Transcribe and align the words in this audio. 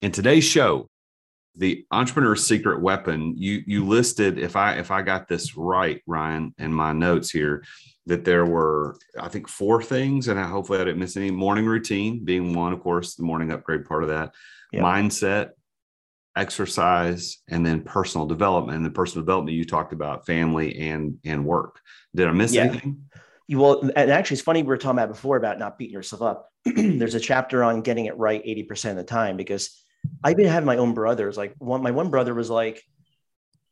In 0.00 0.12
today's 0.12 0.44
show, 0.44 0.88
the 1.56 1.84
entrepreneur's 1.90 2.46
secret 2.46 2.80
weapon, 2.80 3.34
you 3.36 3.62
you 3.66 3.84
listed, 3.84 4.38
if 4.38 4.54
I 4.54 4.74
if 4.74 4.90
I 4.92 5.02
got 5.02 5.26
this 5.26 5.56
right, 5.56 6.00
Ryan, 6.06 6.54
in 6.58 6.72
my 6.72 6.92
notes 6.92 7.30
here, 7.30 7.64
that 8.06 8.24
there 8.24 8.46
were, 8.46 8.96
I 9.20 9.28
think, 9.28 9.48
four 9.48 9.82
things, 9.82 10.28
and 10.28 10.38
I 10.38 10.44
hopefully 10.44 10.78
I 10.78 10.84
didn't 10.84 11.00
miss 11.00 11.16
any. 11.16 11.32
Morning 11.32 11.66
routine 11.66 12.24
being 12.24 12.54
one, 12.54 12.72
of 12.72 12.80
course, 12.80 13.16
the 13.16 13.24
morning 13.24 13.50
upgrade 13.50 13.86
part 13.86 14.04
of 14.04 14.08
that. 14.10 14.34
Yep. 14.72 14.82
Mindset, 14.84 15.50
exercise, 16.36 17.38
and 17.48 17.66
then 17.66 17.82
personal 17.82 18.26
development. 18.26 18.76
And 18.76 18.86
the 18.86 18.90
personal 18.90 19.24
development 19.24 19.56
you 19.56 19.64
talked 19.64 19.92
about 19.92 20.26
family 20.26 20.78
and 20.78 21.18
and 21.24 21.44
work. 21.44 21.80
Did 22.14 22.28
I 22.28 22.32
miss 22.32 22.54
yeah. 22.54 22.64
anything? 22.64 23.04
You 23.48 23.58
will, 23.58 23.80
and 23.96 24.10
actually, 24.10 24.34
it's 24.36 24.42
funny 24.42 24.62
we 24.62 24.68
were 24.68 24.76
talking 24.76 24.98
about 24.98 25.08
before 25.08 25.36
about 25.36 25.58
not 25.58 25.76
beating 25.76 25.94
yourself 25.94 26.22
up. 26.22 26.50
There's 26.64 27.14
a 27.16 27.20
chapter 27.20 27.64
on 27.64 27.80
getting 27.80 28.06
it 28.06 28.16
right 28.16 28.44
80% 28.44 28.90
of 28.90 28.96
the 28.96 29.04
time 29.04 29.36
because 29.36 29.82
I've 30.22 30.36
been 30.36 30.46
having 30.46 30.66
my 30.66 30.76
own 30.76 30.94
brothers. 30.94 31.36
Like 31.36 31.54
one, 31.58 31.82
my 31.82 31.90
one 31.90 32.10
brother 32.10 32.34
was 32.34 32.50
like, 32.50 32.82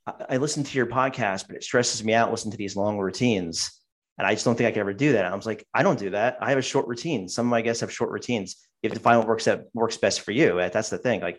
I, 0.06 0.12
I 0.30 0.36
listen 0.38 0.64
to 0.64 0.76
your 0.76 0.86
podcast, 0.86 1.46
but 1.46 1.56
it 1.56 1.64
stresses 1.64 2.02
me 2.04 2.14
out. 2.14 2.30
Listen 2.30 2.50
to 2.50 2.56
these 2.56 2.76
long 2.76 2.98
routines. 2.98 3.70
And 4.18 4.26
I 4.26 4.32
just 4.32 4.44
don't 4.44 4.56
think 4.56 4.68
I 4.68 4.70
could 4.70 4.80
ever 4.80 4.94
do 4.94 5.12
that. 5.12 5.24
And 5.24 5.32
I 5.32 5.36
was 5.36 5.46
like, 5.46 5.66
I 5.74 5.82
don't 5.82 5.98
do 5.98 6.10
that. 6.10 6.38
I 6.40 6.48
have 6.50 6.58
a 6.58 6.62
short 6.62 6.86
routine. 6.86 7.28
Some 7.28 7.46
of 7.46 7.50
my 7.50 7.60
guests 7.60 7.82
have 7.82 7.92
short 7.92 8.10
routines. 8.10 8.56
You 8.82 8.88
have 8.88 8.96
to 8.96 9.02
find 9.02 9.18
what 9.18 9.28
works 9.28 9.44
that 9.44 9.64
works 9.74 9.98
best 9.98 10.22
for 10.22 10.32
you. 10.32 10.56
That's 10.56 10.88
the 10.88 10.98
thing. 10.98 11.20
Like, 11.20 11.38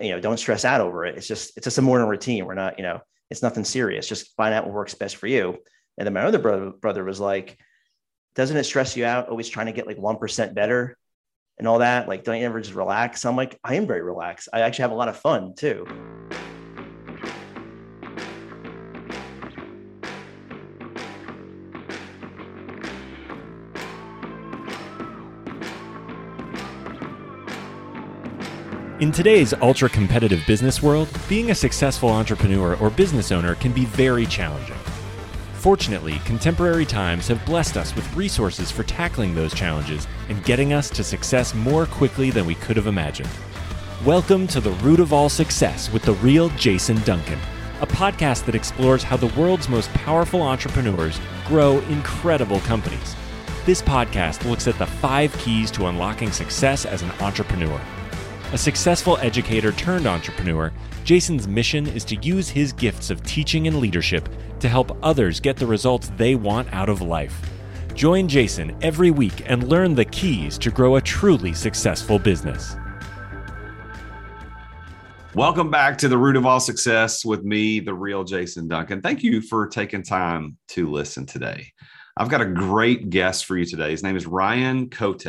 you 0.00 0.10
know, 0.10 0.20
don't 0.20 0.38
stress 0.38 0.64
out 0.64 0.80
over 0.80 1.04
it. 1.04 1.16
It's 1.16 1.28
just, 1.28 1.56
it's 1.56 1.64
just 1.64 1.78
a 1.78 1.82
morning 1.82 2.08
routine. 2.08 2.46
We're 2.46 2.54
not, 2.54 2.78
you 2.78 2.82
know, 2.82 3.00
it's 3.30 3.42
nothing 3.42 3.64
serious. 3.64 4.08
Just 4.08 4.34
find 4.36 4.52
out 4.52 4.64
what 4.64 4.74
works 4.74 4.94
best 4.94 5.16
for 5.16 5.28
you. 5.28 5.58
And 5.98 6.06
then 6.06 6.12
my 6.12 6.22
other 6.22 6.38
brother, 6.38 6.70
brother 6.70 7.04
was 7.04 7.20
like, 7.20 7.58
doesn't 8.34 8.56
it 8.56 8.64
stress 8.64 8.96
you 8.96 9.04
out 9.04 9.28
always 9.28 9.48
trying 9.48 9.66
to 9.66 9.72
get 9.72 9.86
like 9.86 9.98
1% 9.98 10.54
better? 10.54 10.96
And 11.60 11.68
all 11.68 11.78
that. 11.80 12.08
Like, 12.08 12.24
don't 12.24 12.38
you 12.38 12.46
ever 12.46 12.58
just 12.58 12.74
relax? 12.74 13.26
I'm 13.26 13.36
like, 13.36 13.60
I 13.62 13.74
am 13.74 13.86
very 13.86 14.00
relaxed. 14.00 14.48
I 14.50 14.60
actually 14.60 14.82
have 14.82 14.92
a 14.92 14.94
lot 14.94 15.08
of 15.08 15.16
fun 15.18 15.54
too. 15.54 15.86
In 29.00 29.12
today's 29.12 29.52
ultra 29.60 29.88
competitive 29.90 30.40
business 30.46 30.82
world, 30.82 31.08
being 31.28 31.50
a 31.50 31.54
successful 31.54 32.08
entrepreneur 32.08 32.76
or 32.76 32.88
business 32.88 33.32
owner 33.32 33.54
can 33.54 33.72
be 33.72 33.84
very 33.84 34.24
challenging. 34.24 34.76
Fortunately, 35.60 36.18
contemporary 36.24 36.86
times 36.86 37.28
have 37.28 37.44
blessed 37.44 37.76
us 37.76 37.94
with 37.94 38.16
resources 38.16 38.70
for 38.70 38.82
tackling 38.84 39.34
those 39.34 39.52
challenges 39.52 40.08
and 40.30 40.42
getting 40.42 40.72
us 40.72 40.88
to 40.88 41.04
success 41.04 41.54
more 41.54 41.84
quickly 41.84 42.30
than 42.30 42.46
we 42.46 42.54
could 42.54 42.78
have 42.78 42.86
imagined. 42.86 43.28
Welcome 44.06 44.46
to 44.46 44.60
The 44.62 44.70
Root 44.70 45.00
of 45.00 45.12
All 45.12 45.28
Success 45.28 45.92
with 45.92 46.02
the 46.02 46.14
real 46.14 46.48
Jason 46.56 46.98
Duncan, 47.02 47.38
a 47.82 47.86
podcast 47.86 48.46
that 48.46 48.54
explores 48.54 49.02
how 49.02 49.18
the 49.18 49.38
world's 49.38 49.68
most 49.68 49.92
powerful 49.92 50.40
entrepreneurs 50.40 51.20
grow 51.46 51.80
incredible 51.90 52.60
companies. 52.60 53.14
This 53.66 53.82
podcast 53.82 54.48
looks 54.48 54.66
at 54.66 54.78
the 54.78 54.86
five 54.86 55.36
keys 55.36 55.70
to 55.72 55.88
unlocking 55.88 56.32
success 56.32 56.86
as 56.86 57.02
an 57.02 57.10
entrepreneur. 57.20 57.78
A 58.54 58.58
successful 58.58 59.18
educator 59.18 59.72
turned 59.72 60.06
entrepreneur, 60.06 60.72
Jason's 61.04 61.46
mission 61.46 61.86
is 61.86 62.04
to 62.06 62.16
use 62.16 62.48
his 62.48 62.72
gifts 62.72 63.10
of 63.10 63.22
teaching 63.24 63.66
and 63.66 63.78
leadership 63.78 64.26
to 64.60 64.68
help 64.68 64.96
others 65.02 65.40
get 65.40 65.56
the 65.56 65.66
results 65.66 66.10
they 66.16 66.34
want 66.34 66.72
out 66.72 66.88
of 66.88 67.02
life. 67.02 67.40
Join 67.94 68.28
Jason 68.28 68.76
every 68.82 69.10
week 69.10 69.42
and 69.46 69.68
learn 69.68 69.94
the 69.94 70.04
keys 70.04 70.56
to 70.58 70.70
grow 70.70 70.96
a 70.96 71.00
truly 71.00 71.52
successful 71.52 72.18
business. 72.18 72.76
Welcome 75.34 75.70
back 75.70 75.96
to 75.98 76.08
the 76.08 76.18
root 76.18 76.36
of 76.36 76.44
all 76.44 76.58
success 76.58 77.24
with 77.24 77.44
me, 77.44 77.78
the 77.78 77.94
real 77.94 78.24
Jason 78.24 78.66
Duncan. 78.66 79.00
Thank 79.00 79.22
you 79.22 79.40
for 79.40 79.68
taking 79.68 80.02
time 80.02 80.56
to 80.68 80.90
listen 80.90 81.24
today. 81.24 81.72
I've 82.16 82.28
got 82.28 82.40
a 82.40 82.46
great 82.46 83.10
guest 83.10 83.46
for 83.46 83.56
you 83.56 83.64
today. 83.64 83.92
His 83.92 84.02
name 84.02 84.16
is 84.16 84.26
Ryan 84.26 84.90
Cote. 84.90 85.26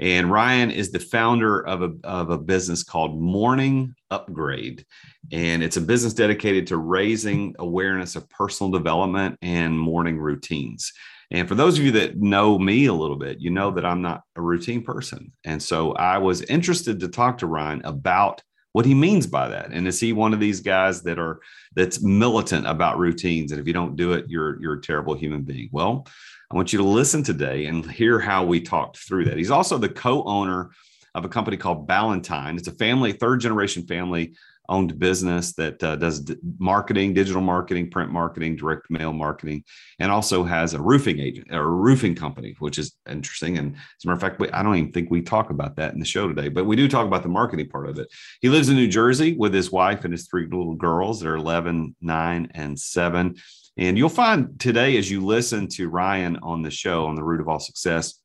And 0.00 0.30
Ryan 0.30 0.70
is 0.70 0.90
the 0.90 0.98
founder 0.98 1.64
of 1.66 1.82
a, 1.82 1.92
of 2.04 2.30
a 2.30 2.38
business 2.38 2.82
called 2.82 3.20
Morning 3.20 3.94
Upgrade. 4.10 4.86
And 5.30 5.62
it's 5.62 5.76
a 5.76 5.82
business 5.82 6.14
dedicated 6.14 6.66
to 6.68 6.78
raising 6.78 7.54
awareness 7.58 8.16
of 8.16 8.28
personal 8.30 8.72
development 8.72 9.38
and 9.42 9.78
morning 9.78 10.18
routines. 10.18 10.90
And 11.30 11.46
for 11.46 11.54
those 11.54 11.78
of 11.78 11.84
you 11.84 11.92
that 11.92 12.16
know 12.16 12.58
me 12.58 12.86
a 12.86 12.94
little 12.94 13.16
bit, 13.16 13.40
you 13.40 13.50
know 13.50 13.70
that 13.72 13.84
I'm 13.84 14.00
not 14.00 14.22
a 14.36 14.40
routine 14.40 14.82
person. 14.82 15.32
And 15.44 15.62
so 15.62 15.92
I 15.92 16.18
was 16.18 16.42
interested 16.42 16.98
to 17.00 17.08
talk 17.08 17.38
to 17.38 17.46
Ryan 17.46 17.82
about 17.84 18.42
what 18.72 18.86
he 18.86 18.94
means 18.94 19.26
by 19.26 19.48
that. 19.48 19.70
And 19.70 19.86
is 19.86 20.00
he 20.00 20.12
one 20.12 20.32
of 20.32 20.40
these 20.40 20.60
guys 20.60 21.02
that 21.02 21.18
are 21.18 21.40
that's 21.74 22.02
militant 22.02 22.66
about 22.66 22.98
routines? 22.98 23.52
And 23.52 23.60
if 23.60 23.66
you 23.66 23.72
don't 23.72 23.96
do 23.96 24.12
it, 24.12 24.26
you're 24.28 24.60
you're 24.60 24.74
a 24.74 24.82
terrible 24.82 25.14
human 25.14 25.42
being. 25.42 25.68
Well, 25.72 26.06
I 26.50 26.56
want 26.56 26.72
you 26.72 26.78
to 26.78 26.84
listen 26.84 27.22
today 27.22 27.66
and 27.66 27.88
hear 27.88 28.18
how 28.18 28.44
we 28.44 28.60
talked 28.60 28.96
through 28.96 29.26
that. 29.26 29.36
He's 29.36 29.52
also 29.52 29.78
the 29.78 29.88
co-owner 29.88 30.70
of 31.14 31.24
a 31.24 31.28
company 31.28 31.56
called 31.56 31.86
Ballantine. 31.86 32.56
It's 32.56 32.66
a 32.66 32.72
family, 32.72 33.12
third 33.12 33.40
generation 33.40 33.86
family 33.86 34.34
owned 34.68 34.98
business 34.98 35.52
that 35.54 35.82
uh, 35.82 35.96
does 35.96 36.20
d- 36.20 36.36
marketing, 36.58 37.12
digital 37.12 37.42
marketing, 37.42 37.90
print 37.90 38.10
marketing, 38.10 38.56
direct 38.56 38.88
mail 38.88 39.12
marketing, 39.12 39.64
and 39.98 40.10
also 40.10 40.44
has 40.44 40.74
a 40.74 40.80
roofing 40.80 41.18
agent 41.18 41.48
or 41.52 41.62
a 41.62 41.66
roofing 41.66 42.14
company, 42.14 42.56
which 42.60 42.78
is 42.78 42.96
interesting. 43.08 43.58
And 43.58 43.74
as 43.74 44.04
a 44.04 44.06
matter 44.06 44.14
of 44.14 44.20
fact, 44.20 44.40
we, 44.40 44.48
I 44.50 44.62
don't 44.62 44.76
even 44.76 44.92
think 44.92 45.10
we 45.10 45.22
talk 45.22 45.50
about 45.50 45.76
that 45.76 45.92
in 45.92 45.98
the 45.98 46.06
show 46.06 46.28
today, 46.28 46.48
but 46.48 46.66
we 46.66 46.76
do 46.76 46.88
talk 46.88 47.06
about 47.06 47.24
the 47.24 47.28
marketing 47.28 47.68
part 47.68 47.88
of 47.88 47.98
it. 47.98 48.08
He 48.40 48.48
lives 48.48 48.68
in 48.68 48.76
New 48.76 48.88
Jersey 48.88 49.36
with 49.36 49.52
his 49.52 49.72
wife 49.72 50.04
and 50.04 50.12
his 50.12 50.28
three 50.28 50.44
little 50.44 50.76
girls 50.76 51.20
that 51.20 51.28
are 51.28 51.36
11, 51.36 51.96
9, 52.00 52.50
and 52.54 52.78
7. 52.78 53.36
And 53.80 53.96
you'll 53.96 54.10
find 54.10 54.60
today, 54.60 54.98
as 54.98 55.10
you 55.10 55.24
listen 55.24 55.66
to 55.68 55.88
Ryan 55.88 56.38
on 56.42 56.60
the 56.60 56.70
show 56.70 57.06
on 57.06 57.16
the 57.16 57.24
root 57.24 57.40
of 57.40 57.48
all 57.48 57.58
success, 57.58 58.20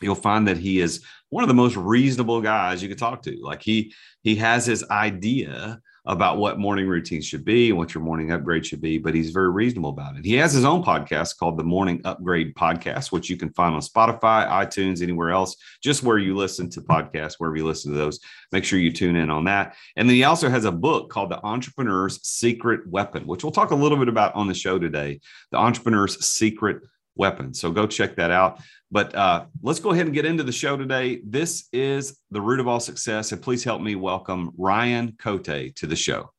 you'll 0.00 0.14
find 0.14 0.48
that 0.48 0.56
he 0.56 0.80
is 0.80 1.04
one 1.28 1.44
of 1.44 1.48
the 1.48 1.54
most 1.54 1.76
reasonable 1.76 2.40
guys 2.40 2.82
you 2.82 2.88
could 2.88 2.98
talk 2.98 3.20
to. 3.22 3.38
Like 3.42 3.62
he 3.62 3.92
he 4.22 4.36
has 4.36 4.64
his 4.64 4.82
idea 4.90 5.80
about 6.08 6.38
what 6.38 6.58
morning 6.58 6.88
routines 6.88 7.26
should 7.26 7.44
be 7.44 7.68
and 7.68 7.76
what 7.76 7.94
your 7.94 8.02
morning 8.02 8.32
upgrade 8.32 8.64
should 8.64 8.80
be, 8.80 8.96
but 8.96 9.14
he's 9.14 9.30
very 9.30 9.50
reasonable 9.50 9.90
about 9.90 10.16
it. 10.16 10.24
He 10.24 10.34
has 10.34 10.54
his 10.54 10.64
own 10.64 10.82
podcast 10.82 11.36
called 11.36 11.58
the 11.58 11.64
Morning 11.64 12.00
Upgrade 12.06 12.54
Podcast, 12.54 13.12
which 13.12 13.28
you 13.28 13.36
can 13.36 13.52
find 13.52 13.74
on 13.74 13.82
Spotify, 13.82 14.48
iTunes, 14.48 15.02
anywhere 15.02 15.30
else, 15.30 15.54
just 15.82 16.02
where 16.02 16.16
you 16.16 16.34
listen 16.34 16.70
to 16.70 16.80
podcasts, 16.80 17.34
wherever 17.36 17.56
you 17.56 17.66
listen 17.66 17.92
to 17.92 17.98
those. 17.98 18.20
Make 18.52 18.64
sure 18.64 18.78
you 18.78 18.90
tune 18.90 19.16
in 19.16 19.28
on 19.28 19.44
that. 19.44 19.76
And 19.96 20.08
then 20.08 20.16
he 20.16 20.24
also 20.24 20.48
has 20.48 20.64
a 20.64 20.72
book 20.72 21.10
called 21.10 21.30
The 21.30 21.44
Entrepreneur's 21.44 22.26
Secret 22.26 22.88
Weapon, 22.88 23.26
which 23.26 23.44
we'll 23.44 23.52
talk 23.52 23.70
a 23.70 23.76
little 23.76 23.98
bit 23.98 24.08
about 24.08 24.34
on 24.34 24.48
the 24.48 24.54
show 24.54 24.78
today. 24.78 25.20
The 25.52 25.58
Entrepreneur's 25.58 26.24
Secret 26.24 26.78
Weapon. 27.18 27.52
So 27.52 27.70
go 27.70 27.86
check 27.86 28.16
that 28.16 28.30
out. 28.30 28.60
But 28.90 29.14
uh, 29.14 29.46
let's 29.62 29.80
go 29.80 29.90
ahead 29.90 30.06
and 30.06 30.14
get 30.14 30.24
into 30.24 30.42
the 30.42 30.52
show 30.52 30.76
today. 30.76 31.20
This 31.24 31.68
is 31.72 32.18
the 32.30 32.40
root 32.40 32.60
of 32.60 32.68
all 32.68 32.80
success. 32.80 33.32
And 33.32 33.42
please 33.42 33.64
help 33.64 33.82
me 33.82 33.96
welcome 33.96 34.52
Ryan 34.56 35.16
Cote 35.18 35.44
to 35.44 35.86
the 35.86 35.96
show. 35.96 36.30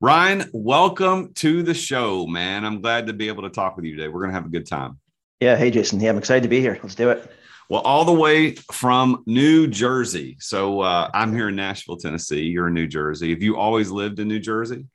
Ryan, 0.00 0.50
welcome 0.52 1.32
to 1.34 1.62
the 1.62 1.74
show, 1.74 2.26
man. 2.26 2.64
I'm 2.64 2.80
glad 2.80 3.06
to 3.06 3.12
be 3.12 3.28
able 3.28 3.42
to 3.42 3.50
talk 3.50 3.76
with 3.76 3.84
you 3.84 3.96
today. 3.96 4.08
We're 4.08 4.20
going 4.20 4.30
to 4.30 4.34
have 4.34 4.46
a 4.46 4.50
good 4.50 4.66
time. 4.66 4.98
Yeah. 5.40 5.56
Hey, 5.56 5.70
Jason. 5.70 6.00
Yeah, 6.00 6.10
I'm 6.10 6.18
excited 6.18 6.42
to 6.42 6.48
be 6.48 6.60
here. 6.60 6.78
Let's 6.82 6.94
do 6.94 7.10
it. 7.10 7.30
Well, 7.68 7.82
all 7.82 8.04
the 8.04 8.12
way 8.12 8.52
from 8.72 9.22
New 9.26 9.66
Jersey. 9.66 10.36
So 10.40 10.80
uh, 10.80 11.10
I'm 11.14 11.34
here 11.34 11.48
in 11.48 11.56
Nashville, 11.56 11.96
Tennessee. 11.96 12.42
You're 12.42 12.68
in 12.68 12.74
New 12.74 12.86
Jersey. 12.86 13.30
Have 13.30 13.42
you 13.42 13.56
always 13.56 13.90
lived 13.90 14.18
in 14.18 14.28
New 14.28 14.40
Jersey? 14.40 14.86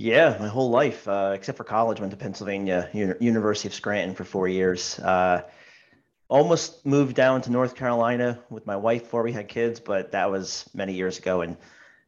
Yeah, 0.00 0.36
my 0.38 0.46
whole 0.46 0.70
life, 0.70 1.08
uh, 1.08 1.32
except 1.34 1.58
for 1.58 1.64
college, 1.64 1.98
went 1.98 2.12
to 2.12 2.16
Pennsylvania 2.16 2.88
Uni- 2.92 3.14
University 3.18 3.66
of 3.66 3.74
Scranton 3.74 4.14
for 4.14 4.22
four 4.22 4.46
years. 4.46 4.96
Uh, 5.00 5.42
almost 6.28 6.86
moved 6.86 7.16
down 7.16 7.42
to 7.42 7.50
North 7.50 7.74
Carolina 7.74 8.38
with 8.48 8.64
my 8.64 8.76
wife 8.76 9.02
before 9.02 9.24
we 9.24 9.32
had 9.32 9.48
kids, 9.48 9.80
but 9.80 10.12
that 10.12 10.30
was 10.30 10.70
many 10.72 10.92
years 10.92 11.18
ago. 11.18 11.40
And 11.40 11.56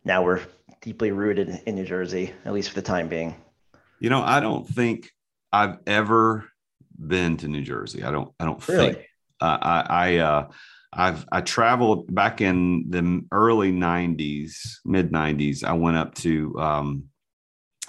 now 0.05 0.23
we're 0.23 0.41
deeply 0.81 1.11
rooted 1.11 1.63
in 1.67 1.75
New 1.75 1.85
Jersey, 1.85 2.33
at 2.45 2.53
least 2.53 2.69
for 2.69 2.77
the 2.77 2.83
time 2.83 3.09
being. 3.09 3.35
You 3.99 4.09
know, 4.09 4.23
I 4.23 4.39
don't 4.39 4.69
think 4.69 5.11
I've 5.53 5.79
ever 5.85 6.49
been 6.97 7.39
to 7.39 7.49
New 7.49 7.63
Jersey. 7.63 8.05
I 8.05 8.13
don't, 8.13 8.33
I 8.39 8.45
don't 8.45 8.69
really? 8.69 8.93
think 8.93 9.07
uh, 9.41 9.59
I, 9.61 9.87
I, 9.91 10.17
uh, 10.19 10.49
I've, 10.93 11.27
I 11.33 11.41
traveled 11.41 12.15
back 12.15 12.41
in 12.41 12.85
the 12.89 13.27
early 13.33 13.73
nineties, 13.73 14.81
mid 14.85 15.11
nineties. 15.11 15.65
I 15.65 15.73
went 15.73 15.97
up 15.97 16.15
to, 16.19 16.57
um, 16.57 17.10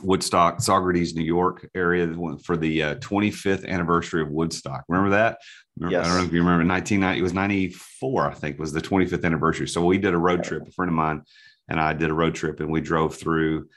Woodstock, 0.03 0.57
Saugerties, 0.57 1.15
New 1.15 1.23
York 1.23 1.67
area 1.75 2.13
for 2.43 2.57
the 2.57 2.83
uh, 2.83 2.95
25th 2.95 3.67
anniversary 3.67 4.21
of 4.21 4.29
Woodstock. 4.29 4.83
Remember 4.87 5.11
that? 5.11 5.37
Remember, 5.77 5.97
yes. 5.97 6.05
I 6.05 6.09
don't 6.09 6.17
know 6.17 6.27
if 6.27 6.33
you 6.33 6.39
remember 6.39 6.65
1990, 6.65 7.19
it 7.19 7.23
was 7.23 7.33
94, 7.33 8.29
I 8.29 8.33
think 8.33 8.59
was 8.59 8.73
the 8.73 8.81
25th 8.81 9.23
anniversary. 9.23 9.67
So 9.67 9.85
we 9.85 9.97
did 9.97 10.13
a 10.13 10.17
road 10.17 10.43
trip, 10.43 10.67
a 10.67 10.71
friend 10.71 10.89
of 10.89 10.95
mine 10.95 11.23
and 11.71 11.79
I 11.79 11.93
did 11.93 12.09
a 12.09 12.13
road 12.13 12.35
trip 12.35 12.59
and 12.59 12.69
we 12.69 12.81
drove 12.81 13.15
through 13.15 13.67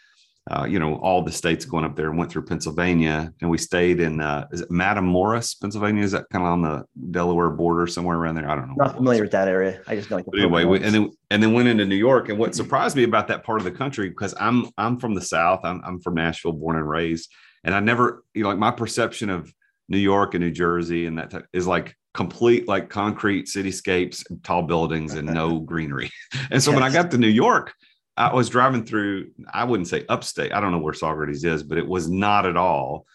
uh, 0.50 0.64
you 0.64 0.78
know, 0.78 0.96
all 0.96 1.22
the 1.22 1.32
states 1.32 1.64
going 1.64 1.84
up 1.84 1.96
there 1.96 2.10
and 2.10 2.18
went 2.18 2.30
through 2.30 2.44
Pennsylvania. 2.44 3.32
And 3.40 3.48
we 3.48 3.56
stayed 3.56 3.98
in, 3.98 4.20
uh, 4.20 4.46
is 4.52 4.60
it 4.60 4.70
Matamoras, 4.70 5.58
Pennsylvania? 5.58 6.02
Is 6.02 6.12
that 6.12 6.28
kind 6.30 6.44
of 6.44 6.52
on 6.52 6.62
the 6.62 6.84
Delaware 7.12 7.48
border 7.48 7.86
somewhere 7.86 8.18
around 8.18 8.34
there? 8.34 8.50
I 8.50 8.54
don't 8.54 8.68
know. 8.68 8.74
Not 8.76 8.96
familiar 8.96 9.22
with 9.22 9.30
that 9.30 9.48
area. 9.48 9.80
I 9.86 9.96
just 9.96 10.10
know 10.10 10.16
like 10.16 10.26
anyway, 10.34 10.64
we, 10.64 10.82
and 10.82 10.94
then 10.94 11.10
and 11.30 11.42
then 11.42 11.54
went 11.54 11.68
into 11.68 11.86
New 11.86 11.94
York. 11.96 12.28
And 12.28 12.38
what 12.38 12.54
surprised 12.54 12.94
me 12.94 13.04
about 13.04 13.26
that 13.28 13.42
part 13.42 13.60
of 13.60 13.64
the 13.64 13.70
country, 13.70 14.10
because 14.10 14.34
I'm 14.38 14.68
I'm 14.76 14.98
from 14.98 15.14
the 15.14 15.22
South, 15.22 15.60
I'm 15.64 15.80
I'm 15.82 16.00
from 16.00 16.14
Nashville, 16.14 16.52
born 16.52 16.76
and 16.76 16.88
raised, 16.88 17.32
and 17.64 17.74
I 17.74 17.80
never, 17.80 18.22
you 18.34 18.42
know, 18.42 18.50
like 18.50 18.58
my 18.58 18.70
perception 18.70 19.30
of 19.30 19.50
New 19.88 19.98
York 19.98 20.34
and 20.34 20.44
New 20.44 20.50
Jersey 20.50 21.06
and 21.06 21.18
that 21.18 21.30
t- 21.30 21.38
is 21.54 21.66
like 21.66 21.96
complete 22.12 22.68
like 22.68 22.90
concrete 22.90 23.46
cityscapes, 23.46 24.22
tall 24.42 24.62
buildings, 24.62 25.14
and 25.14 25.26
no 25.26 25.58
greenery. 25.70 26.10
And 26.50 26.62
so 26.62 26.70
yes. 26.70 26.80
when 26.80 26.82
I 26.82 26.92
got 26.92 27.10
to 27.12 27.18
New 27.18 27.28
York, 27.28 27.72
I 28.16 28.32
was 28.32 28.48
driving 28.48 28.84
through, 28.84 29.30
I 29.52 29.64
wouldn't 29.64 29.88
say 29.88 30.04
upstate. 30.08 30.52
I 30.52 30.60
don't 30.60 30.72
know 30.72 30.78
where 30.78 30.94
Saugerties 30.94 31.44
is, 31.44 31.62
but 31.62 31.78
it 31.78 31.86
was 31.86 32.08
not 32.08 32.46
at 32.46 32.56
all 32.56 33.06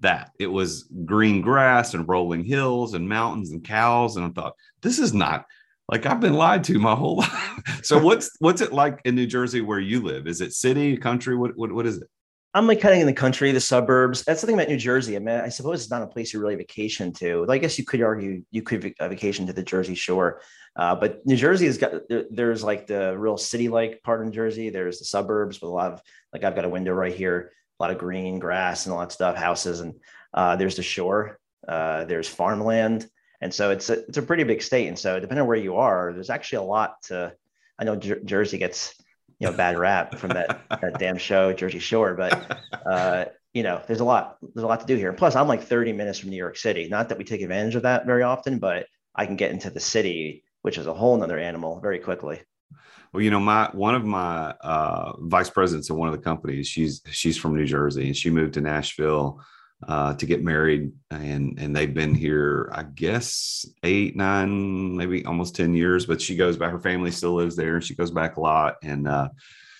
that. 0.00 0.30
It 0.38 0.48
was 0.48 0.88
green 1.04 1.40
grass 1.40 1.94
and 1.94 2.08
rolling 2.08 2.44
hills 2.44 2.94
and 2.94 3.08
mountains 3.08 3.50
and 3.50 3.64
cows. 3.64 4.16
And 4.16 4.26
I 4.26 4.28
thought, 4.28 4.54
this 4.82 4.98
is 4.98 5.14
not 5.14 5.46
like 5.88 6.04
I've 6.04 6.20
been 6.20 6.34
lied 6.34 6.64
to 6.64 6.78
my 6.78 6.94
whole 6.94 7.16
life. 7.18 7.80
so 7.82 7.98
what's 7.98 8.30
what's 8.40 8.60
it 8.60 8.72
like 8.72 9.00
in 9.04 9.14
New 9.14 9.26
Jersey 9.26 9.60
where 9.60 9.80
you 9.80 10.02
live? 10.02 10.26
Is 10.26 10.40
it 10.40 10.52
city, 10.52 10.96
country? 10.96 11.36
What 11.36 11.56
what, 11.56 11.72
what 11.72 11.86
is 11.86 11.98
it? 11.98 12.08
I'm 12.56 12.66
like 12.66 12.80
cutting 12.80 13.02
in 13.02 13.06
the 13.06 13.12
country, 13.12 13.52
the 13.52 13.60
suburbs. 13.60 14.24
That's 14.24 14.40
the 14.40 14.46
thing 14.46 14.56
about 14.56 14.68
New 14.68 14.78
Jersey. 14.78 15.14
I 15.14 15.18
mean, 15.18 15.40
I 15.40 15.50
suppose 15.50 15.82
it's 15.82 15.90
not 15.90 16.00
a 16.00 16.06
place 16.06 16.32
you 16.32 16.40
really 16.40 16.54
vacation 16.54 17.12
to. 17.14 17.44
I 17.50 17.58
guess 17.58 17.78
you 17.78 17.84
could 17.84 18.00
argue 18.00 18.44
you 18.50 18.62
could 18.62 18.94
vacation 18.98 19.46
to 19.46 19.52
the 19.52 19.62
Jersey 19.62 19.94
Shore, 19.94 20.40
uh, 20.74 20.94
but 20.94 21.24
New 21.26 21.36
Jersey 21.36 21.66
has 21.66 21.76
got 21.76 21.92
there's 22.30 22.64
like 22.64 22.86
the 22.86 23.14
real 23.18 23.36
city-like 23.36 24.02
part 24.02 24.20
of 24.20 24.26
New 24.26 24.32
Jersey. 24.32 24.70
There's 24.70 25.00
the 25.00 25.04
suburbs 25.04 25.60
with 25.60 25.68
a 25.68 25.74
lot 25.74 25.92
of 25.92 26.02
like 26.32 26.44
I've 26.44 26.54
got 26.54 26.64
a 26.64 26.70
window 26.70 26.94
right 26.94 27.14
here, 27.14 27.52
a 27.78 27.82
lot 27.82 27.90
of 27.90 27.98
green 27.98 28.38
grass 28.38 28.86
and 28.86 28.94
a 28.94 28.96
lot 28.96 29.08
of 29.08 29.12
stuff, 29.12 29.36
houses, 29.36 29.80
and 29.80 29.92
uh, 30.32 30.56
there's 30.56 30.76
the 30.76 30.82
shore. 30.82 31.38
Uh, 31.68 32.06
there's 32.06 32.26
farmland, 32.26 33.06
and 33.42 33.52
so 33.52 33.70
it's 33.70 33.90
a, 33.90 33.98
it's 34.06 34.16
a 34.16 34.22
pretty 34.22 34.44
big 34.44 34.62
state. 34.62 34.88
And 34.88 34.98
so 34.98 35.20
depending 35.20 35.42
on 35.42 35.46
where 35.46 35.58
you 35.58 35.76
are, 35.76 36.14
there's 36.14 36.30
actually 36.30 36.64
a 36.64 36.70
lot 36.70 37.02
to. 37.08 37.34
I 37.78 37.84
know 37.84 37.96
Jer- 37.96 38.24
Jersey 38.24 38.56
gets 38.56 38.94
you 39.38 39.48
know 39.48 39.56
bad 39.56 39.78
rap 39.78 40.16
from 40.16 40.30
that 40.30 40.60
that 40.80 40.98
damn 40.98 41.18
show 41.18 41.52
Jersey 41.52 41.78
Shore, 41.78 42.14
but 42.14 42.60
uh, 42.86 43.26
you 43.52 43.62
know 43.62 43.82
there's 43.86 44.00
a 44.00 44.04
lot 44.04 44.38
there's 44.54 44.64
a 44.64 44.66
lot 44.66 44.80
to 44.80 44.86
do 44.86 44.96
here. 44.96 45.12
plus, 45.12 45.36
I'm 45.36 45.48
like 45.48 45.62
30 45.62 45.92
minutes 45.92 46.18
from 46.18 46.30
New 46.30 46.36
York 46.36 46.56
City. 46.56 46.88
Not 46.88 47.08
that 47.08 47.18
we 47.18 47.24
take 47.24 47.42
advantage 47.42 47.74
of 47.74 47.82
that 47.82 48.06
very 48.06 48.22
often, 48.22 48.58
but 48.58 48.86
I 49.14 49.26
can 49.26 49.36
get 49.36 49.50
into 49.50 49.70
the 49.70 49.80
city, 49.80 50.44
which 50.62 50.78
is 50.78 50.86
a 50.86 50.94
whole 50.94 51.16
nother 51.16 51.38
animal, 51.38 51.80
very 51.80 51.98
quickly. 51.98 52.40
Well, 53.12 53.22
you 53.22 53.30
know, 53.30 53.40
my 53.40 53.70
one 53.72 53.94
of 53.94 54.04
my 54.04 54.54
uh, 54.60 55.12
vice 55.20 55.50
presidents 55.50 55.90
of 55.90 55.96
one 55.96 56.08
of 56.08 56.14
the 56.14 56.22
companies, 56.22 56.68
she's 56.68 57.02
she's 57.10 57.36
from 57.36 57.56
New 57.56 57.66
Jersey, 57.66 58.06
and 58.06 58.16
she 58.16 58.30
moved 58.30 58.54
to 58.54 58.60
Nashville 58.60 59.40
uh, 59.86 60.14
to 60.14 60.26
get 60.26 60.42
married, 60.42 60.92
and 61.10 61.58
and 61.58 61.74
they've 61.74 61.92
been 61.92 62.14
here, 62.14 62.70
I 62.74 62.82
guess, 62.84 63.66
eight, 63.82 64.16
nine, 64.16 64.96
maybe 64.96 65.24
almost 65.24 65.54
ten 65.54 65.74
years. 65.74 66.06
But 66.06 66.20
she 66.20 66.36
goes 66.36 66.56
back; 66.56 66.72
her 66.72 66.80
family 66.80 67.10
still 67.10 67.34
lives 67.34 67.56
there, 67.56 67.74
and 67.74 67.84
she 67.84 67.94
goes 67.94 68.10
back 68.10 68.36
a 68.36 68.40
lot. 68.40 68.76
And 68.82 69.06
uh, 69.06 69.28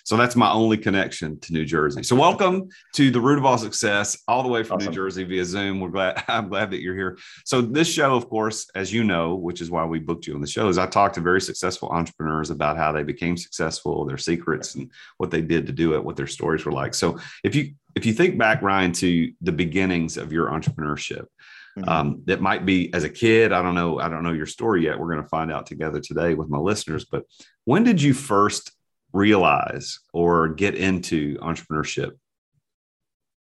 so 0.07 0.15
that's 0.15 0.37
my 0.37 0.49
only 0.49 0.77
connection 0.77 1.37
to 1.41 1.51
New 1.51 1.65
Jersey. 1.65 2.01
So 2.01 2.15
welcome 2.15 2.69
to 2.93 3.11
the 3.11 3.19
root 3.19 3.37
of 3.37 3.45
all 3.45 3.57
success, 3.57 4.17
all 4.25 4.41
the 4.41 4.47
way 4.47 4.63
from 4.63 4.77
awesome. 4.77 4.91
New 4.91 4.95
Jersey 4.95 5.25
via 5.25 5.43
Zoom. 5.43 5.81
We're 5.81 5.89
glad 5.89 6.23
I'm 6.29 6.47
glad 6.47 6.71
that 6.71 6.79
you're 6.79 6.95
here. 6.95 7.17
So 7.43 7.59
this 7.59 7.91
show, 7.91 8.15
of 8.15 8.29
course, 8.29 8.69
as 8.73 8.93
you 8.93 9.03
know, 9.03 9.35
which 9.35 9.59
is 9.59 9.69
why 9.69 9.83
we 9.83 9.99
booked 9.99 10.25
you 10.25 10.33
on 10.33 10.39
the 10.39 10.47
show, 10.47 10.69
is 10.69 10.77
I 10.77 10.87
talked 10.87 11.15
to 11.15 11.21
very 11.21 11.41
successful 11.41 11.89
entrepreneurs 11.89 12.51
about 12.51 12.77
how 12.77 12.93
they 12.93 13.03
became 13.03 13.35
successful, 13.35 14.05
their 14.05 14.17
secrets, 14.17 14.75
and 14.75 14.89
what 15.17 15.29
they 15.29 15.41
did 15.41 15.67
to 15.67 15.73
do 15.73 15.93
it, 15.93 16.05
what 16.05 16.15
their 16.15 16.25
stories 16.25 16.63
were 16.63 16.71
like. 16.71 16.93
So 16.93 17.19
if 17.43 17.53
you 17.53 17.73
if 17.97 18.05
you 18.05 18.13
think 18.13 18.37
back, 18.37 18.61
Ryan, 18.61 18.93
to 18.93 19.33
the 19.41 19.51
beginnings 19.51 20.15
of 20.15 20.31
your 20.31 20.47
entrepreneurship, 20.51 21.25
Mm-hmm. 21.77 21.89
Um, 21.89 22.21
that 22.25 22.41
might 22.41 22.65
be 22.65 22.91
as 22.91 23.03
a 23.03 23.09
kid. 23.09 23.51
I 23.51 23.61
don't 23.61 23.75
know. 23.75 23.99
I 23.99 24.09
don't 24.09 24.23
know 24.23 24.31
your 24.31 24.47
story 24.47 24.85
yet. 24.85 24.99
We're 24.99 25.11
going 25.11 25.21
to 25.21 25.29
find 25.29 25.51
out 25.51 25.67
together 25.67 25.99
today 25.99 26.33
with 26.33 26.49
my 26.49 26.57
listeners. 26.57 27.05
But 27.05 27.25
when 27.65 27.83
did 27.83 28.01
you 28.01 28.15
first 28.15 28.71
realize 29.13 29.99
or 30.13 30.49
get 30.49 30.75
into 30.75 31.37
entrepreneurship? 31.37 32.11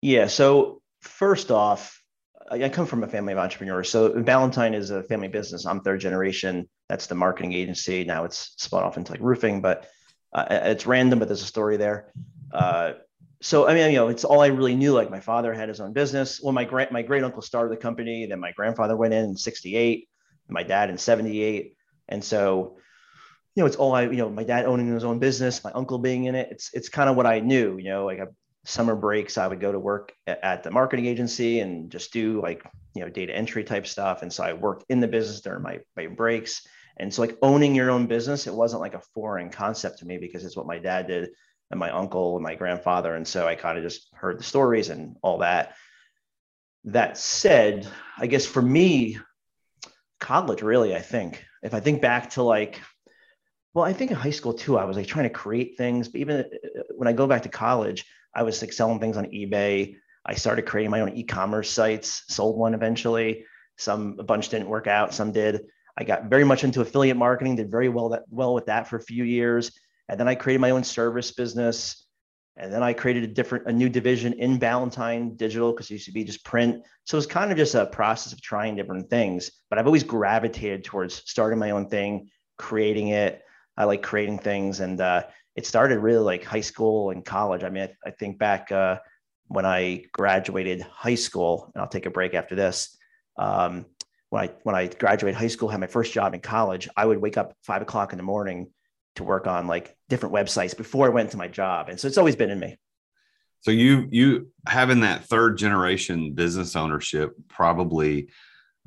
Yeah. 0.01 0.27
So, 0.27 0.81
first 1.01 1.51
off, 1.51 2.01
I 2.50 2.69
come 2.69 2.85
from 2.85 3.03
a 3.03 3.07
family 3.07 3.33
of 3.33 3.39
entrepreneurs. 3.39 3.89
So, 3.89 4.21
Ballantine 4.21 4.73
is 4.73 4.91
a 4.91 5.03
family 5.03 5.27
business. 5.27 5.65
I'm 5.65 5.81
third 5.81 6.00
generation. 6.00 6.69
That's 6.89 7.07
the 7.07 7.15
marketing 7.15 7.53
agency. 7.53 8.03
Now 8.03 8.25
it's 8.25 8.53
spun 8.57 8.83
off 8.83 8.97
into 8.97 9.12
like 9.12 9.21
roofing, 9.21 9.62
but 9.62 9.88
uh, 10.33 10.45
it's 10.50 10.85
random, 10.85 11.19
but 11.19 11.27
there's 11.27 11.41
a 11.41 11.45
story 11.45 11.77
there. 11.77 12.12
Uh, 12.51 12.94
so 13.41 13.67
I 13.67 13.73
mean, 13.73 13.91
you 13.91 13.97
know, 13.97 14.07
it's 14.07 14.23
all 14.23 14.41
I 14.41 14.47
really 14.47 14.75
knew. 14.75 14.94
Like 14.94 15.09
my 15.09 15.19
father 15.19 15.53
had 15.53 15.69
his 15.69 15.79
own 15.79 15.94
business. 15.94 16.41
Well, 16.41 16.53
my 16.53 16.65
grand 16.65 16.91
my 16.91 17.01
great 17.01 17.23
uncle 17.23 17.41
started 17.41 17.71
the 17.71 17.81
company. 17.81 18.25
Then 18.25 18.39
my 18.39 18.51
grandfather 18.51 18.95
went 18.95 19.13
in 19.13 19.23
in 19.23 19.38
'68. 19.38 20.07
My 20.50 20.63
dad 20.63 20.89
in 20.89 20.97
'78. 20.97 21.75
And 22.07 22.23
so 22.23 22.77
you 23.55 23.63
know, 23.63 23.67
it's 23.67 23.77
all 23.77 23.95
I, 23.95 24.03
you 24.03 24.17
know, 24.17 24.29
my 24.29 24.43
dad 24.43 24.65
owning 24.65 24.93
his 24.93 25.05
own 25.05 25.19
business, 25.19 25.63
my 25.63 25.71
uncle 25.71 25.97
being 25.97 26.25
in 26.25 26.35
it. 26.35 26.49
It's 26.51 26.73
it's 26.73 26.89
kind 26.89 27.09
of 27.09 27.15
what 27.15 27.25
I 27.25 27.39
knew, 27.39 27.77
you 27.77 27.89
know, 27.89 28.05
like 28.05 28.19
summer 28.65 28.95
breaks, 28.95 29.37
I 29.37 29.47
would 29.47 29.61
go 29.61 29.71
to 29.71 29.79
work 29.79 30.11
at, 30.27 30.43
at, 30.43 30.63
the 30.63 30.71
marketing 30.71 31.05
agency 31.05 31.59
and 31.59 31.89
just 31.89 32.11
do 32.11 32.41
like, 32.41 32.63
you 32.95 33.01
know, 33.01 33.09
data 33.09 33.33
entry 33.33 33.63
type 33.63 33.87
stuff. 33.87 34.23
And 34.23 34.33
so 34.33 34.43
I 34.43 34.53
worked 34.53 34.85
in 34.89 34.99
the 34.99 35.07
business 35.07 35.41
during 35.41 35.61
my 35.61 35.79
my 35.95 36.07
breaks. 36.07 36.67
And 36.97 37.13
so 37.13 37.21
like 37.21 37.37
owning 37.41 37.75
your 37.75 37.91
own 37.91 38.07
business, 38.07 38.47
it 38.47 38.53
wasn't 38.53 38.81
like 38.81 38.93
a 38.93 39.01
foreign 39.13 39.49
concept 39.49 39.99
to 39.99 40.05
me 40.05 40.17
because 40.17 40.43
it's 40.43 40.57
what 40.57 40.67
my 40.67 40.79
dad 40.79 41.07
did 41.07 41.29
and 41.71 41.79
my 41.79 41.91
uncle 41.91 42.35
and 42.35 42.43
my 42.43 42.55
grandfather. 42.55 43.15
And 43.15 43.27
so 43.27 43.47
I 43.47 43.55
kind 43.55 43.77
of 43.77 43.83
just 43.83 44.09
heard 44.13 44.39
the 44.39 44.43
stories 44.43 44.89
and 44.89 45.15
all 45.21 45.39
that. 45.39 45.75
That 46.85 47.17
said, 47.17 47.87
I 48.17 48.27
guess 48.27 48.45
for 48.45 48.61
me, 48.61 49.17
college 50.19 50.61
really, 50.61 50.95
I 50.95 51.01
think. 51.01 51.43
If 51.63 51.73
I 51.73 51.79
think 51.79 52.01
back 52.01 52.31
to 52.31 52.43
like 52.43 52.79
well, 53.75 53.83
I 53.83 53.92
think 53.92 54.10
in 54.10 54.18
high 54.18 54.31
school 54.31 54.54
too, 54.54 54.77
I 54.77 54.86
was 54.86 54.95
like 54.95 55.06
trying 55.06 55.25
to 55.25 55.30
create 55.30 55.77
things. 55.77 56.07
But 56.07 56.22
even 56.22 56.38
uh, 56.38 56.81
when 56.95 57.10
I 57.10 57.13
go 57.13 57.27
back 57.27 57.44
to 57.44 57.50
college, 57.50 58.06
I 58.33 58.42
was 58.42 58.62
like 58.62 58.72
selling 58.72 59.01
things 59.01 59.18
on 59.18 59.25
eBay. 59.25 59.98
I 60.25 60.33
started 60.33 60.66
creating 60.66 60.92
my 60.92 61.01
own 61.01 61.13
e-commerce 61.13 61.69
sites, 61.69 62.24
sold 62.30 62.57
one 62.57 62.74
eventually. 62.74 63.45
Some 63.77 64.16
a 64.18 64.24
bunch 64.24 64.48
didn't 64.48 64.69
work 64.69 64.88
out, 64.88 65.13
some 65.13 65.33
did. 65.33 65.66
I 65.98 66.06
got 66.06 66.25
very 66.25 66.45
much 66.45 66.63
into 66.63 66.80
affiliate 66.80 67.18
marketing, 67.18 67.57
did 67.57 67.69
very 67.69 67.89
well 67.89 68.10
that 68.10 68.24
well 68.30 68.54
with 68.54 68.66
that 68.68 68.88
for 68.88 68.95
a 68.95 69.01
few 69.01 69.25
years. 69.25 69.72
And 70.07 70.18
then 70.18 70.30
I 70.30 70.36
created 70.36 70.62
my 70.62 70.72
own 70.72 70.86
service 70.86 71.31
business. 71.31 72.01
And 72.57 72.72
then 72.72 72.81
I 72.81 72.94
created 72.94 73.25
a 73.25 73.27
different, 73.27 73.68
a 73.68 73.74
new 73.74 73.89
division 73.89 74.31
in 74.33 74.57
Ballantine 74.57 75.36
Digital 75.36 75.74
because 75.74 75.92
it 75.92 75.95
used 75.95 76.06
to 76.06 76.13
be 76.13 76.24
just 76.24 76.45
print. 76.45 76.81
So 77.04 77.18
it 77.18 77.19
was 77.19 77.27
kind 77.27 77.51
of 77.51 77.57
just 77.57 77.75
a 77.75 77.86
process 77.86 78.31
of 78.31 78.42
trying 78.42 78.77
different 78.77 79.10
things. 79.10 79.51
But 79.69 79.77
I've 79.77 79.88
always 79.88 80.04
gravitated 80.04 80.86
towards 80.86 81.16
starting 81.30 81.60
my 81.60 81.72
own 81.72 81.89
thing, 81.89 82.30
creating 82.57 83.10
it, 83.10 83.42
I 83.77 83.86
like 83.86 84.01
creating 84.01 84.39
things. 84.39 84.80
And 84.80 85.00
uh, 85.01 85.24
it 85.56 85.66
started 85.66 86.00
really 86.00 86.24
like 86.24 86.44
high 86.44 86.62
school 86.62 87.12
and 87.12 87.24
college. 87.24 87.63
I 87.63 87.70
mean, 87.70 87.84
I, 87.84 88.10
I 88.10 88.12
think 88.12 88.38
back 88.38 88.72
uh, 88.72 89.00
when 89.48 89.65
I 89.65 90.05
graduated 90.12 90.82
high 90.82 91.15
school, 91.15 91.72
and 91.74 91.82
I'll 91.82 91.89
take 91.89 92.05
a 92.05 92.12
break 92.12 92.34
after 92.34 92.55
this. 92.55 92.98
Um, 93.38 93.86
when 94.29 94.46
I 94.46 94.53
when 94.63 94.75
I 94.75 94.88
graduated 94.88 95.39
high 95.39 95.48
school, 95.48 95.70
had 95.70 95.79
my 95.79 95.88
first 95.88 96.13
job 96.13 96.34
in 96.34 96.41
college, 96.41 96.89
I 96.98 97.05
would 97.05 97.20
wake 97.22 97.38
up 97.38 97.53
five 97.63 97.82
o'clock 97.82 98.12
in 98.12 98.17
the 98.17 98.24
morning 98.24 98.72
to 99.15 99.24
work 99.24 99.48
on 99.48 99.67
like 99.67 99.96
different 100.10 100.36
websites 100.36 100.75
before 100.75 101.05
I 101.05 101.10
went 101.10 101.32
to 101.32 101.38
my 101.38 101.48
job, 101.48 101.89
and 101.89 102.00
so 102.00 102.08
it's 102.08 102.17
always 102.17 102.36
been 102.36 102.50
in 102.50 102.60
me. 102.60 102.77
So 103.62 103.72
you 103.72 104.08
you 104.12 104.51
having 104.67 105.01
that 105.01 105.25
third 105.25 105.58
generation 105.58 106.34
business 106.34 106.75
ownership 106.75 107.34
probably 107.48 108.29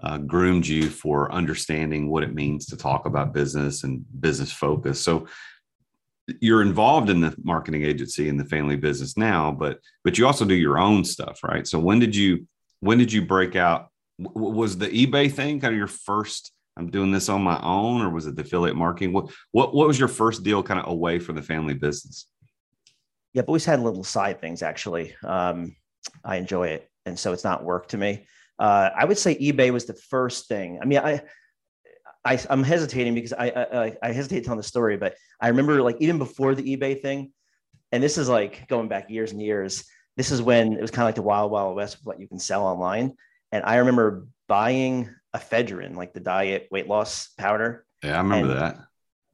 uh, 0.03 0.19
groomed 0.19 0.67
you 0.67 0.89
for 0.89 1.33
understanding 1.33 2.09
what 2.09 2.23
it 2.23 2.35
means 2.35 2.67
to 2.67 2.77
talk 2.77 3.07
about 3.07 3.33
business 3.33 3.85
and 3.85 4.05
business 4.21 4.53
focus. 4.53 5.01
So 5.01 5.27
you're 6.41 6.63
involved 6.63 7.11
in 7.11 7.21
the 7.21 7.35
marketing 7.43 7.85
agency 7.85 8.29
and 8.29 8.39
the 8.39 8.45
family 8.45 8.77
business 8.77 9.17
now, 9.17 9.51
but 9.51 9.81
but 10.05 10.19
you 10.19 10.27
also 10.27 10.45
do 10.45 10.55
your 10.55 10.79
own 10.79 11.05
stuff, 11.05 11.41
right? 11.43 11.67
So 11.67 11.79
when 11.79 11.99
did 11.99 12.15
you 12.15 12.47
when 12.81 12.99
did 12.99 13.13
you 13.13 13.25
break 13.25 13.57
out? 13.57 13.89
W- 14.23 14.55
was 14.55 14.77
the 14.77 14.89
eBay 14.89 15.33
thing 15.33 15.61
kind 15.61 15.73
of 15.73 15.79
your 15.79 15.87
first? 15.87 16.53
I'm 16.77 16.91
doing 16.91 17.11
this 17.11 17.29
on 17.29 17.43
my 17.43 17.61
own, 17.61 18.03
or 18.03 18.11
was 18.11 18.27
it 18.27 18.37
the 18.37 18.43
affiliate 18.43 18.77
marketing? 18.77 19.13
What 19.13 19.31
what 19.53 19.75
what 19.75 19.89
was 19.89 19.99
your 19.99 20.09
first 20.09 20.45
deal 20.45 20.63
kind 20.63 20.79
of 20.79 20.87
away 20.87 21.19
from 21.19 21.37
the 21.37 21.43
family 21.43 21.75
business? 21.75 22.27
Yeah, 23.33 23.43
but 23.43 23.49
always 23.49 23.65
had 23.65 23.81
little 23.81 24.05
side 24.05 24.41
things 24.41 24.63
actually. 24.63 25.15
Um, 25.25 25.77
I 26.25 26.37
enjoy 26.37 26.69
it, 26.69 26.89
and 27.07 27.19
so 27.19 27.33
it's 27.33 27.45
not 27.45 27.65
work 27.65 27.89
to 27.89 27.97
me. 27.97 28.27
Uh, 28.59 28.91
I 28.97 29.05
would 29.05 29.19
say 29.19 29.37
eBay 29.37 29.73
was 29.73 29.87
the 29.87 29.95
first 29.95 30.49
thing. 30.49 30.79
I 30.83 30.85
mean, 30.85 30.99
I, 30.99 31.23
I 32.25 32.41
am 32.51 32.65
hesitating 32.65 33.15
because 33.15 33.33
I, 33.33 33.49
I 33.49 33.97
I 34.03 34.13
hesitate 34.13 34.45
telling 34.45 34.59
the 34.59 34.65
story, 34.65 34.97
but 34.97 35.15
I 35.41 35.49
remember 35.49 35.81
like 35.83 35.97
even 36.01 36.19
before 36.19 36.55
the 36.55 36.77
eBay 36.77 37.01
thing, 37.01 37.33
and 37.93 38.03
this 38.03 38.19
is 38.19 38.29
like 38.29 38.69
going 38.69 38.89
back 38.89 39.11
years 39.11 39.33
and 39.33 39.41
years. 39.41 39.85
This 40.17 40.33
is 40.33 40.43
when 40.43 40.73
it 40.73 40.81
was 40.81 40.91
kind 40.91 41.05
of 41.05 41.09
like 41.09 41.15
the 41.15 41.23
wild 41.23 41.53
wild 41.53 41.77
west 41.77 41.95
of 41.95 42.01
what 42.05 42.21
you 42.21 42.27
can 42.27 42.41
sell 42.41 42.67
online. 42.67 43.15
And 43.53 43.65
I 43.65 43.77
remember 43.77 44.27
buying 44.49 45.09
ephedrine, 45.35 45.97
like 45.97 46.13
the 46.13 46.21
diet 46.21 46.69
weight 46.71 46.89
loss 46.89 47.29
powder. 47.39 47.87
Yeah, 48.03 48.17
I 48.17 48.19
remember 48.19 48.55
that. 48.55 48.79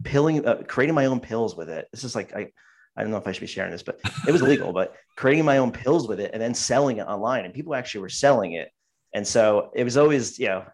Pilling, 0.03 0.47
uh, 0.47 0.63
creating 0.67 0.95
my 0.95 1.07
own 1.07 1.21
pills 1.21 1.57
with 1.57 1.71
it. 1.71 1.89
This 1.93 2.05
is 2.05 2.15
like 2.15 2.35
I, 2.35 2.51
I 2.97 3.03
don't 3.03 3.11
know 3.11 3.17
if 3.17 3.27
I 3.27 3.33
should 3.33 3.41
be 3.41 3.47
sharing 3.47 3.73
this, 3.73 3.83
but 3.83 3.99
it 4.27 4.33
was 4.33 4.43
illegal, 4.43 4.73
but 4.73 4.95
creating 5.17 5.45
my 5.45 5.59
own 5.59 5.73
pills 5.73 6.07
with 6.07 6.21
it 6.21 6.31
and 6.33 6.43
then 6.43 6.55
selling 6.55 6.99
it 6.99 7.07
online. 7.07 7.45
And 7.45 7.55
people 7.55 7.75
actually 7.75 8.03
were 8.03 8.09
selling 8.09 8.53
it. 8.53 8.71
And 9.15 9.27
so 9.27 9.71
it 9.75 9.85
was 9.85 9.97
always, 9.97 10.39
you 10.39 10.49
know, 10.49 10.65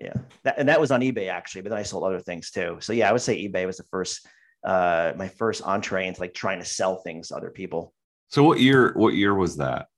yeah. 0.00 0.14
That, 0.44 0.58
and 0.58 0.68
that 0.68 0.80
was 0.80 0.92
on 0.92 1.00
eBay 1.00 1.28
actually, 1.28 1.62
but 1.62 1.70
then 1.70 1.78
I 1.78 1.82
sold 1.82 2.04
other 2.04 2.20
things 2.20 2.50
too. 2.50 2.78
So 2.80 2.92
yeah, 2.92 3.08
I 3.08 3.12
would 3.12 3.20
say 3.20 3.48
eBay 3.48 3.66
was 3.66 3.76
the 3.76 3.84
first, 3.84 4.26
uh, 4.64 5.12
my 5.16 5.28
first 5.28 5.62
entree 5.62 6.06
into 6.06 6.20
like 6.20 6.34
trying 6.34 6.60
to 6.60 6.64
sell 6.64 6.98
things 6.98 7.28
to 7.28 7.36
other 7.36 7.50
people. 7.50 7.92
So 8.28 8.44
what 8.44 8.60
year, 8.60 8.92
what 8.94 9.14
year 9.14 9.34
was 9.34 9.56
that? 9.56 9.88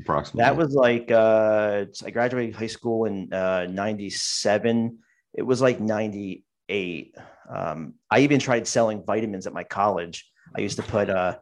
Approximately. 0.00 0.44
That 0.44 0.56
was 0.56 0.74
like, 0.74 1.10
uh, 1.10 1.86
I 2.04 2.10
graduated 2.10 2.54
high 2.54 2.68
school 2.68 3.06
in, 3.06 3.32
uh, 3.32 3.66
97. 3.68 4.98
It 5.34 5.42
was 5.42 5.60
like 5.60 5.80
98. 5.80 7.16
Um, 7.50 7.94
I 8.10 8.20
even 8.20 8.38
tried 8.38 8.68
selling 8.68 9.02
vitamins 9.04 9.48
at 9.48 9.52
my 9.52 9.64
college. 9.64 10.30
I 10.56 10.60
used 10.60 10.76
to 10.76 10.84
put, 10.84 11.10
uh, 11.10 11.38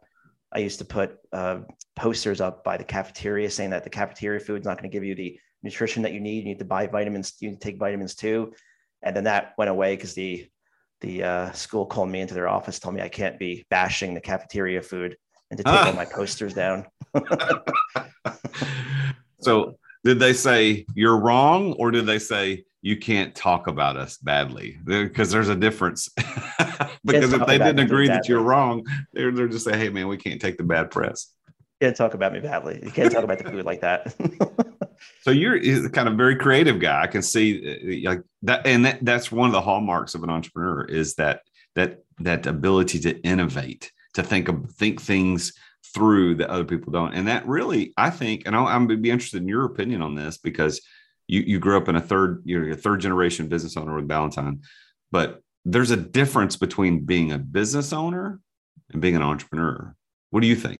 I 0.51 0.59
used 0.59 0.79
to 0.79 0.85
put 0.85 1.17
uh, 1.31 1.59
posters 1.95 2.41
up 2.41 2.63
by 2.63 2.77
the 2.77 2.83
cafeteria 2.83 3.51
saying 3.51 3.71
that 3.71 3.83
the 3.83 3.89
cafeteria 3.91 4.39
food 4.39 4.61
is 4.61 4.65
not 4.65 4.79
going 4.79 4.89
to 4.89 4.95
give 4.95 5.03
you 5.03 5.13
the 5.13 5.37
nutrition 5.63 6.03
that 6.03 6.13
you 6.13 6.19
need. 6.19 6.39
You 6.39 6.45
need 6.45 6.59
to 6.59 6.65
buy 6.65 6.87
vitamins. 6.87 7.35
You 7.39 7.49
need 7.49 7.61
to 7.61 7.67
take 7.67 7.77
vitamins 7.77 8.15
too. 8.15 8.53
And 9.01 9.15
then 9.15 9.25
that 9.25 9.53
went 9.57 9.69
away 9.69 9.95
because 9.95 10.13
the 10.13 10.47
the 11.01 11.23
uh, 11.23 11.51
school 11.51 11.85
called 11.85 12.09
me 12.09 12.21
into 12.21 12.33
their 12.33 12.47
office, 12.47 12.79
told 12.79 12.95
me 12.95 13.01
I 13.01 13.09
can't 13.09 13.37
be 13.37 13.65
bashing 13.69 14.15
the 14.15 14.21
cafeteria 14.21 14.81
food 14.81 15.15
and 15.51 15.57
to 15.57 15.63
take 15.63 15.73
ah. 15.73 15.87
all 15.87 15.93
my 15.93 16.05
posters 16.05 16.55
down. 16.55 16.85
so 19.41 19.77
did 20.03 20.19
they 20.19 20.33
say 20.33 20.85
you're 20.95 21.19
wrong 21.19 21.73
or 21.73 21.91
did 21.91 22.05
they 22.05 22.19
say 22.19 22.63
you 22.81 22.97
can't 22.97 23.35
talk 23.35 23.67
about 23.67 23.97
us 23.97 24.17
badly 24.17 24.79
because 24.85 25.31
there's 25.31 25.49
a 25.49 25.55
difference 25.55 26.09
because 27.05 27.33
if 27.33 27.45
they 27.45 27.57
didn't 27.57 27.79
agree 27.79 28.07
that 28.07 28.29
you're 28.29 28.41
wrong 28.41 28.85
they're, 29.13 29.31
they're 29.31 29.47
just 29.47 29.65
saying 29.65 29.79
hey 29.79 29.89
man 29.89 30.07
we 30.07 30.17
can't 30.17 30.39
take 30.39 30.57
the 30.57 30.63
bad 30.63 30.91
press 30.91 31.33
can't 31.81 31.95
talk 31.95 32.13
about 32.13 32.33
me 32.33 32.39
badly 32.39 32.79
you 32.83 32.91
can't 32.91 33.11
talk 33.11 33.23
about 33.23 33.37
the 33.37 33.49
food 33.49 33.65
like 33.65 33.81
that 33.81 34.15
so 35.21 35.31
you're 35.31 35.89
kind 35.89 36.07
of 36.07 36.15
very 36.15 36.35
creative 36.35 36.79
guy 36.79 37.03
i 37.03 37.07
can 37.07 37.21
see 37.21 38.03
uh, 38.03 38.09
like 38.09 38.21
that 38.41 38.65
and 38.65 38.85
that, 38.85 39.03
that's 39.03 39.31
one 39.31 39.47
of 39.47 39.53
the 39.53 39.61
hallmarks 39.61 40.15
of 40.15 40.23
an 40.23 40.29
entrepreneur 40.29 40.83
is 40.85 41.15
that 41.15 41.41
that 41.75 41.99
that 42.19 42.45
ability 42.45 42.99
to 42.99 43.19
innovate 43.21 43.91
to 44.13 44.23
think 44.23 44.47
of 44.47 44.71
think 44.71 45.01
things 45.01 45.53
through 45.93 46.35
that 46.35 46.49
other 46.49 46.65
people 46.65 46.91
don't 46.91 47.13
and 47.13 47.27
that 47.27 47.47
really 47.47 47.93
i 47.97 48.09
think 48.09 48.43
and 48.45 48.55
i 48.55 48.75
am 48.75 48.87
be 48.87 49.11
interested 49.11 49.41
in 49.41 49.47
your 49.47 49.65
opinion 49.65 50.01
on 50.01 50.15
this 50.15 50.37
because 50.37 50.81
you 51.27 51.41
you 51.41 51.59
grew 51.59 51.77
up 51.77 51.89
in 51.89 51.95
a 51.95 52.01
third 52.01 52.41
you're 52.45 52.71
a 52.71 52.75
third 52.75 53.01
generation 53.01 53.47
business 53.47 53.77
owner 53.77 53.95
with 53.95 54.07
Ballantine, 54.07 54.61
but 55.11 55.41
there's 55.65 55.91
a 55.91 55.97
difference 55.97 56.55
between 56.55 57.05
being 57.05 57.31
a 57.31 57.37
business 57.37 57.93
owner 57.93 58.39
and 58.91 59.01
being 59.01 59.15
an 59.15 59.21
entrepreneur. 59.21 59.93
What 60.29 60.41
do 60.41 60.47
you 60.47 60.55
think? 60.55 60.77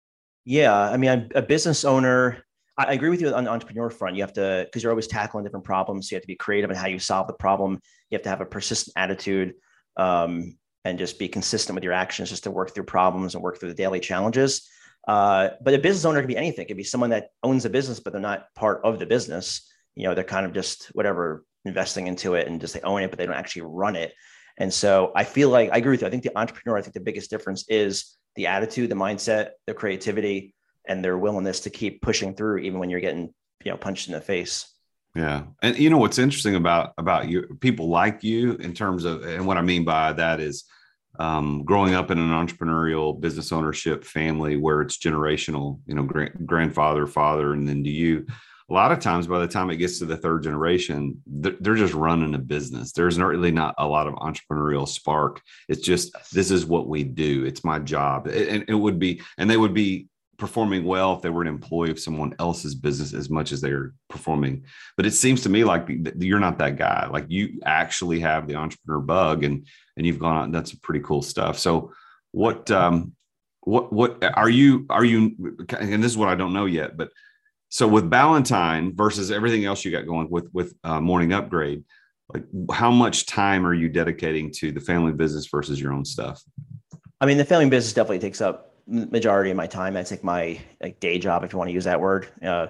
Yeah, 0.50 0.74
I 0.74 0.96
mean, 0.96 1.10
I'm 1.10 1.30
a 1.36 1.42
business 1.42 1.84
owner. 1.84 2.44
I 2.77 2.94
agree 2.94 3.10
with 3.10 3.20
you 3.20 3.34
on 3.34 3.44
the 3.44 3.51
entrepreneur 3.51 3.89
front. 3.89 4.16
You 4.16 4.24
have 4.24 4.34
to 4.34 4.66
because 4.66 4.82
you're 4.82 4.92
always 4.94 5.08
tackling 5.08 5.44
different 5.44 5.66
problems. 5.66 6.08
So 6.08 6.13
you 6.13 6.18
have 6.18 6.24
to 6.24 6.27
be 6.27 6.36
creative 6.36 6.70
in 6.70 6.77
how 6.77 6.88
you 6.88 7.00
solve 7.00 7.27
the 7.27 7.34
problem. 7.34 7.82
You 8.10 8.16
have 8.16 8.24
to 8.24 8.30
have 8.30 8.39
a 8.39 8.46
persistent 8.46 8.94
attitude 8.96 9.56
um, 9.98 10.58
and 10.86 10.98
just 10.98 11.20
be 11.20 11.27
consistent 11.27 11.75
with 11.75 11.84
your 11.84 11.92
actions, 11.92 12.30
just 12.30 12.46
to 12.46 12.51
work 12.51 12.74
through 12.74 12.86
problems 12.86 13.36
and 13.36 13.44
work 13.44 13.60
through 13.60 13.70
the 13.70 13.75
daily 13.75 14.00
challenges. 14.00 14.70
Uh, 15.06 15.50
but 15.62 15.74
a 15.74 15.80
business 15.80 16.06
owner 16.06 16.22
can 16.22 16.27
be 16.27 16.38
anything. 16.38 16.63
It 16.63 16.68
could 16.70 16.77
be 16.77 16.84
someone 16.84 17.10
that 17.10 17.30
owns 17.44 17.66
a 17.66 17.70
business, 17.70 18.00
but 18.00 18.13
they're 18.13 18.22
not 18.22 18.46
part 18.56 18.82
of 18.86 19.00
the 19.00 19.06
business 19.06 19.68
you 19.98 20.04
know 20.04 20.13
they're 20.13 20.24
kind 20.24 20.46
of 20.46 20.54
just 20.54 20.86
whatever 20.94 21.44
investing 21.66 22.08
into 22.08 22.36
it 22.36 22.48
and 22.48 22.62
just 22.62 22.74
they 22.75 22.82
own 22.82 23.01
it 23.01 23.10
but 23.10 23.18
they 23.18 23.25
don't 23.25 23.36
actually 23.36 23.63
run 23.63 23.96
it 23.96 24.13
and 24.58 24.72
so 24.72 25.12
i 25.16 25.24
feel 25.24 25.50
like 25.50 25.72
i 25.74 25.77
agree 25.77 25.92
with 25.92 26.01
you 26.01 26.08
i 26.08 26.10
think 26.10 26.24
the 26.24 26.38
entrepreneur 26.38 26.77
i 26.77 26.82
think 26.82 26.94
the 26.94 27.00
biggest 27.00 27.30
difference 27.30 27.66
is 27.68 28.16
the 28.38 28.48
attitude 28.48 28.89
the 28.89 28.96
mindset 28.96 29.50
the 29.65 29.74
creativity 29.74 30.53
and 30.88 31.03
their 31.03 31.17
willingness 31.17 31.62
to 31.62 31.70
keep 31.70 32.01
pushing 32.01 32.34
through 32.34 32.60
even 32.60 32.79
when 32.79 32.89
you're 32.89 33.01
getting 33.01 33.34
you 33.65 33.72
know 33.72 33.77
punched 33.77 34.08
in 34.08 34.13
the 34.13 34.22
face. 34.22 34.74
Yeah. 35.15 35.44
And 35.62 35.77
you 35.77 35.89
know 35.89 35.98
what's 35.98 36.20
interesting 36.20 36.56
about 36.56 36.94
about 36.98 37.27
you 37.27 37.58
people 37.60 37.89
like 37.89 38.24
you 38.24 38.53
in 38.53 38.74
terms 38.74 39.03
of 39.03 39.24
and 39.24 39.46
what 39.46 39.58
i 39.58 39.62
mean 39.62 39.84
by 39.84 40.13
that 40.13 40.39
is 40.39 40.63
um, 41.20 41.63
growing 41.63 41.96
up 41.96 42.12
in 42.12 42.20
an 42.20 42.29
entrepreneurial 42.29 43.20
business 43.20 43.51
ownership 43.51 44.03
family 44.03 44.56
where 44.56 44.82
it's 44.82 45.00
generational 45.00 45.79
you 45.88 45.96
know 45.96 46.08
grandfather 46.46 47.08
father 47.08 47.53
and 47.53 47.67
then 47.67 47.84
to 47.84 47.89
you 47.89 48.27
a 48.69 48.74
lot 48.74 48.91
of 48.91 49.00
times 49.00 49.27
by 49.27 49.39
the 49.39 49.47
time 49.47 49.69
it 49.69 49.77
gets 49.77 50.00
to 50.00 50.05
the 50.05 50.17
third 50.17 50.43
generation 50.43 51.21
they're 51.25 51.75
just 51.75 51.93
running 51.93 52.36
a 52.36 52.39
business. 52.39 52.91
There's 52.91 53.19
really 53.19 53.51
not 53.51 53.75
a 53.77 53.88
lot 53.88 54.07
of 54.07 54.15
entrepreneurial 54.15 54.88
spark. 54.88 55.41
It's 55.69 55.81
just 55.81 56.13
this 56.33 56.51
is 56.51 56.65
what 56.65 56.88
we 56.88 57.03
do. 57.03 57.45
It's 57.45 57.63
my 57.63 57.79
job. 57.79 58.27
And 58.27 58.65
it 58.67 58.74
would 58.74 59.00
be 59.00 59.21
and 59.38 59.50
they 59.50 59.57
would 59.57 59.74
be 59.74 60.07
performing 60.38 60.83
well 60.83 61.15
if 61.15 61.21
they 61.21 61.29
were 61.29 61.41
an 61.41 61.47
employee 61.47 61.89
of 61.89 62.00
someone 62.00 62.36
else's 62.39 62.75
business 62.75 63.13
as 63.13 63.29
much 63.29 63.51
as 63.51 63.62
they're 63.62 63.93
performing. 64.09 64.65
But 64.95 65.05
it 65.05 65.13
seems 65.13 65.41
to 65.43 65.50
me 65.50 65.63
like 65.63 65.89
you're 66.19 66.39
not 66.39 66.59
that 66.59 66.75
guy. 66.75 67.07
Like 67.07 67.25
you 67.29 67.59
actually 67.65 68.19
have 68.19 68.47
the 68.47 68.55
entrepreneur 68.55 69.00
bug 69.00 69.43
and 69.43 69.65
and 69.95 70.05
you've 70.05 70.19
gone 70.19 70.55
out 70.55 70.67
some 70.67 70.79
pretty 70.83 71.03
cool 71.03 71.21
stuff. 71.21 71.57
So 71.57 71.93
what 72.31 72.69
um 72.69 73.13
what 73.62 73.91
what 73.91 74.24
are 74.36 74.50
you 74.50 74.86
are 74.89 75.03
you 75.03 75.36
and 75.79 76.01
this 76.01 76.12
is 76.12 76.17
what 76.17 76.29
i 76.29 76.36
don't 76.36 76.53
know 76.53 76.65
yet 76.65 76.95
but 76.95 77.09
so 77.69 77.88
with 77.88 78.09
Ballantine 78.09 78.95
versus 78.95 79.31
everything 79.31 79.65
else 79.65 79.83
you 79.83 79.91
got 79.91 80.05
going 80.05 80.29
with 80.29 80.50
with 80.53 80.74
uh, 80.83 81.01
Morning 81.01 81.33
Upgrade, 81.33 81.83
like 82.33 82.43
how 82.71 82.91
much 82.91 83.25
time 83.25 83.65
are 83.65 83.74
you 83.74 83.89
dedicating 83.89 84.51
to 84.53 84.71
the 84.71 84.79
family 84.79 85.12
business 85.12 85.47
versus 85.47 85.79
your 85.79 85.93
own 85.93 86.05
stuff? 86.05 86.41
I 87.19 87.25
mean, 87.25 87.38
the 87.38 87.45
family 87.45 87.69
business 87.69 87.93
definitely 87.93 88.19
takes 88.19 88.41
up 88.41 88.74
majority 88.88 89.51
of 89.51 89.57
my 89.57 89.67
time. 89.67 89.93
That's 89.93 90.12
like 90.12 90.24
my 90.24 90.59
like 90.81 91.00
day 91.00 91.19
job, 91.19 91.43
if 91.43 91.51
you 91.51 91.57
want 91.57 91.69
to 91.69 91.74
use 91.74 91.83
that 91.83 92.00
word, 92.00 92.27
uh, 92.41 92.67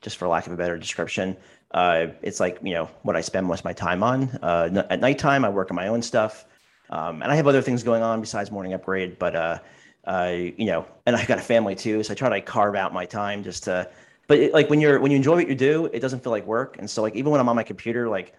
just 0.00 0.16
for 0.16 0.26
lack 0.26 0.46
of 0.46 0.52
a 0.52 0.56
better 0.56 0.78
description. 0.78 1.36
Uh, 1.70 2.08
it's 2.22 2.40
like 2.40 2.58
you 2.62 2.74
know 2.74 2.90
what 3.02 3.14
I 3.14 3.20
spend 3.20 3.46
most 3.46 3.60
of 3.60 3.64
my 3.64 3.72
time 3.72 4.02
on. 4.02 4.30
Uh, 4.42 4.84
at 4.90 5.00
nighttime, 5.00 5.44
I 5.44 5.48
work 5.48 5.70
on 5.70 5.76
my 5.76 5.86
own 5.86 6.02
stuff, 6.02 6.44
um, 6.90 7.22
and 7.22 7.30
I 7.30 7.36
have 7.36 7.46
other 7.46 7.62
things 7.62 7.84
going 7.84 8.02
on 8.02 8.20
besides 8.20 8.50
morning 8.50 8.74
upgrade. 8.74 9.18
But 9.18 9.36
uh, 9.36 10.32
you 10.56 10.66
know, 10.66 10.86
and 11.06 11.14
I've 11.14 11.28
got 11.28 11.38
a 11.38 11.42
family 11.42 11.76
too, 11.76 12.02
so 12.02 12.12
I 12.12 12.16
try 12.16 12.28
to 12.30 12.44
carve 12.44 12.74
out 12.74 12.92
my 12.92 13.06
time 13.06 13.44
just 13.44 13.64
to 13.64 13.88
but 14.30 14.38
it, 14.38 14.54
like 14.54 14.70
when 14.70 14.80
you're 14.80 15.00
when 15.00 15.10
you 15.10 15.16
enjoy 15.16 15.34
what 15.34 15.48
you 15.48 15.56
do, 15.56 15.86
it 15.86 15.98
doesn't 15.98 16.22
feel 16.22 16.30
like 16.30 16.46
work. 16.46 16.76
And 16.78 16.88
so 16.88 17.02
like 17.02 17.16
even 17.16 17.32
when 17.32 17.40
I'm 17.40 17.48
on 17.48 17.56
my 17.56 17.64
computer, 17.64 18.08
like 18.08 18.32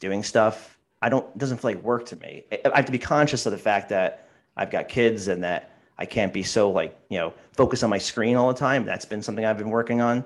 doing 0.00 0.24
stuff, 0.24 0.76
I 1.00 1.08
don't 1.08 1.24
it 1.24 1.38
doesn't 1.38 1.58
feel 1.58 1.70
like 1.70 1.84
work 1.84 2.04
to 2.06 2.16
me. 2.16 2.42
I 2.50 2.74
have 2.74 2.86
to 2.86 2.90
be 2.90 2.98
conscious 2.98 3.46
of 3.46 3.52
the 3.52 3.58
fact 3.58 3.90
that 3.90 4.28
I've 4.56 4.72
got 4.72 4.88
kids 4.88 5.28
and 5.28 5.44
that 5.44 5.78
I 5.98 6.04
can't 6.04 6.32
be 6.32 6.42
so 6.42 6.72
like 6.72 6.98
you 7.10 7.18
know 7.18 7.32
focused 7.52 7.84
on 7.84 7.90
my 7.90 7.98
screen 7.98 8.34
all 8.34 8.48
the 8.48 8.58
time. 8.58 8.84
That's 8.84 9.04
been 9.04 9.22
something 9.22 9.44
I've 9.44 9.56
been 9.56 9.70
working 9.70 10.00
on, 10.00 10.24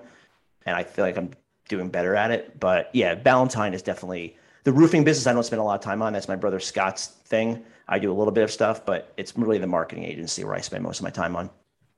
and 0.65 0.75
I 0.75 0.85
feel 0.85 1.05
like 1.05 1.19
I'm 1.19 1.33
doing 1.69 1.91
better 1.91 2.17
at 2.17 2.31
it. 2.31 2.59
But 2.59 2.89
yeah, 2.95 3.15
Ballantine 3.15 3.75
is 3.75 3.83
definitely 3.83 4.39
the 4.65 4.73
roofing 4.73 5.05
business. 5.05 5.27
I 5.27 5.35
don't 5.35 5.45
spend 5.45 5.61
a 5.61 5.65
lot 5.65 5.75
of 5.75 5.83
time 5.83 6.01
on. 6.01 6.15
That's 6.15 6.29
my 6.29 6.37
brother 6.37 6.61
Scott's 6.61 7.09
thing. 7.27 7.63
I 7.87 7.99
do 7.99 8.11
a 8.11 8.17
little 8.17 8.33
bit 8.33 8.45
of 8.45 8.51
stuff, 8.51 8.87
but 8.87 9.13
it's 9.19 9.37
really 9.37 9.59
the 9.59 9.67
marketing 9.67 10.05
agency 10.05 10.45
where 10.45 10.55
I 10.55 10.63
spend 10.63 10.83
most 10.83 11.01
of 11.01 11.05
my 11.05 11.11
time 11.11 11.37
on. 11.37 11.51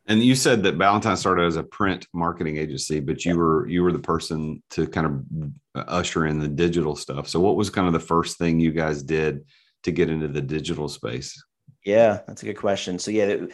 And 0.06 0.23
you 0.23 0.35
said 0.35 0.64
that 0.64 0.78
Ballantine 0.78 1.16
started 1.16 1.47
as 1.47 1.56
a 1.56 1.62
print 1.62 2.06
marketing 2.12 2.56
agency, 2.56 2.99
but 2.99 3.25
you 3.25 3.32
yeah. 3.32 3.38
were 3.38 3.68
you 3.68 3.82
were 3.82 3.92
the 3.92 3.99
person 3.99 4.62
to 4.71 4.87
kind 4.87 5.06
of 5.06 5.88
usher 5.88 6.26
in 6.26 6.40
the 6.40 6.49
digital 6.49 6.97
stuff. 6.97 7.28
So 7.28 7.38
what 7.40 7.56
was 7.56 7.71
kind 7.71 7.87
of 7.87 7.92
the 7.92 8.00
first 8.00 8.37
thing 8.37 8.59
you 8.59 8.73
guys 8.73 9.02
did 9.02 9.44
to 9.85 9.92
get 9.92 10.11
into 10.11 10.28
the 10.28 10.42
digital 10.42 10.88
space? 10.88 11.42
Yeah, 11.85 12.21
that's 12.26 12.42
a 12.42 12.47
good 12.47 12.56
question. 12.56 12.99
So 12.99 13.11
yeah, 13.11 13.47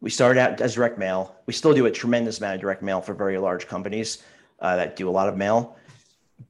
we 0.00 0.10
started 0.10 0.40
out 0.40 0.60
as 0.60 0.74
direct 0.74 0.98
mail. 0.98 1.36
We 1.46 1.52
still 1.52 1.74
do 1.74 1.86
a 1.86 1.90
tremendous 1.90 2.38
amount 2.38 2.56
of 2.56 2.60
direct 2.60 2.82
mail 2.82 3.00
for 3.00 3.14
very 3.14 3.38
large 3.38 3.66
companies 3.66 4.22
uh, 4.60 4.76
that 4.76 4.96
do 4.96 5.08
a 5.08 5.10
lot 5.10 5.28
of 5.28 5.36
mail. 5.36 5.76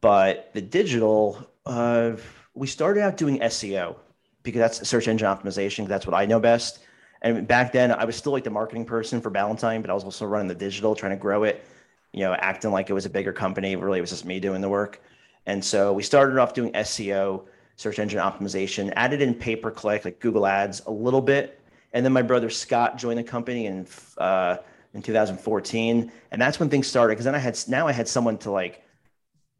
But 0.00 0.50
the 0.54 0.62
digital, 0.62 1.46
uh, 1.66 2.12
we 2.54 2.66
started 2.66 3.02
out 3.02 3.16
doing 3.16 3.40
SEO 3.40 3.96
because 4.42 4.58
that's 4.58 4.88
search 4.88 5.08
engine 5.08 5.28
optimization. 5.28 5.86
That's 5.86 6.06
what 6.06 6.14
I 6.14 6.24
know 6.26 6.40
best. 6.40 6.80
And 7.22 7.46
back 7.46 7.72
then, 7.72 7.92
I 7.92 8.04
was 8.04 8.16
still 8.16 8.32
like 8.32 8.44
the 8.44 8.50
marketing 8.50 8.84
person 8.84 9.20
for 9.20 9.30
Ballantine, 9.30 9.80
but 9.80 9.90
I 9.90 9.94
was 9.94 10.04
also 10.04 10.26
running 10.26 10.48
the 10.48 10.54
digital, 10.54 10.94
trying 10.94 11.12
to 11.12 11.16
grow 11.16 11.44
it, 11.44 11.64
you 12.12 12.20
know, 12.20 12.34
acting 12.34 12.72
like 12.72 12.90
it 12.90 12.92
was 12.92 13.06
a 13.06 13.10
bigger 13.10 13.32
company. 13.32 13.76
Really, 13.76 13.98
it 13.98 14.00
was 14.00 14.10
just 14.10 14.24
me 14.24 14.40
doing 14.40 14.60
the 14.60 14.68
work. 14.68 15.00
And 15.46 15.64
so 15.64 15.92
we 15.92 16.02
started 16.02 16.38
off 16.38 16.52
doing 16.52 16.72
SEO, 16.72 17.44
search 17.76 18.00
engine 18.00 18.20
optimization, 18.20 18.92
added 18.96 19.22
in 19.22 19.34
pay 19.34 19.54
per 19.54 19.70
click, 19.70 20.04
like 20.04 20.18
Google 20.18 20.46
Ads, 20.46 20.82
a 20.86 20.90
little 20.90 21.20
bit. 21.20 21.60
And 21.92 22.04
then 22.04 22.12
my 22.12 22.22
brother 22.22 22.50
Scott 22.50 22.98
joined 22.98 23.18
the 23.18 23.24
company 23.24 23.66
in 23.66 23.86
uh, 24.18 24.56
in 24.94 25.00
2014, 25.00 26.12
and 26.32 26.42
that's 26.42 26.58
when 26.58 26.68
things 26.68 26.88
started. 26.88 27.12
Because 27.12 27.24
then 27.24 27.36
I 27.36 27.38
had 27.38 27.58
now 27.68 27.86
I 27.86 27.92
had 27.92 28.08
someone 28.08 28.36
to 28.38 28.50
like 28.50 28.82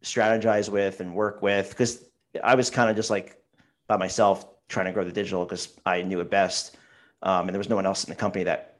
strategize 0.03 0.69
with 0.69 1.01
and 1.01 1.15
work 1.15 1.43
with, 1.43 1.71
because 1.71 2.05
I 2.43 2.57
was 2.57 2.71
kind 2.71 2.91
of 2.91 2.97
just 2.97 3.11
like 3.11 3.41
by 3.87 3.97
myself 3.97 4.47
trying 4.69 4.87
to 4.87 4.93
grow 4.93 5.05
the 5.05 5.13
digital 5.13 5.45
because 5.45 5.69
I 5.87 6.03
knew 6.03 6.21
it 6.21 6.31
best 6.31 6.77
um, 7.23 7.49
and 7.49 7.55
there 7.55 7.59
was 7.59 7.69
no 7.69 7.77
one 7.77 7.87
else 7.87 8.05
in 8.05 8.11
the 8.11 8.17
company 8.17 8.45
that 8.45 8.77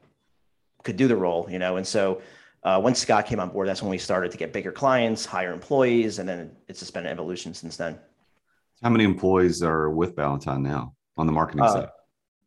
could 0.83 0.97
do 0.97 1.07
the 1.07 1.15
role, 1.15 1.47
you 1.49 1.59
know. 1.59 1.77
And 1.77 1.87
so 1.87 2.21
uh, 2.63 2.79
once 2.83 2.99
Scott 2.99 3.25
came 3.25 3.39
on 3.39 3.49
board, 3.49 3.67
that's 3.67 3.81
when 3.81 3.91
we 3.91 3.97
started 3.97 4.31
to 4.31 4.37
get 4.37 4.53
bigger 4.53 4.71
clients, 4.71 5.25
hire 5.25 5.53
employees, 5.53 6.19
and 6.19 6.27
then 6.27 6.55
it's 6.67 6.79
just 6.79 6.93
been 6.93 7.05
an 7.05 7.11
evolution 7.11 7.53
since 7.53 7.77
then. 7.77 7.97
How 8.81 8.89
many 8.89 9.05
employees 9.05 9.63
are 9.63 9.89
with 9.89 10.15
Ballantine 10.15 10.61
now 10.61 10.93
on 11.17 11.25
the 11.25 11.31
marketing 11.31 11.63
uh, 11.63 11.73
side? 11.73 11.89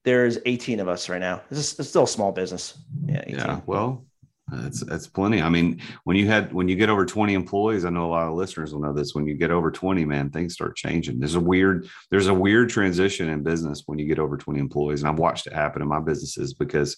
There's 0.04 0.38
18 0.44 0.80
of 0.80 0.88
us 0.88 1.08
right 1.08 1.20
now. 1.20 1.42
It's, 1.50 1.78
it's 1.78 1.88
still 1.88 2.04
a 2.04 2.08
small 2.08 2.30
business. 2.30 2.78
Yeah. 3.06 3.22
18. 3.26 3.34
Yeah. 3.36 3.60
Well, 3.66 4.04
that's 4.48 4.80
that's 4.84 5.08
plenty. 5.08 5.42
I 5.42 5.48
mean, 5.48 5.80
when 6.04 6.16
you 6.16 6.28
had 6.28 6.52
when 6.52 6.68
you 6.68 6.76
get 6.76 6.88
over 6.88 7.04
20 7.04 7.34
employees, 7.34 7.84
I 7.84 7.90
know 7.90 8.06
a 8.06 8.12
lot 8.12 8.28
of 8.28 8.34
listeners 8.34 8.72
will 8.72 8.80
know 8.80 8.92
this. 8.92 9.14
When 9.14 9.26
you 9.26 9.34
get 9.34 9.50
over 9.50 9.72
20, 9.72 10.04
man, 10.04 10.30
things 10.30 10.54
start 10.54 10.76
changing. 10.76 11.18
There's 11.18 11.34
a 11.34 11.40
weird, 11.40 11.88
there's 12.10 12.28
a 12.28 12.34
weird 12.34 12.70
transition 12.70 13.28
in 13.28 13.42
business 13.42 13.82
when 13.86 13.98
you 13.98 14.06
get 14.06 14.20
over 14.20 14.36
20 14.36 14.60
employees. 14.60 15.02
And 15.02 15.10
I've 15.10 15.18
watched 15.18 15.48
it 15.48 15.52
happen 15.52 15.82
in 15.82 15.88
my 15.88 15.98
businesses 15.98 16.54
because 16.54 16.96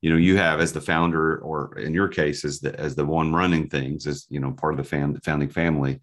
you 0.00 0.10
know, 0.10 0.16
you 0.16 0.36
have 0.36 0.60
as 0.60 0.72
the 0.72 0.80
founder, 0.80 1.38
or 1.38 1.76
in 1.78 1.92
your 1.92 2.08
case, 2.08 2.44
as 2.44 2.60
the 2.60 2.78
as 2.78 2.94
the 2.94 3.04
one 3.04 3.32
running 3.32 3.68
things, 3.68 4.06
as 4.06 4.26
you 4.30 4.40
know, 4.40 4.52
part 4.52 4.74
of 4.74 4.78
the 4.78 4.84
fam- 4.84 5.20
founding 5.20 5.48
family, 5.48 5.98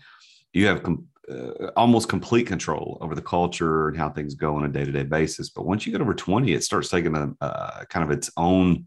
you 0.53 0.67
have 0.67 0.83
com- 0.83 1.07
uh, 1.31 1.71
almost 1.77 2.09
complete 2.09 2.45
control 2.45 2.97
over 3.01 3.15
the 3.15 3.21
culture 3.21 3.87
and 3.87 3.97
how 3.97 4.09
things 4.09 4.35
go 4.35 4.55
on 4.55 4.65
a 4.65 4.69
day 4.69 4.83
to 4.83 4.91
day 4.91 5.03
basis. 5.03 5.49
But 5.49 5.65
once 5.65 5.85
you 5.85 5.91
get 5.91 6.01
over 6.01 6.13
20, 6.13 6.53
it 6.53 6.63
starts 6.63 6.89
taking 6.89 7.15
a 7.15 7.33
uh, 7.39 7.85
kind 7.85 8.03
of 8.03 8.11
its 8.11 8.29
own 8.35 8.85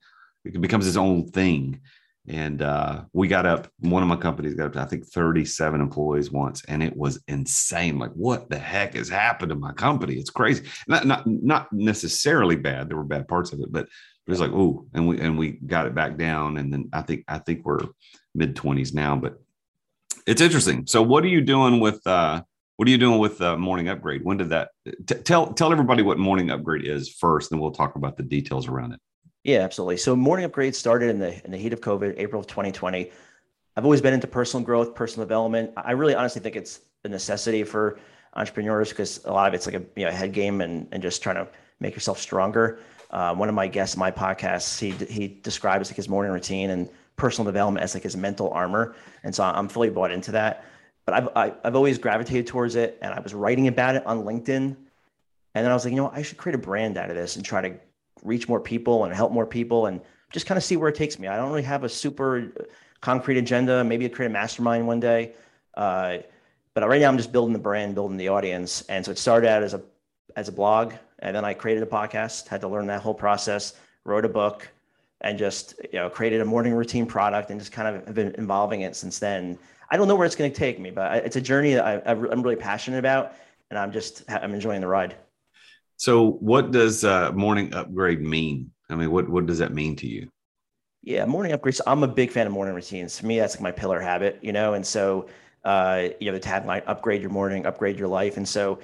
it 0.55 0.61
becomes 0.61 0.87
its 0.87 0.97
own 0.97 1.29
thing. 1.29 1.81
And 2.29 2.61
uh, 2.61 3.05
we 3.15 3.27
got 3.27 3.47
up, 3.47 3.69
one 3.81 4.03
of 4.03 4.09
my 4.09 4.17
companies 4.17 4.55
got 4.55 4.67
up 4.67 4.73
to, 4.75 4.81
I 4.81 4.85
think, 4.85 5.07
37 5.07 5.81
employees 5.81 6.31
once, 6.31 6.63
and 6.67 6.83
it 6.83 6.95
was 6.95 7.23
insane. 7.27 7.99
Like, 7.99 8.13
what 8.13 8.51
the 8.51 8.59
heck 8.59 8.95
has 8.95 9.09
happened 9.09 9.49
to 9.49 9.57
my 9.57 9.73
company? 9.73 10.17
It's 10.17 10.29
crazy. 10.29 10.65
Not, 10.87 11.07
not, 11.07 11.27
not 11.27 11.73
necessarily 11.73 12.57
bad. 12.57 12.89
There 12.89 12.99
were 12.99 13.05
bad 13.05 13.29
parts 13.29 13.53
of 13.53 13.61
it, 13.61 13.73
but 13.73 13.85
it 13.85 14.31
was 14.31 14.41
like, 14.41 14.51
oh, 14.53 14.85
and 14.93 15.09
we, 15.09 15.19
and 15.21 15.39
we 15.39 15.53
got 15.53 15.87
it 15.87 15.95
back 15.95 16.19
down. 16.19 16.59
And 16.59 16.71
then 16.71 16.91
I 16.93 17.01
think, 17.01 17.25
I 17.29 17.39
think 17.39 17.65
we're 17.65 17.81
mid 18.35 18.55
20s 18.55 18.93
now, 18.93 19.17
but 19.17 19.41
it's 20.27 20.43
interesting. 20.43 20.87
So, 20.87 21.01
what 21.01 21.25
are 21.25 21.29
you 21.29 21.41
doing 21.41 21.81
with, 21.81 22.07
uh, 22.07 22.43
what 22.77 22.87
are 22.87 22.91
you 22.91 22.99
doing 22.99 23.19
with 23.19 23.41
uh, 23.41 23.57
morning 23.57 23.89
upgrade? 23.89 24.23
When 24.23 24.37
did 24.37 24.51
that 24.51 24.69
t- 24.85 25.15
tell, 25.15 25.55
tell 25.55 25.73
everybody 25.73 26.03
what 26.03 26.19
morning 26.19 26.51
upgrade 26.51 26.87
is 26.87 27.09
first, 27.09 27.49
then 27.49 27.59
we'll 27.59 27.71
talk 27.71 27.97
about 27.97 28.19
the 28.19 28.23
details 28.23 28.69
around 28.69 28.93
it. 28.93 29.01
Yeah, 29.49 29.61
absolutely. 29.61 29.97
So 29.97 30.15
morning 30.15 30.45
upgrade 30.45 30.77
started 30.77 31.09
in 31.09 31.19
the 31.19 31.43
in 31.43 31.53
the 31.53 31.57
heat 31.57 31.73
of 31.73 31.81
COVID, 31.81 32.17
April 32.19 32.39
of 32.39 32.47
2020. 32.47 33.11
I've 33.79 33.85
always 33.85 34.03
been 34.03 34.13
into 34.13 34.27
personal 34.27 34.63
growth, 34.63 34.95
personal 34.95 35.25
development. 35.25 35.71
I 35.75 35.93
really 35.93 36.15
honestly 36.15 36.43
think 36.43 36.55
it's 36.55 36.81
a 37.05 37.09
necessity 37.09 37.65
for 37.65 37.99
entrepreneurs 38.35 38.91
because 38.91 39.25
a 39.25 39.33
lot 39.33 39.49
of 39.49 39.55
it's 39.55 39.65
like 39.65 39.75
a 39.75 39.83
you 39.97 40.05
know 40.05 40.11
head 40.11 40.35
game 40.35 40.61
and 40.61 40.87
and 40.93 41.03
just 41.03 41.23
trying 41.23 41.37
to 41.37 41.49
make 41.81 41.95
yourself 41.95 42.19
stronger. 42.19 42.81
Uh, 43.11 43.35
one 43.35 43.49
of 43.49 43.55
my 43.55 43.67
guests 43.67 43.97
my 43.97 44.11
podcast, 44.11 44.79
he 44.79 44.91
he 45.07 45.29
describes 45.29 45.89
like 45.89 45.97
his 45.97 46.11
morning 46.11 46.31
routine 46.31 46.69
and 46.69 46.87
personal 47.17 47.47
development 47.47 47.83
as 47.83 47.95
like 47.95 48.03
his 48.03 48.19
mental 48.19 48.51
armor, 48.51 48.97
and 49.25 49.35
so 49.35 49.45
I'm 49.45 49.71
fully 49.71 49.89
bought 49.89 50.11
into 50.11 50.31
that. 50.33 50.67
But 51.07 51.15
I've 51.15 51.29
I, 51.35 51.45
have 51.47 51.55
i 51.65 51.69
have 51.69 51.75
always 51.75 51.97
gravitated 51.97 52.49
towards 52.49 52.77
it, 52.77 52.99
and 53.01 53.15
I 53.15 53.21
was 53.21 53.33
writing 53.33 53.67
about 53.67 53.97
it 53.97 54.07
on 54.07 54.25
LinkedIn, 54.25 54.77
and 54.77 54.77
then 55.55 55.71
I 55.71 55.73
was 55.73 55.87
like, 55.87 55.93
you 55.95 56.03
know, 56.03 56.11
I 56.13 56.21
should 56.21 56.37
create 56.37 56.55
a 56.55 56.59
brand 56.59 56.99
out 56.99 57.09
of 57.09 57.17
this 57.17 57.37
and 57.37 57.43
try 57.43 57.63
to 57.63 57.79
reach 58.23 58.49
more 58.49 58.61
people 58.61 59.05
and 59.05 59.15
help 59.15 59.33
more 59.33 59.47
people 59.47 59.87
and 59.87 60.01
just 60.31 60.47
kind 60.47 60.57
of 60.59 60.65
see 60.65 60.77
where 60.77 60.89
it 60.89 60.95
takes 60.95 61.19
me. 61.19 61.29
I 61.29 61.37
don't 61.37 61.49
really 61.49 61.63
have 61.63 61.85
a 61.85 61.89
super 61.89 62.53
concrete 63.01 63.39
agenda. 63.39 63.83
Maybe 63.85 64.05
i 64.05 64.09
create 64.09 64.29
a 64.29 64.33
mastermind 64.33 64.87
one 64.87 65.01
day. 65.01 65.33
Uh, 65.75 66.19
but 66.75 66.89
right 66.89 67.01
now 67.01 67.09
I'm 67.09 67.17
just 67.17 67.33
building 67.33 67.53
the 67.53 67.59
brand, 67.59 67.95
building 67.95 68.17
the 68.17 68.29
audience. 68.29 68.83
And 68.89 69.05
so 69.05 69.11
it 69.11 69.19
started 69.19 69.49
out 69.49 69.63
as 69.63 69.75
a 69.75 69.83
as 70.37 70.49
a 70.49 70.53
blog, 70.53 70.95
and 71.19 71.35
then 71.35 71.45
I 71.45 71.53
created 71.53 71.83
a 71.83 71.87
podcast. 71.87 72.47
Had 72.47 72.61
to 72.61 72.69
learn 72.69 72.87
that 72.87 73.03
whole 73.03 73.15
process. 73.15 73.75
Wrote 74.05 74.25
a 74.25 74.29
book, 74.29 74.69
and 75.23 75.37
just 75.37 75.75
you 75.93 75.99
know 75.99 76.09
created 76.09 76.41
a 76.41 76.45
morning 76.45 76.75
routine 76.75 77.07
product, 77.07 77.51
and 77.51 77.59
just 77.59 77.73
kind 77.73 77.89
of 77.97 78.15
been 78.15 78.35
involving 78.37 78.83
it 78.83 78.95
since 78.95 79.19
then. 79.19 79.59
I 79.91 79.97
don't 79.97 80.07
know 80.07 80.15
where 80.15 80.27
it's 80.27 80.37
going 80.37 80.53
to 80.53 80.57
take 80.57 80.79
me, 80.79 80.91
but 80.91 81.25
it's 81.25 81.37
a 81.37 81.41
journey 81.41 81.75
that 81.75 81.85
I, 81.85 82.13
I'm 82.13 82.43
really 82.43 82.57
passionate 82.57 82.99
about, 82.99 83.35
and 83.71 83.79
I'm 83.79 83.91
just 83.91 84.23
I'm 84.29 84.55
enjoying 84.55 84.81
the 84.81 84.87
ride. 84.87 85.17
So, 85.99 86.31
what 86.33 86.71
does 86.71 87.05
uh, 87.05 87.33
morning 87.33 87.75
upgrade 87.75 88.21
mean? 88.23 88.73
I 88.89 88.95
mean, 88.95 89.11
what 89.11 89.29
what 89.29 89.47
does 89.47 89.59
that 89.59 89.75
mean 89.75 89.97
to 89.97 90.07
you? 90.07 90.31
Yeah, 91.03 91.25
morning 91.27 91.53
upgrades. 91.53 91.81
I'm 91.87 92.03
a 92.03 92.09
big 92.09 92.31
fan 92.31 92.47
of 92.47 92.53
morning 92.53 92.75
routines. 92.75 93.19
For 93.19 93.27
me, 93.27 93.39
that's 93.39 93.55
like 93.55 93.63
my 93.63 93.71
pillar 93.73 94.01
habit, 94.01 94.39
you 94.43 94.53
know. 94.53 94.75
And 94.75 94.87
so, 94.87 95.29
uh, 95.65 96.09
you 96.21 96.31
know, 96.31 96.37
the 96.39 96.45
tagline: 96.45 96.83
"Upgrade 96.87 97.21
your 97.23 97.31
morning, 97.31 97.67
upgrade 97.67 97.99
your 97.99 98.09
life." 98.09 98.37
And 98.37 98.47
so, 98.49 98.81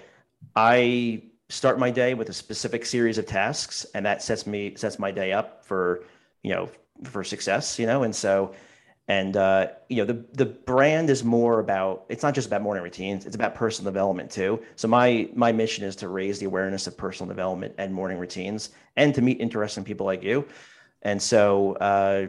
I 0.57 1.25
start 1.49 1.79
my 1.79 1.91
day 1.91 2.15
with 2.15 2.29
a 2.31 2.33
specific 2.33 2.87
series 2.87 3.19
of 3.19 3.27
tasks, 3.27 3.87
and 3.95 4.07
that 4.07 4.23
sets 4.23 4.47
me 4.47 4.75
sets 4.77 4.99
my 4.99 5.11
day 5.11 5.33
up 5.33 5.65
for 5.65 6.05
you 6.43 6.55
know 6.55 6.69
for 7.05 7.25
success, 7.25 7.79
you 7.79 7.87
know. 7.87 8.05
And 8.05 8.15
so, 8.15 8.55
and 9.09 9.37
uh, 9.37 9.69
you 9.89 9.97
know 9.97 10.05
the 10.05 10.25
the 10.33 10.47
brand 10.47 11.11
is 11.11 11.23
more 11.25 11.61
about 11.61 12.05
it's 12.09 12.23
not 12.23 12.35
just 12.35 12.47
about 12.47 12.63
morning 12.63 12.83
routines 12.83 13.27
it's 13.27 13.35
about 13.35 13.55
personal 13.55 13.91
development 13.91 14.31
too. 14.31 14.63
So 14.77 14.89
my 14.89 15.29
my 15.35 15.53
mission 15.53 15.85
is 15.85 15.95
to 15.97 16.09
raise 16.09 16.39
the 16.39 16.47
awareness 16.47 16.87
of 16.87 16.97
personal 16.97 17.29
development 17.29 17.75
and 17.79 17.93
morning 17.93 18.19
routines 18.19 18.71
and 18.97 19.15
to 19.15 19.21
meet 19.21 19.41
interesting 19.41 19.85
people 19.85 20.07
like 20.07 20.23
you. 20.23 20.47
And 21.03 21.21
so 21.21 21.75
uh, 21.75 22.29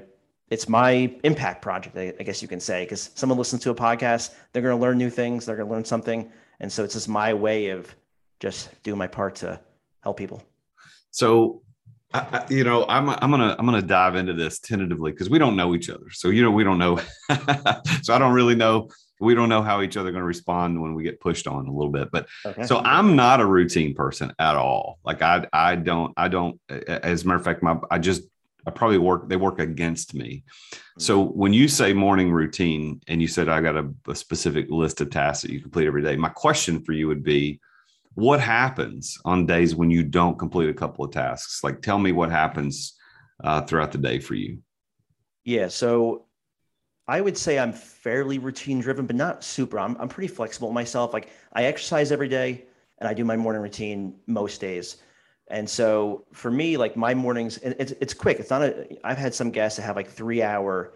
it's 0.49 0.69
my 0.69 1.12
impact 1.23 1.62
project 1.62 1.97
i, 1.97 2.13
I 2.19 2.23
guess 2.23 2.41
you 2.41 2.47
can 2.47 2.60
say 2.60 2.84
because 2.84 3.10
someone 3.15 3.38
listens 3.39 3.63
to 3.63 3.71
a 3.71 3.76
podcast 3.76 4.36
they're 4.52 4.62
going 4.62 4.78
to 4.78 4.82
learn 4.82 4.97
new 4.97 5.10
things 5.10 5.45
they're 5.45 5.56
going 5.56 5.67
to 5.67 5.73
learn 5.73 5.86
something. 5.86 6.32
And 6.60 6.71
so 6.71 6.84
it's 6.84 6.93
just 6.93 7.10
my 7.10 7.34
way 7.34 7.69
of 7.69 7.93
just 8.39 8.69
doing 8.84 8.97
my 8.97 9.08
part 9.08 9.36
to 9.36 9.60
help 10.02 10.17
people. 10.17 10.43
So 11.12 11.62
I, 12.15 12.45
you 12.49 12.63
know, 12.63 12.86
I'm 12.88 13.10
I'm 13.10 13.32
gonna 13.32 13.56
I'm 13.58 13.65
gonna 13.65 13.82
dive 13.82 14.15
into 14.15 14.34
this 14.34 14.60
tentatively 14.60 15.12
because 15.12 15.30
we 15.30 15.39
don't 15.39 15.56
know 15.56 15.75
each 15.75 15.89
other. 15.89 16.10
So 16.12 16.30
you 16.30 16.41
know, 16.43 16.51
we 16.51 16.63
don't 16.63 16.78
know. 16.78 16.97
so 18.01 18.13
I 18.13 18.19
don't 18.19 18.34
really 18.34 18.56
know. 18.56 18.89
We 19.19 19.34
don't 19.34 19.49
know 19.49 19.62
how 19.62 19.82
each 19.82 19.95
other 19.95 20.12
going 20.12 20.21
to 20.21 20.28
respond 20.28 20.82
when 20.82 20.93
we 20.93 21.01
get 21.04 21.21
pushed 21.21 21.47
on 21.47 21.67
a 21.67 21.71
little 21.71 21.91
bit. 21.91 22.12
But 22.12 22.28
okay. 22.45 22.63
so 22.63 22.80
I'm 22.80 23.15
not 23.15 23.39
a 23.39 23.45
routine 23.45 23.95
person 23.95 24.34
at 24.39 24.56
all. 24.56 24.99
Like 25.04 25.21
I 25.21 25.47
I 25.51 25.75
don't 25.75 26.13
I 26.17 26.28
don't. 26.28 26.60
As 26.69 27.23
a 27.23 27.28
matter 27.28 27.39
of 27.39 27.45
fact, 27.45 27.63
my 27.63 27.78
I 27.89 27.99
just 27.99 28.23
I 28.67 28.71
probably 28.71 28.97
work. 28.97 29.30
They 29.30 29.38
work 29.38 29.60
against 29.60 30.13
me. 30.13 30.43
So 30.97 31.23
mm-hmm. 31.23 31.38
when 31.38 31.54
you 31.54 31.67
say 31.67 31.93
morning 31.93 32.32
routine 32.32 33.01
and 33.08 33.21
you 33.21 33.28
said 33.28 33.49
I 33.49 33.62
got 33.62 33.75
a, 33.75 33.89
a 34.08 34.15
specific 34.15 34.69
list 34.69 35.01
of 35.01 35.10
tasks 35.10 35.43
that 35.43 35.51
you 35.51 35.62
complete 35.62 35.88
every 35.88 36.01
day, 36.01 36.15
my 36.15 36.30
question 36.30 36.84
for 36.84 36.93
you 36.93 37.08
would 37.08 37.23
be 37.23 37.60
what 38.15 38.39
happens 38.39 39.17
on 39.25 39.45
days 39.45 39.75
when 39.75 39.91
you 39.91 40.04
don't 40.04 40.39
complete 40.39 40.69
a 40.69 40.73
couple 40.73 41.06
of 41.06 41.12
tasks? 41.12 41.63
Like, 41.63 41.82
tell 41.82 41.99
me 41.99 42.12
what 42.13 42.32
happens 42.32 42.97
uh, 43.43 43.62
throughout 43.62 43.91
the 43.91 43.97
day 43.97 44.19
for 44.19 44.36
you. 44.36 44.60
Yeah. 45.43 45.67
So 45.67 46.25
I 47.08 47.21
would 47.21 47.38
say 47.38 47.60
I'm 47.60 47.73
fairly 47.73 48.39
routine 48.39 48.80
driven, 48.80 49.06
but 49.06 49.15
not 49.15 49.43
super. 49.43 49.78
I'm, 49.78 49.97
I'm 49.99 50.08
pretty 50.08 50.34
flexible 50.34 50.71
myself. 50.71 51.13
Like, 51.13 51.30
I 51.54 51.65
exercise 51.65 52.12
every 52.12 52.30
day 52.30 52.65
and 52.99 53.08
I 53.08 53.13
do 53.13 53.25
my 53.25 53.36
morning 53.36 53.62
routine 53.62 54.15
most 54.28 54.62
days. 54.62 54.97
And 55.49 55.69
so 55.69 56.25
for 56.32 56.49
me, 56.49 56.78
like 56.78 56.95
my 56.95 57.13
mornings, 57.13 57.58
it's, 57.58 57.91
it's 58.01 58.13
quick. 58.13 58.39
It's 58.39 58.49
not 58.49 58.63
a, 58.63 58.97
I've 59.04 59.17
had 59.17 59.36
some 59.36 59.51
guests 59.51 59.78
that 59.78 59.84
have 59.84 59.95
like 59.95 60.10
three 60.10 60.41
hour 60.41 60.93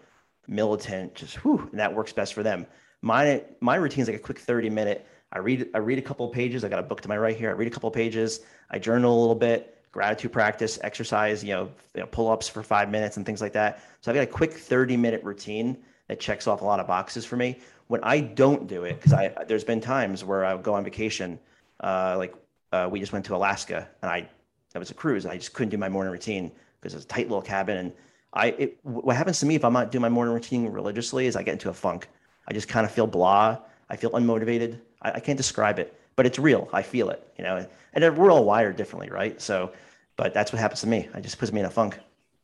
militant, 0.48 1.14
just 1.14 1.36
whew, 1.36 1.68
and 1.70 1.78
that 1.78 1.94
works 1.94 2.12
best 2.12 2.34
for 2.34 2.42
them. 2.42 2.66
My, 3.02 3.44
my 3.60 3.76
routine 3.76 4.02
is 4.02 4.08
like 4.08 4.16
a 4.16 4.20
quick 4.20 4.40
30 4.40 4.70
minute 4.70 5.06
I 5.32 5.38
read 5.38 5.68
I 5.74 5.78
read 5.78 5.98
a 5.98 6.02
couple 6.02 6.28
pages. 6.28 6.64
I 6.64 6.68
got 6.68 6.78
a 6.78 6.82
book 6.82 7.00
to 7.02 7.08
my 7.08 7.16
right 7.16 7.36
here. 7.36 7.50
I 7.50 7.52
read 7.52 7.68
a 7.68 7.70
couple 7.70 7.90
pages. 7.90 8.40
I 8.70 8.78
journal 8.78 9.16
a 9.16 9.20
little 9.20 9.34
bit, 9.34 9.78
gratitude 9.92 10.32
practice, 10.32 10.78
exercise, 10.82 11.44
you 11.44 11.54
know, 11.54 11.70
you 11.94 12.00
know 12.00 12.06
pull-ups 12.06 12.48
for 12.48 12.62
five 12.62 12.90
minutes 12.90 13.16
and 13.16 13.24
things 13.24 13.40
like 13.40 13.52
that. 13.52 13.82
So 14.00 14.10
I've 14.10 14.16
got 14.16 14.22
a 14.22 14.26
quick 14.26 14.52
30 14.52 14.96
minute 14.96 15.22
routine 15.22 15.78
that 16.08 16.18
checks 16.18 16.46
off 16.46 16.62
a 16.62 16.64
lot 16.64 16.80
of 16.80 16.86
boxes 16.86 17.24
for 17.24 17.36
me. 17.36 17.58
When 17.86 18.02
I 18.02 18.20
don't 18.20 18.66
do 18.66 18.84
it, 18.84 18.96
because 18.96 19.12
I 19.12 19.28
there's 19.46 19.64
been 19.64 19.80
times 19.80 20.24
where 20.24 20.44
I 20.44 20.54
would 20.54 20.64
go 20.64 20.74
on 20.74 20.84
vacation, 20.84 21.38
uh, 21.80 22.16
like 22.18 22.34
uh, 22.72 22.88
we 22.90 23.00
just 23.00 23.12
went 23.12 23.24
to 23.26 23.36
Alaska 23.36 23.88
and 24.02 24.10
I 24.10 24.28
that 24.72 24.78
was 24.78 24.90
a 24.90 24.94
cruise. 24.94 25.26
I 25.26 25.36
just 25.36 25.52
couldn't 25.52 25.70
do 25.70 25.78
my 25.78 25.88
morning 25.88 26.12
routine 26.12 26.52
because 26.80 26.94
it's 26.94 27.04
a 27.04 27.08
tight 27.08 27.28
little 27.28 27.42
cabin. 27.42 27.76
And 27.76 27.92
I 28.32 28.46
it, 28.48 28.78
what 28.82 29.16
happens 29.16 29.40
to 29.40 29.46
me 29.46 29.54
if 29.54 29.64
I'm 29.64 29.72
not 29.72 29.90
doing 29.90 30.02
my 30.02 30.08
morning 30.08 30.34
routine 30.34 30.66
religiously 30.66 31.26
is 31.26 31.36
I 31.36 31.42
get 31.42 31.52
into 31.52 31.70
a 31.70 31.74
funk. 31.74 32.08
I 32.48 32.52
just 32.52 32.68
kind 32.68 32.84
of 32.84 32.92
feel 32.92 33.06
blah. 33.06 33.58
I 33.88 33.96
feel 33.96 34.10
unmotivated. 34.10 34.80
I, 35.02 35.12
I 35.12 35.20
can't 35.20 35.36
describe 35.36 35.78
it, 35.78 35.98
but 36.16 36.26
it's 36.26 36.38
real. 36.38 36.68
I 36.72 36.82
feel 36.82 37.10
it, 37.10 37.26
you 37.36 37.44
know, 37.44 37.66
and 37.92 38.16
we're 38.16 38.30
all 38.30 38.44
wired 38.44 38.76
differently, 38.76 39.10
right? 39.10 39.40
So, 39.40 39.72
but 40.16 40.34
that's 40.34 40.52
what 40.52 40.60
happens 40.60 40.80
to 40.82 40.86
me. 40.86 41.08
I 41.14 41.20
just 41.20 41.38
puts 41.38 41.52
me 41.52 41.60
in 41.60 41.66
a 41.66 41.70
funk. 41.70 41.98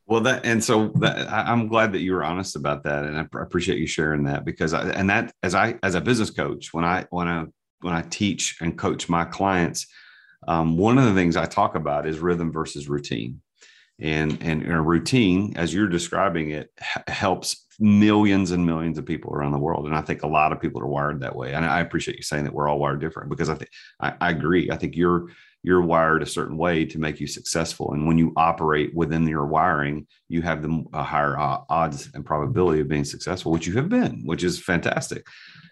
Well, 0.07 0.21
that 0.21 0.47
and 0.47 0.63
so 0.63 0.89
that, 1.01 1.29
I'm 1.29 1.67
glad 1.67 1.93
that 1.93 2.01
you 2.01 2.13
were 2.13 2.25
honest 2.25 2.55
about 2.55 2.85
that, 2.85 3.05
and 3.05 3.19
I 3.19 3.27
appreciate 3.41 3.79
you 3.79 3.89
sharing 3.89 4.25
that 4.25 4.45
because 4.45 4.73
I, 4.73 4.89
and 4.91 5.11
that 5.11 5.33
as 5.43 5.55
I 5.55 5.79
as 5.83 5.97
a 5.97 6.01
business 6.01 6.31
coach 6.31 6.73
when 6.73 6.85
I 6.85 7.07
when 7.11 7.27
I 7.27 7.47
when 7.81 7.93
I 7.93 8.03
teach 8.03 8.57
and 8.61 8.79
coach 8.79 9.09
my 9.09 9.25
clients, 9.25 9.87
um, 10.47 10.77
one 10.77 10.97
of 10.97 11.05
the 11.05 11.15
things 11.15 11.37
I 11.37 11.47
talk 11.47 11.75
about 11.75 12.07
is 12.07 12.21
rhythm 12.21 12.53
versus 12.53 12.89
routine, 12.89 13.41
and 13.99 14.41
and 14.43 14.65
a 14.71 14.81
routine 14.81 15.55
as 15.57 15.75
you're 15.75 15.89
describing 15.89 16.51
it 16.51 16.71
helps 17.09 17.66
millions 17.79 18.51
and 18.51 18.65
millions 18.65 18.99
of 18.99 19.07
people 19.07 19.33
around 19.33 19.53
the 19.53 19.59
world. 19.59 19.87
And 19.87 19.95
I 19.95 20.01
think 20.01 20.23
a 20.23 20.29
lot 20.29 20.53
of 20.53 20.61
people 20.61 20.81
are 20.81 20.87
wired 20.87 21.21
that 21.21 21.37
way. 21.37 21.53
And 21.53 21.65
I 21.65 21.81
appreciate 21.81 22.17
you 22.17 22.23
saying 22.23 22.45
that 22.45 22.53
we're 22.53 22.69
all 22.69 22.79
wired 22.79 23.01
different 23.01 23.31
because 23.31 23.49
I 23.49 23.55
think 23.55 23.71
I, 24.01 24.31
agree. 24.31 24.71
I 24.71 24.77
think 24.77 24.97
you're 24.97 25.29
you're 25.63 25.83
wired 25.83 26.23
a 26.23 26.27
certain 26.27 26.57
way 26.57 26.85
to 26.85 26.99
make 26.99 27.19
you 27.19 27.27
successful. 27.27 27.93
And 27.93 28.07
when 28.07 28.19
you 28.19 28.33
operate 28.37 28.95
within 28.95 29.27
your 29.27 29.47
wiring, 29.47 30.07
you 30.29 30.43
have 30.43 30.63
the 30.63 30.85
a 30.93 31.03
higher 31.03 31.37
odds 31.39 32.11
and 32.15 32.25
probability 32.25 32.81
of 32.81 32.89
being 32.89 33.05
successful, 33.05 33.53
which 33.53 33.67
you 33.67 33.75
have 33.75 33.89
been, 33.89 34.23
which 34.25 34.45
is 34.45 34.61
fantastic. 34.61 35.27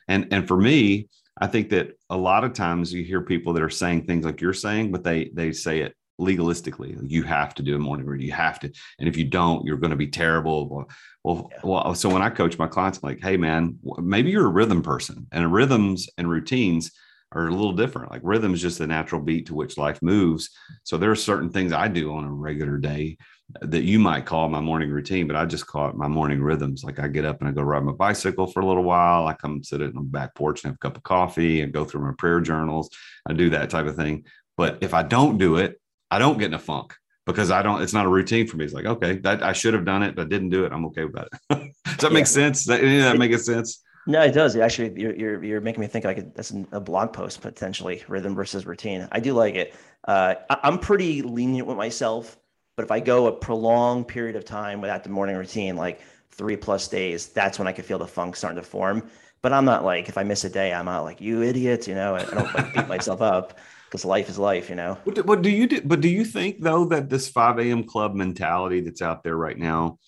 And 0.08 0.28
and 0.32 0.46
for 0.48 0.56
me, 0.56 1.08
I 1.40 1.46
think 1.46 1.70
that 1.70 1.98
a 2.10 2.16
lot 2.16 2.44
of 2.44 2.52
times 2.52 2.92
you 2.92 3.02
hear 3.04 3.20
people 3.20 3.52
that 3.54 3.62
are 3.62 3.70
saying 3.70 4.06
things 4.06 4.24
like 4.24 4.40
you're 4.40 4.52
saying, 4.52 4.92
but 4.92 5.04
they 5.04 5.30
they 5.34 5.52
say 5.52 5.80
it 5.80 5.94
legalistically. 6.20 6.96
You 7.10 7.22
have 7.24 7.54
to 7.56 7.62
do 7.62 7.74
a 7.74 7.78
morning 7.78 8.06
routine. 8.06 8.26
You 8.26 8.32
have 8.32 8.60
to, 8.60 8.72
and 8.98 9.08
if 9.08 9.16
you 9.16 9.24
don't, 9.24 9.64
you're 9.64 9.76
going 9.76 9.90
to 9.90 9.96
be 9.96 10.08
terrible. 10.08 10.88
Well, 11.24 11.34
well, 11.34 11.48
yeah. 11.50 11.60
well, 11.64 11.94
so 11.94 12.10
when 12.10 12.22
I 12.22 12.30
coach 12.30 12.58
my 12.58 12.66
clients, 12.66 13.00
I'm 13.02 13.08
like, 13.08 13.22
hey 13.22 13.36
man, 13.36 13.78
maybe 13.98 14.30
you're 14.30 14.46
a 14.46 14.50
rhythm 14.50 14.82
person, 14.82 15.26
and 15.32 15.52
rhythms 15.52 16.08
and 16.18 16.28
routines 16.28 16.92
are 17.34 17.48
a 17.48 17.50
little 17.50 17.72
different. 17.72 18.10
Like 18.10 18.20
rhythm 18.22 18.54
is 18.54 18.62
just 18.62 18.78
the 18.78 18.86
natural 18.86 19.20
beat 19.20 19.46
to 19.46 19.54
which 19.54 19.76
life 19.76 20.00
moves. 20.02 20.50
So 20.84 20.96
there 20.96 21.10
are 21.10 21.16
certain 21.16 21.50
things 21.50 21.72
I 21.72 21.88
do 21.88 22.14
on 22.14 22.24
a 22.24 22.32
regular 22.32 22.78
day 22.78 23.16
uh, 23.60 23.66
that 23.66 23.82
you 23.82 23.98
might 23.98 24.24
call 24.24 24.48
my 24.48 24.60
morning 24.60 24.90
routine, 24.90 25.26
but 25.26 25.36
I 25.36 25.44
just 25.44 25.66
call 25.66 25.88
it 25.88 25.96
my 25.96 26.06
morning 26.06 26.40
rhythms. 26.40 26.84
Like 26.84 27.00
I 27.00 27.08
get 27.08 27.24
up 27.24 27.40
and 27.40 27.48
I 27.48 27.52
go 27.52 27.62
ride 27.62 27.82
my 27.82 27.92
bicycle 27.92 28.46
for 28.46 28.60
a 28.60 28.66
little 28.66 28.84
while. 28.84 29.26
I 29.26 29.34
come 29.34 29.64
sit 29.64 29.82
on 29.82 29.94
the 29.94 30.00
back 30.00 30.34
porch 30.34 30.62
and 30.62 30.70
have 30.70 30.76
a 30.76 30.78
cup 30.78 30.96
of 30.96 31.02
coffee 31.02 31.62
and 31.62 31.72
go 31.72 31.84
through 31.84 32.02
my 32.02 32.14
prayer 32.16 32.40
journals. 32.40 32.88
I 33.28 33.32
do 33.32 33.50
that 33.50 33.70
type 33.70 33.86
of 33.86 33.96
thing. 33.96 34.24
But 34.56 34.78
if 34.80 34.94
I 34.94 35.02
don't 35.02 35.38
do 35.38 35.56
it, 35.56 35.80
I 36.10 36.20
don't 36.20 36.38
get 36.38 36.46
in 36.46 36.54
a 36.54 36.58
funk 36.60 36.94
because 37.26 37.50
I 37.50 37.62
don't, 37.62 37.82
it's 37.82 37.92
not 37.92 38.06
a 38.06 38.08
routine 38.08 38.46
for 38.46 38.56
me. 38.56 38.64
It's 38.64 38.74
like, 38.74 38.86
okay, 38.86 39.18
that 39.18 39.42
I 39.42 39.52
should 39.52 39.74
have 39.74 39.84
done 39.84 40.02
it, 40.02 40.16
but 40.16 40.26
I 40.26 40.28
didn't 40.28 40.50
do 40.50 40.64
it. 40.64 40.72
I'm 40.72 40.84
okay 40.86 41.04
with 41.04 41.14
that. 41.14 41.28
Does 41.50 41.96
that 41.98 42.02
yeah. 42.02 42.08
make 42.10 42.26
sense? 42.26 42.64
Does 42.64 42.78
that, 42.78 42.82
that 42.82 43.18
make 43.18 43.36
sense? 43.38 43.82
No, 44.06 44.20
it 44.20 44.32
does. 44.32 44.54
Actually, 44.54 45.00
you're, 45.00 45.16
you're, 45.16 45.44
you're 45.44 45.60
making 45.62 45.80
me 45.80 45.86
think 45.86 46.04
like 46.04 46.18
a, 46.18 46.22
that's 46.22 46.52
a 46.72 46.80
blog 46.80 47.14
post 47.14 47.40
potentially 47.40 48.02
rhythm 48.06 48.34
versus 48.34 48.66
routine. 48.66 49.08
I 49.10 49.20
do 49.20 49.32
like 49.32 49.54
it. 49.54 49.74
Uh, 50.06 50.34
I, 50.50 50.58
I'm 50.62 50.78
pretty 50.78 51.22
lenient 51.22 51.66
with 51.66 51.78
myself 51.78 52.36
but 52.76 52.84
if 52.84 52.90
I 52.90 53.00
go 53.00 53.26
a 53.26 53.32
prolonged 53.32 54.08
period 54.08 54.36
of 54.36 54.44
time 54.44 54.80
without 54.80 55.04
the 55.04 55.10
morning 55.10 55.36
routine, 55.36 55.76
like 55.76 56.00
three 56.30 56.56
plus 56.56 56.88
days, 56.88 57.28
that's 57.28 57.58
when 57.58 57.68
I 57.68 57.72
could 57.72 57.84
feel 57.84 57.98
the 57.98 58.06
funk 58.06 58.36
starting 58.36 58.60
to 58.60 58.66
form. 58.66 59.08
But 59.42 59.52
I'm 59.52 59.64
not 59.64 59.84
like, 59.84 60.08
if 60.08 60.18
I 60.18 60.24
miss 60.24 60.44
a 60.44 60.50
day, 60.50 60.72
I'm 60.72 60.86
not 60.86 61.02
like, 61.02 61.20
you 61.20 61.42
idiots, 61.42 61.86
you 61.86 61.94
know, 61.94 62.16
I 62.16 62.24
don't 62.24 62.54
like 62.54 62.74
beat 62.74 62.88
myself 62.88 63.20
up 63.20 63.58
because 63.94 64.04
life 64.04 64.28
is 64.28 64.40
life, 64.40 64.68
you 64.68 64.74
know. 64.74 64.98
But, 65.04 65.24
but 65.24 65.42
do 65.42 65.48
you 65.48 65.68
do, 65.68 65.80
but 65.80 66.00
do 66.00 66.08
you 66.08 66.24
think 66.24 66.60
though 66.60 66.84
that 66.86 67.08
this 67.08 67.28
5 67.28 67.60
a.m. 67.60 67.84
club 67.84 68.16
mentality 68.16 68.80
that's 68.80 69.00
out 69.00 69.22
there 69.22 69.36
right 69.36 69.56
now 69.56 70.00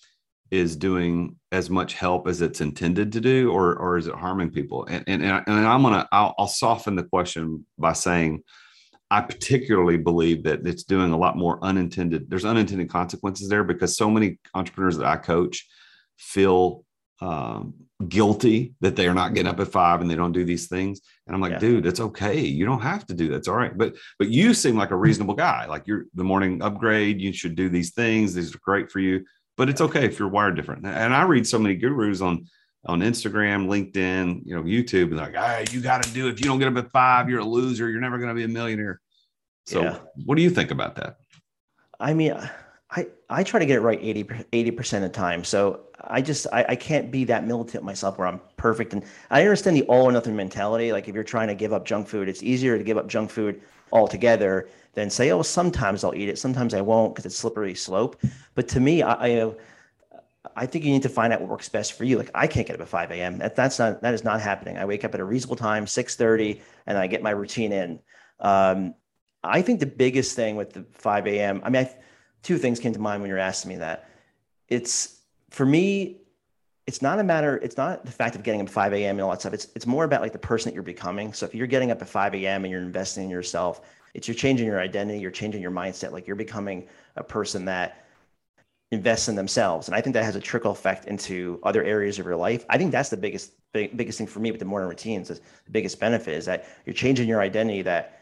is 0.50 0.74
doing 0.74 1.36
as 1.52 1.70
much 1.70 1.94
help 1.94 2.26
as 2.26 2.42
it's 2.42 2.60
intended 2.60 3.12
to 3.12 3.20
do, 3.20 3.52
or 3.52 3.76
or 3.76 3.96
is 3.96 4.08
it 4.08 4.16
harming 4.16 4.50
people? 4.50 4.86
And 4.86 5.04
and, 5.06 5.22
and 5.22 5.44
I'm 5.48 5.82
gonna 5.82 6.08
I'll, 6.10 6.34
I'll 6.36 6.48
soften 6.48 6.96
the 6.96 7.04
question 7.04 7.64
by 7.78 7.92
saying 7.92 8.42
I 9.08 9.20
particularly 9.20 9.98
believe 9.98 10.42
that 10.42 10.66
it's 10.66 10.82
doing 10.82 11.12
a 11.12 11.16
lot 11.16 11.36
more 11.36 11.62
unintended. 11.62 12.28
There's 12.28 12.44
unintended 12.44 12.90
consequences 12.90 13.48
there 13.48 13.62
because 13.62 13.96
so 13.96 14.10
many 14.10 14.40
entrepreneurs 14.52 14.96
that 14.96 15.06
I 15.06 15.16
coach 15.16 15.64
feel 16.16 16.84
um, 17.20 17.74
guilty 18.08 18.74
that 18.80 18.94
they 18.94 19.08
are 19.08 19.14
not 19.14 19.34
getting 19.34 19.48
up 19.48 19.60
at 19.60 19.68
five 19.68 20.00
and 20.00 20.10
they 20.10 20.14
don't 20.14 20.32
do 20.32 20.44
these 20.44 20.68
things. 20.68 21.00
And 21.26 21.34
I'm 21.34 21.40
like, 21.40 21.52
yeah. 21.52 21.58
dude, 21.58 21.86
it's 21.86 22.00
okay. 22.00 22.40
You 22.40 22.66
don't 22.66 22.82
have 22.82 23.06
to 23.06 23.14
do 23.14 23.28
that. 23.28 23.36
It's 23.36 23.48
all 23.48 23.56
right. 23.56 23.76
But 23.76 23.94
but 24.18 24.28
you 24.28 24.54
seem 24.54 24.76
like 24.76 24.90
a 24.90 24.96
reasonable 24.96 25.34
guy. 25.34 25.66
Like 25.66 25.86
you're 25.86 26.04
the 26.14 26.24
morning 26.24 26.62
upgrade. 26.62 27.20
You 27.20 27.32
should 27.32 27.56
do 27.56 27.68
these 27.68 27.92
things. 27.92 28.34
These 28.34 28.54
are 28.54 28.60
great 28.62 28.90
for 28.90 29.00
you. 29.00 29.24
But 29.56 29.70
it's 29.70 29.80
okay 29.80 30.04
if 30.04 30.18
you're 30.18 30.28
wired 30.28 30.56
different. 30.56 30.86
And 30.86 31.14
I 31.14 31.22
read 31.22 31.46
so 31.46 31.58
many 31.58 31.74
gurus 31.76 32.20
on 32.20 32.46
on 32.84 33.00
Instagram, 33.00 33.66
LinkedIn, 33.66 34.42
you 34.44 34.54
know, 34.54 34.62
YouTube, 34.62 35.08
and 35.08 35.16
like, 35.16 35.34
hey, 35.34 35.64
you 35.72 35.80
got 35.80 36.04
to 36.04 36.10
do. 36.12 36.28
If 36.28 36.38
you 36.38 36.46
don't 36.46 36.58
get 36.58 36.68
up 36.68 36.76
at 36.76 36.92
five, 36.92 37.28
you're 37.28 37.40
a 37.40 37.44
loser. 37.44 37.90
You're 37.90 38.00
never 38.00 38.18
going 38.18 38.28
to 38.28 38.34
be 38.34 38.44
a 38.44 38.48
millionaire. 38.48 39.00
So, 39.66 39.82
yeah. 39.82 39.98
what 40.24 40.36
do 40.36 40.42
you 40.42 40.50
think 40.50 40.70
about 40.70 40.94
that? 40.96 41.16
I 41.98 42.14
mean, 42.14 42.34
I 42.90 43.08
I 43.28 43.42
try 43.42 43.60
to 43.60 43.66
get 43.66 43.76
it 43.76 43.80
right 43.80 43.98
80 44.00 44.70
percent 44.72 45.04
of 45.04 45.12
the 45.12 45.16
time. 45.16 45.44
So 45.44 45.85
I 46.08 46.22
just 46.22 46.46
I, 46.52 46.64
I 46.70 46.76
can't 46.76 47.10
be 47.10 47.24
that 47.24 47.46
militant 47.46 47.84
myself 47.84 48.18
where 48.18 48.26
I'm 48.26 48.40
perfect. 48.56 48.92
And 48.92 49.04
I 49.30 49.42
understand 49.42 49.76
the 49.76 49.82
all 49.82 50.04
or 50.04 50.12
nothing 50.12 50.36
mentality. 50.36 50.92
Like 50.92 51.08
if 51.08 51.14
you're 51.14 51.24
trying 51.24 51.48
to 51.48 51.54
give 51.54 51.72
up 51.72 51.84
junk 51.84 52.08
food, 52.08 52.28
it's 52.28 52.42
easier 52.42 52.78
to 52.78 52.84
give 52.84 52.96
up 52.96 53.08
junk 53.08 53.30
food 53.30 53.60
altogether 53.92 54.68
than 54.94 55.10
say, 55.10 55.30
oh, 55.30 55.42
sometimes 55.42 56.02
I'll 56.04 56.14
eat 56.14 56.28
it, 56.28 56.38
sometimes 56.38 56.74
I 56.74 56.80
won't 56.80 57.14
because 57.14 57.26
it's 57.26 57.36
slippery 57.36 57.74
slope. 57.74 58.20
But 58.54 58.68
to 58.68 58.80
me, 58.80 59.02
I, 59.02 59.26
I 59.26 59.54
I 60.54 60.66
think 60.66 60.84
you 60.84 60.92
need 60.92 61.02
to 61.02 61.08
find 61.08 61.32
out 61.32 61.40
what 61.40 61.50
works 61.50 61.68
best 61.68 61.92
for 61.94 62.04
you. 62.04 62.18
Like 62.18 62.30
I 62.34 62.46
can't 62.46 62.66
get 62.66 62.76
up 62.76 62.82
at 62.82 62.88
5 62.88 63.10
a.m. 63.12 63.38
That, 63.38 63.56
that's 63.56 63.78
not 63.78 64.02
that 64.02 64.14
is 64.14 64.24
not 64.24 64.40
happening. 64.40 64.78
I 64.78 64.84
wake 64.84 65.04
up 65.04 65.14
at 65.14 65.20
a 65.20 65.24
reasonable 65.24 65.56
time, 65.56 65.86
6:30, 65.86 66.60
and 66.86 66.96
I 66.96 67.06
get 67.06 67.22
my 67.22 67.30
routine 67.30 67.72
in. 67.72 68.00
Um, 68.40 68.94
I 69.42 69.62
think 69.62 69.80
the 69.80 69.86
biggest 69.86 70.34
thing 70.34 70.56
with 70.56 70.72
the 70.72 70.84
5 70.92 71.26
a.m. 71.26 71.60
I 71.64 71.70
mean, 71.70 71.84
I, 71.84 71.94
two 72.42 72.58
things 72.58 72.80
came 72.80 72.92
to 72.92 72.98
mind 72.98 73.22
when 73.22 73.28
you're 73.28 73.38
asking 73.38 73.70
me 73.70 73.76
that. 73.76 74.08
It's 74.68 75.15
for 75.50 75.66
me, 75.66 76.18
it's 76.86 77.02
not 77.02 77.18
a 77.18 77.24
matter. 77.24 77.56
It's 77.56 77.76
not 77.76 78.04
the 78.04 78.12
fact 78.12 78.36
of 78.36 78.42
getting 78.42 78.60
up 78.60 78.68
at 78.68 78.72
5 78.72 78.92
a.m. 78.94 79.16
and 79.16 79.22
all 79.22 79.30
that 79.30 79.40
stuff. 79.40 79.54
It's 79.54 79.68
it's 79.74 79.86
more 79.86 80.04
about 80.04 80.20
like 80.20 80.32
the 80.32 80.38
person 80.38 80.70
that 80.70 80.74
you're 80.74 80.82
becoming. 80.84 81.32
So 81.32 81.44
if 81.46 81.54
you're 81.54 81.66
getting 81.66 81.90
up 81.90 82.00
at 82.00 82.08
5 82.08 82.34
a.m. 82.34 82.64
and 82.64 82.70
you're 82.70 82.82
investing 82.82 83.24
in 83.24 83.30
yourself, 83.30 83.80
it's 84.14 84.28
you're 84.28 84.36
changing 84.36 84.66
your 84.66 84.80
identity. 84.80 85.18
You're 85.18 85.32
changing 85.32 85.60
your 85.60 85.72
mindset. 85.72 86.12
Like 86.12 86.26
you're 86.26 86.36
becoming 86.36 86.86
a 87.16 87.24
person 87.24 87.64
that 87.64 88.06
invests 88.92 89.28
in 89.28 89.34
themselves. 89.34 89.88
And 89.88 89.96
I 89.96 90.00
think 90.00 90.14
that 90.14 90.24
has 90.24 90.36
a 90.36 90.40
trickle 90.40 90.70
effect 90.70 91.06
into 91.06 91.58
other 91.64 91.82
areas 91.82 92.18
of 92.20 92.24
your 92.24 92.36
life. 92.36 92.64
I 92.68 92.78
think 92.78 92.92
that's 92.92 93.08
the 93.08 93.16
biggest 93.16 93.52
big, 93.72 93.96
biggest 93.96 94.18
thing 94.18 94.26
for 94.26 94.38
me 94.38 94.52
with 94.52 94.60
the 94.60 94.66
morning 94.66 94.88
routines 94.88 95.28
is 95.28 95.40
the 95.40 95.70
biggest 95.70 95.98
benefit 95.98 96.34
is 96.34 96.44
that 96.46 96.66
you're 96.84 96.94
changing 96.94 97.28
your 97.28 97.40
identity 97.40 97.82
that 97.82 98.20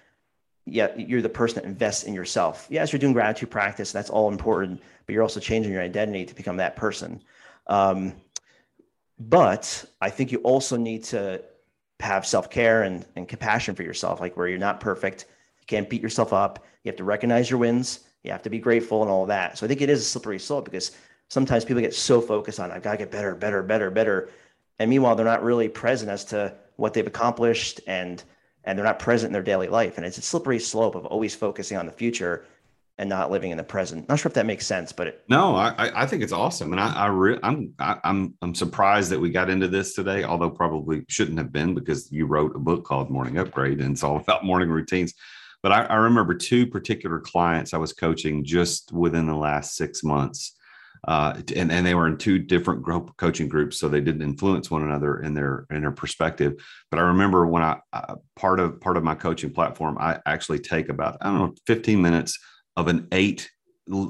yeah, 0.66 0.94
you're 0.96 1.22
the 1.22 1.28
person 1.28 1.56
that 1.56 1.64
invests 1.64 2.04
in 2.04 2.14
yourself. 2.14 2.66
Yes, 2.70 2.92
you're 2.92 3.00
doing 3.00 3.12
gratitude 3.12 3.50
practice, 3.50 3.92
that's 3.92 4.10
all 4.10 4.30
important, 4.30 4.80
but 5.06 5.12
you're 5.12 5.22
also 5.22 5.40
changing 5.40 5.72
your 5.72 5.82
identity 5.82 6.24
to 6.24 6.34
become 6.34 6.56
that 6.56 6.76
person. 6.76 7.22
Um, 7.66 8.14
but 9.18 9.84
I 10.00 10.10
think 10.10 10.32
you 10.32 10.38
also 10.38 10.76
need 10.76 11.04
to 11.04 11.42
have 12.00 12.26
self-care 12.26 12.82
and, 12.82 13.06
and 13.14 13.28
compassion 13.28 13.74
for 13.74 13.82
yourself, 13.82 14.20
like 14.20 14.36
where 14.36 14.48
you're 14.48 14.58
not 14.58 14.80
perfect, 14.80 15.26
you 15.60 15.66
can't 15.66 15.88
beat 15.88 16.02
yourself 16.02 16.32
up, 16.32 16.64
you 16.82 16.90
have 16.90 16.96
to 16.96 17.04
recognize 17.04 17.48
your 17.50 17.58
wins, 17.58 18.00
you 18.22 18.32
have 18.32 18.42
to 18.42 18.50
be 18.50 18.58
grateful 18.58 19.02
and 19.02 19.10
all 19.10 19.26
that. 19.26 19.58
So 19.58 19.66
I 19.66 19.68
think 19.68 19.82
it 19.82 19.90
is 19.90 20.00
a 20.00 20.04
slippery 20.04 20.38
slope 20.38 20.64
because 20.64 20.92
sometimes 21.28 21.64
people 21.64 21.82
get 21.82 21.94
so 21.94 22.20
focused 22.20 22.58
on 22.58 22.70
I've 22.70 22.82
got 22.82 22.92
to 22.92 22.98
get 22.98 23.10
better, 23.10 23.34
better, 23.34 23.62
better, 23.62 23.90
better. 23.90 24.30
And 24.78 24.90
meanwhile, 24.90 25.14
they're 25.14 25.24
not 25.24 25.44
really 25.44 25.68
present 25.68 26.10
as 26.10 26.24
to 26.26 26.54
what 26.76 26.94
they've 26.94 27.06
accomplished 27.06 27.80
and 27.86 28.22
and 28.64 28.78
they're 28.78 28.84
not 28.84 28.98
present 28.98 29.28
in 29.28 29.32
their 29.32 29.42
daily 29.42 29.68
life. 29.68 29.96
And 29.96 30.06
it's 30.06 30.18
a 30.18 30.22
slippery 30.22 30.58
slope 30.58 30.94
of 30.94 31.06
always 31.06 31.34
focusing 31.34 31.76
on 31.76 31.86
the 31.86 31.92
future 31.92 32.44
and 32.96 33.08
not 33.08 33.30
living 33.30 33.50
in 33.50 33.56
the 33.56 33.64
present. 33.64 34.08
Not 34.08 34.20
sure 34.20 34.28
if 34.28 34.34
that 34.34 34.46
makes 34.46 34.66
sense, 34.66 34.92
but 34.92 35.08
it, 35.08 35.24
no, 35.28 35.56
I, 35.56 36.02
I 36.02 36.06
think 36.06 36.22
it's 36.22 36.32
awesome, 36.32 36.72
and 36.72 36.80
I, 36.80 36.92
I 36.92 37.06
re, 37.06 37.38
I'm 37.42 37.72
I, 37.80 37.98
I'm 38.04 38.34
I'm 38.40 38.54
surprised 38.54 39.10
that 39.10 39.18
we 39.18 39.30
got 39.30 39.50
into 39.50 39.66
this 39.66 39.94
today, 39.94 40.22
although 40.22 40.50
probably 40.50 41.04
shouldn't 41.08 41.38
have 41.38 41.52
been 41.52 41.74
because 41.74 42.10
you 42.12 42.26
wrote 42.26 42.54
a 42.54 42.60
book 42.60 42.84
called 42.84 43.10
Morning 43.10 43.38
Upgrade, 43.38 43.80
and 43.80 43.92
it's 43.92 44.04
all 44.04 44.16
about 44.20 44.44
morning 44.44 44.68
routines. 44.68 45.14
But 45.62 45.72
I, 45.72 45.84
I 45.84 45.94
remember 45.94 46.34
two 46.34 46.66
particular 46.66 47.18
clients 47.20 47.74
I 47.74 47.78
was 47.78 47.92
coaching 47.92 48.44
just 48.44 48.92
within 48.92 49.26
the 49.26 49.34
last 49.34 49.76
six 49.76 50.04
months. 50.04 50.53
Uh, 51.06 51.40
and, 51.54 51.70
and 51.70 51.86
they 51.86 51.94
were 51.94 52.06
in 52.06 52.16
two 52.16 52.38
different 52.38 52.82
group 52.82 53.16
coaching 53.16 53.48
groups, 53.48 53.78
so 53.78 53.88
they 53.88 54.00
didn't 54.00 54.22
influence 54.22 54.70
one 54.70 54.82
another 54.82 55.20
in 55.20 55.34
their 55.34 55.66
in 55.70 55.82
their 55.82 55.92
perspective. 55.92 56.54
But 56.90 56.98
I 56.98 57.02
remember 57.02 57.46
when 57.46 57.62
I 57.62 57.80
uh, 57.92 58.16
part 58.36 58.60
of 58.60 58.80
part 58.80 58.96
of 58.96 59.04
my 59.04 59.14
coaching 59.14 59.52
platform, 59.52 59.98
I 60.00 60.18
actually 60.26 60.60
take 60.60 60.88
about 60.88 61.18
I 61.20 61.26
don't 61.26 61.38
know 61.38 61.54
15 61.66 62.00
minutes 62.00 62.38
of 62.76 62.88
an 62.88 63.08
eight 63.12 63.50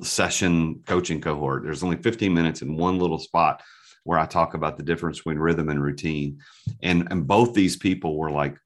session 0.03 0.83
coaching 0.87 1.21
cohort. 1.21 1.65
There's 1.65 1.83
only 1.83 1.97
15 1.97 2.33
minutes 2.33 2.63
in 2.63 2.77
one 2.77 2.99
little 2.99 3.19
spot 3.19 3.63
where 4.05 4.19
I 4.19 4.27
talk 4.27 4.55
about 4.55 4.77
the 4.77 4.83
difference 4.83 5.19
between 5.19 5.39
rhythm 5.39 5.69
and 5.69 5.83
routine, 5.83 6.39
and 6.83 7.09
and 7.11 7.27
both 7.27 7.55
these 7.55 7.77
people 7.77 8.17
were 8.17 8.31
like 8.31 8.57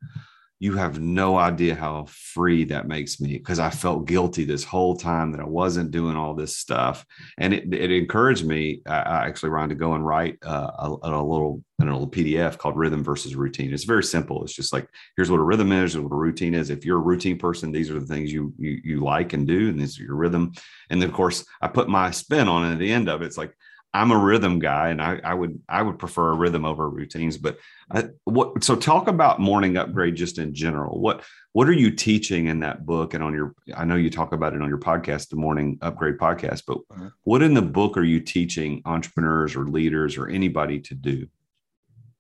you 0.61 0.77
have 0.77 0.99
no 0.99 1.37
idea 1.37 1.75
how 1.75 2.07
free 2.09 2.65
that 2.65 2.89
makes 2.89 3.21
me 3.21 3.39
because 3.39 3.61
I 3.61 3.71
felt 3.71 4.07
guilty 4.07 4.45
this 4.45 4.65
whole 4.65 4.97
time 4.97 5.31
that 5.33 5.41
I 5.41 5.47
wasn't 5.47 5.93
doing 5.93 6.17
all 6.17 6.35
this 6.35 6.57
stuff. 6.57 7.07
And 7.39 7.55
it, 7.55 7.73
it 7.73 7.93
encouraged 7.93 8.45
me, 8.45 8.83
I, 8.85 9.27
actually, 9.27 9.51
Ryan, 9.51 9.69
to 9.69 9.75
go 9.77 9.95
and 9.95 10.05
write 10.05 10.37
uh, 10.45 10.71
a, 10.79 10.89
a, 10.89 11.23
little 11.23 11.63
a 11.81 11.85
little 11.85 12.11
PDF 12.11 12.59
called 12.59 12.77
Rhythm 12.77 13.05
versus 13.05 13.37
Routine. 13.37 13.73
It's 13.73 13.85
very 13.85 14.03
simple. 14.03 14.43
It's 14.43 14.55
just 14.55 14.73
like 14.73 14.89
here's 15.17 15.31
what 15.31 15.41
a 15.41 15.45
rhythm 15.45 15.71
is, 15.71 15.97
what 15.97 16.13
a 16.13 16.15
routine 16.15 16.55
is. 16.55 16.71
If 16.71 16.85
you're 16.85 16.99
a 16.99 17.03
routine 17.03 17.39
person, 17.39 17.71
these 17.71 17.91
are 17.91 18.01
the 18.01 18.07
things 18.07 18.33
you 18.33 18.53
you, 18.59 18.81
you 18.83 19.01
like 19.01 19.35
and 19.35 19.47
do, 19.47 19.69
and 19.69 19.79
this 19.79 19.91
is 19.91 19.99
your 20.01 20.17
rhythm. 20.17 20.53
And 20.91 21.01
then, 21.01 21.09
of 21.09 21.15
course, 21.15 21.45
I 21.63 21.69
put 21.69 21.89
my 21.89 22.11
spin 22.11 22.49
on 22.49 22.69
it 22.69 22.73
at 22.73 22.79
the 22.79 22.93
end 22.93 23.09
of 23.09 23.23
it. 23.23 23.27
It's 23.27 23.39
like 23.39 23.55
I'm 23.95 24.11
a 24.11 24.19
rhythm 24.19 24.59
guy, 24.59 24.91
and 24.91 25.01
I, 25.01 25.21
I 25.25 25.33
would 25.33 25.61
I 25.69 25.81
would 25.81 25.99
prefer 25.99 26.31
a 26.31 26.35
rhythm 26.37 26.65
over 26.65 26.89
routines. 26.89 27.39
But 27.39 27.59
I, 27.91 28.05
what 28.25 28.63
so 28.63 28.77
talk 28.77 29.09
about 29.09 29.41
morning 29.41 29.77
upgrade 29.79 30.15
just 30.15 30.39
in 30.39 30.55
general. 30.55 31.01
What 31.01 31.25
what 31.53 31.69
are 31.69 31.73
you 31.73 31.91
teaching 31.91 32.47
in 32.47 32.61
that 32.61 32.85
book 32.85 33.15
and 33.15 33.25
on 33.25 33.33
your? 33.33 33.55
I 33.75 33.87
know 33.87 33.97
you 33.97 34.11
talk 34.11 34.33
about 34.33 34.53
it 34.53 34.61
on 34.61 34.69
your 34.69 34.79
podcast, 34.79 35.31
the 35.31 35.37
Morning 35.37 35.79
Upgrade 35.81 36.19
podcast. 36.19 36.65
But 36.67 36.79
uh-huh. 36.91 37.11
what 37.23 37.43
in 37.43 37.55
the 37.55 37.63
book 37.63 37.97
are 37.97 38.05
you 38.05 38.21
teaching 38.21 38.83
entrepreneurs 38.85 39.57
or 39.57 39.67
leaders 39.67 40.19
or 40.19 40.29
anybody 40.29 40.81
to 40.81 40.95
do? 40.95 41.27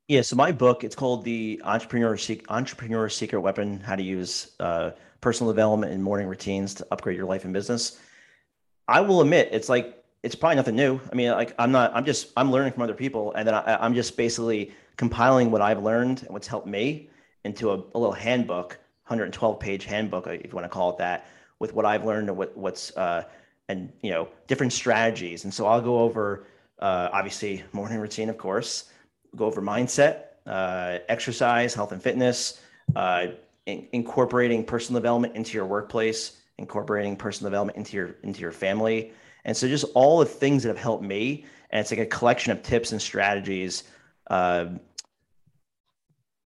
Yeah, 0.08 0.22
so 0.22 0.36
my 0.36 0.52
book 0.52 0.84
it's 0.84 0.96
called 0.96 1.22
the 1.24 1.60
Entrepreneur 1.64 2.16
Entrepreneur 2.48 3.10
Secret 3.10 3.40
Weapon: 3.40 3.80
How 3.80 3.94
to 3.94 4.02
Use 4.02 4.52
uh, 4.58 4.92
Personal 5.20 5.52
Development 5.52 5.92
and 5.92 6.02
Morning 6.02 6.28
Routines 6.28 6.72
to 6.76 6.86
Upgrade 6.90 7.18
Your 7.18 7.26
Life 7.26 7.44
and 7.44 7.52
Business. 7.52 8.00
I 8.88 9.02
will 9.02 9.20
admit, 9.20 9.50
it's 9.52 9.68
like 9.68 9.97
it's 10.22 10.34
probably 10.34 10.56
nothing 10.56 10.76
new. 10.76 11.00
I 11.10 11.14
mean, 11.14 11.30
like 11.30 11.54
I'm 11.58 11.72
not, 11.72 11.92
I'm 11.94 12.04
just, 12.04 12.32
I'm 12.36 12.50
learning 12.50 12.72
from 12.72 12.82
other 12.82 12.94
people, 12.94 13.32
and 13.34 13.46
then 13.46 13.54
I, 13.54 13.84
am 13.84 13.94
just 13.94 14.16
basically 14.16 14.72
compiling 14.96 15.50
what 15.50 15.62
I've 15.62 15.82
learned 15.82 16.22
and 16.22 16.30
what's 16.30 16.48
helped 16.48 16.66
me 16.66 17.08
into 17.44 17.70
a, 17.70 17.74
a 17.74 17.98
little 17.98 18.12
handbook, 18.12 18.78
112 19.06 19.60
page 19.60 19.84
handbook, 19.84 20.26
if 20.26 20.46
you 20.46 20.52
want 20.52 20.64
to 20.64 20.68
call 20.68 20.90
it 20.90 20.98
that, 20.98 21.26
with 21.60 21.72
what 21.72 21.84
I've 21.84 22.04
learned 22.04 22.28
and 22.28 22.36
what, 22.36 22.56
what's, 22.56 22.96
uh, 22.96 23.24
and, 23.68 23.92
you 24.02 24.10
know, 24.10 24.28
different 24.46 24.72
strategies. 24.72 25.44
And 25.44 25.54
so 25.54 25.66
I'll 25.66 25.80
go 25.80 26.00
over, 26.00 26.46
uh, 26.80 27.08
obviously 27.12 27.64
morning 27.72 27.98
routine, 27.98 28.28
of 28.28 28.38
course, 28.38 28.90
go 29.36 29.44
over 29.44 29.62
mindset, 29.62 30.24
uh, 30.46 30.98
exercise, 31.08 31.74
health 31.74 31.92
and 31.92 32.02
fitness, 32.02 32.60
uh, 32.96 33.28
in, 33.66 33.86
incorporating 33.92 34.64
personal 34.64 35.00
development 35.00 35.36
into 35.36 35.52
your 35.52 35.66
workplace, 35.66 36.40
incorporating 36.58 37.16
personal 37.16 37.50
development 37.50 37.78
into 37.78 37.96
your, 37.96 38.16
into 38.22 38.40
your 38.40 38.52
family. 38.52 39.12
And 39.48 39.56
so 39.56 39.66
just 39.66 39.86
all 39.94 40.18
the 40.18 40.26
things 40.26 40.62
that 40.62 40.68
have 40.68 40.76
helped 40.76 41.02
me. 41.02 41.46
And 41.70 41.80
it's 41.80 41.90
like 41.90 42.00
a 42.00 42.06
collection 42.06 42.52
of 42.52 42.62
tips 42.62 42.92
and 42.92 43.00
strategies, 43.00 43.84
uh, 44.28 44.66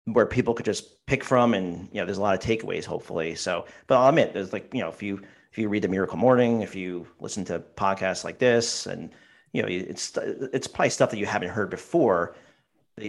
where 0.05 0.27
people 0.27 0.53
could 0.53 0.67
just 0.67 1.03
pick 1.07 1.23
from 1.23 1.55
and 1.55 1.89
you 1.91 1.99
know 1.99 2.05
there's 2.05 2.19
a 2.19 2.21
lot 2.21 2.33
of 2.33 2.41
takeaways 2.41 2.85
hopefully 2.85 3.35
so 3.35 3.65
but 3.85 3.97
i'll 3.97 4.09
admit 4.09 4.33
there's 4.33 4.51
like 4.51 4.73
you 4.73 4.81
know 4.81 4.89
if 4.89 5.03
you 5.03 5.21
if 5.51 5.57
you 5.59 5.69
read 5.69 5.83
the 5.83 5.87
miracle 5.87 6.17
morning 6.17 6.61
if 6.61 6.73
you 6.73 7.05
listen 7.19 7.45
to 7.45 7.59
podcasts 7.75 8.23
like 8.23 8.39
this 8.39 8.87
and 8.87 9.11
you 9.53 9.61
know 9.61 9.67
it's 9.67 10.17
it's 10.53 10.65
probably 10.65 10.89
stuff 10.89 11.11
that 11.11 11.17
you 11.17 11.25
haven't 11.25 11.49
heard 11.49 11.69
before 11.69 12.35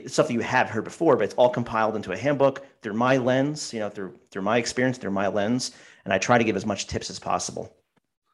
stuff 0.06 0.28
that 0.28 0.34
you 0.34 0.40
have 0.40 0.68
heard 0.68 0.84
before 0.84 1.16
but 1.16 1.24
it's 1.24 1.34
all 1.34 1.48
compiled 1.48 1.96
into 1.96 2.12
a 2.12 2.16
handbook 2.16 2.62
through 2.82 2.94
my 2.94 3.16
lens 3.16 3.72
you 3.72 3.80
know 3.80 3.88
through 3.88 4.14
through 4.30 4.42
my 4.42 4.58
experience 4.58 4.98
through 4.98 5.10
my 5.10 5.28
lens 5.28 5.72
and 6.04 6.12
i 6.12 6.18
try 6.18 6.36
to 6.36 6.44
give 6.44 6.56
as 6.56 6.66
much 6.66 6.88
tips 6.88 7.08
as 7.08 7.18
possible 7.18 7.74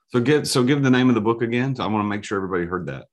so 0.09 0.21
give 0.21 0.47
so 0.49 0.63
give 0.63 0.83
the 0.83 0.91
name 0.91 1.09
of 1.09 1.15
the 1.15 1.21
book 1.21 1.43
again 1.43 1.75
so 1.75 1.85
i 1.85 1.87
want 1.87 2.03
to 2.03 2.09
make 2.09 2.25
sure 2.25 2.37
everybody 2.37 2.65
heard 2.65 2.87
that 2.87 3.07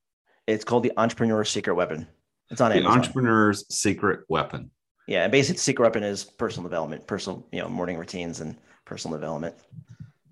it's 0.48 0.64
called 0.64 0.84
the 0.84 0.92
entrepreneur's 0.98 1.50
secret 1.50 1.76
weapon 1.76 2.08
it's 2.50 2.62
on 2.62 2.72
the 2.72 2.78
Amazon. 2.78 2.98
entrepreneur's 2.98 3.66
secret 3.76 4.22
weapon 4.30 4.70
yeah, 5.08 5.24
and 5.24 5.32
basically, 5.32 5.60
secret 5.60 5.86
weapon 5.86 6.04
is 6.04 6.24
personal 6.24 6.68
development, 6.68 7.06
personal, 7.06 7.46
you 7.52 7.62
know, 7.62 7.70
morning 7.70 7.98
routines 7.98 8.42
and 8.42 8.58
personal 8.86 9.18
development. 9.18 9.56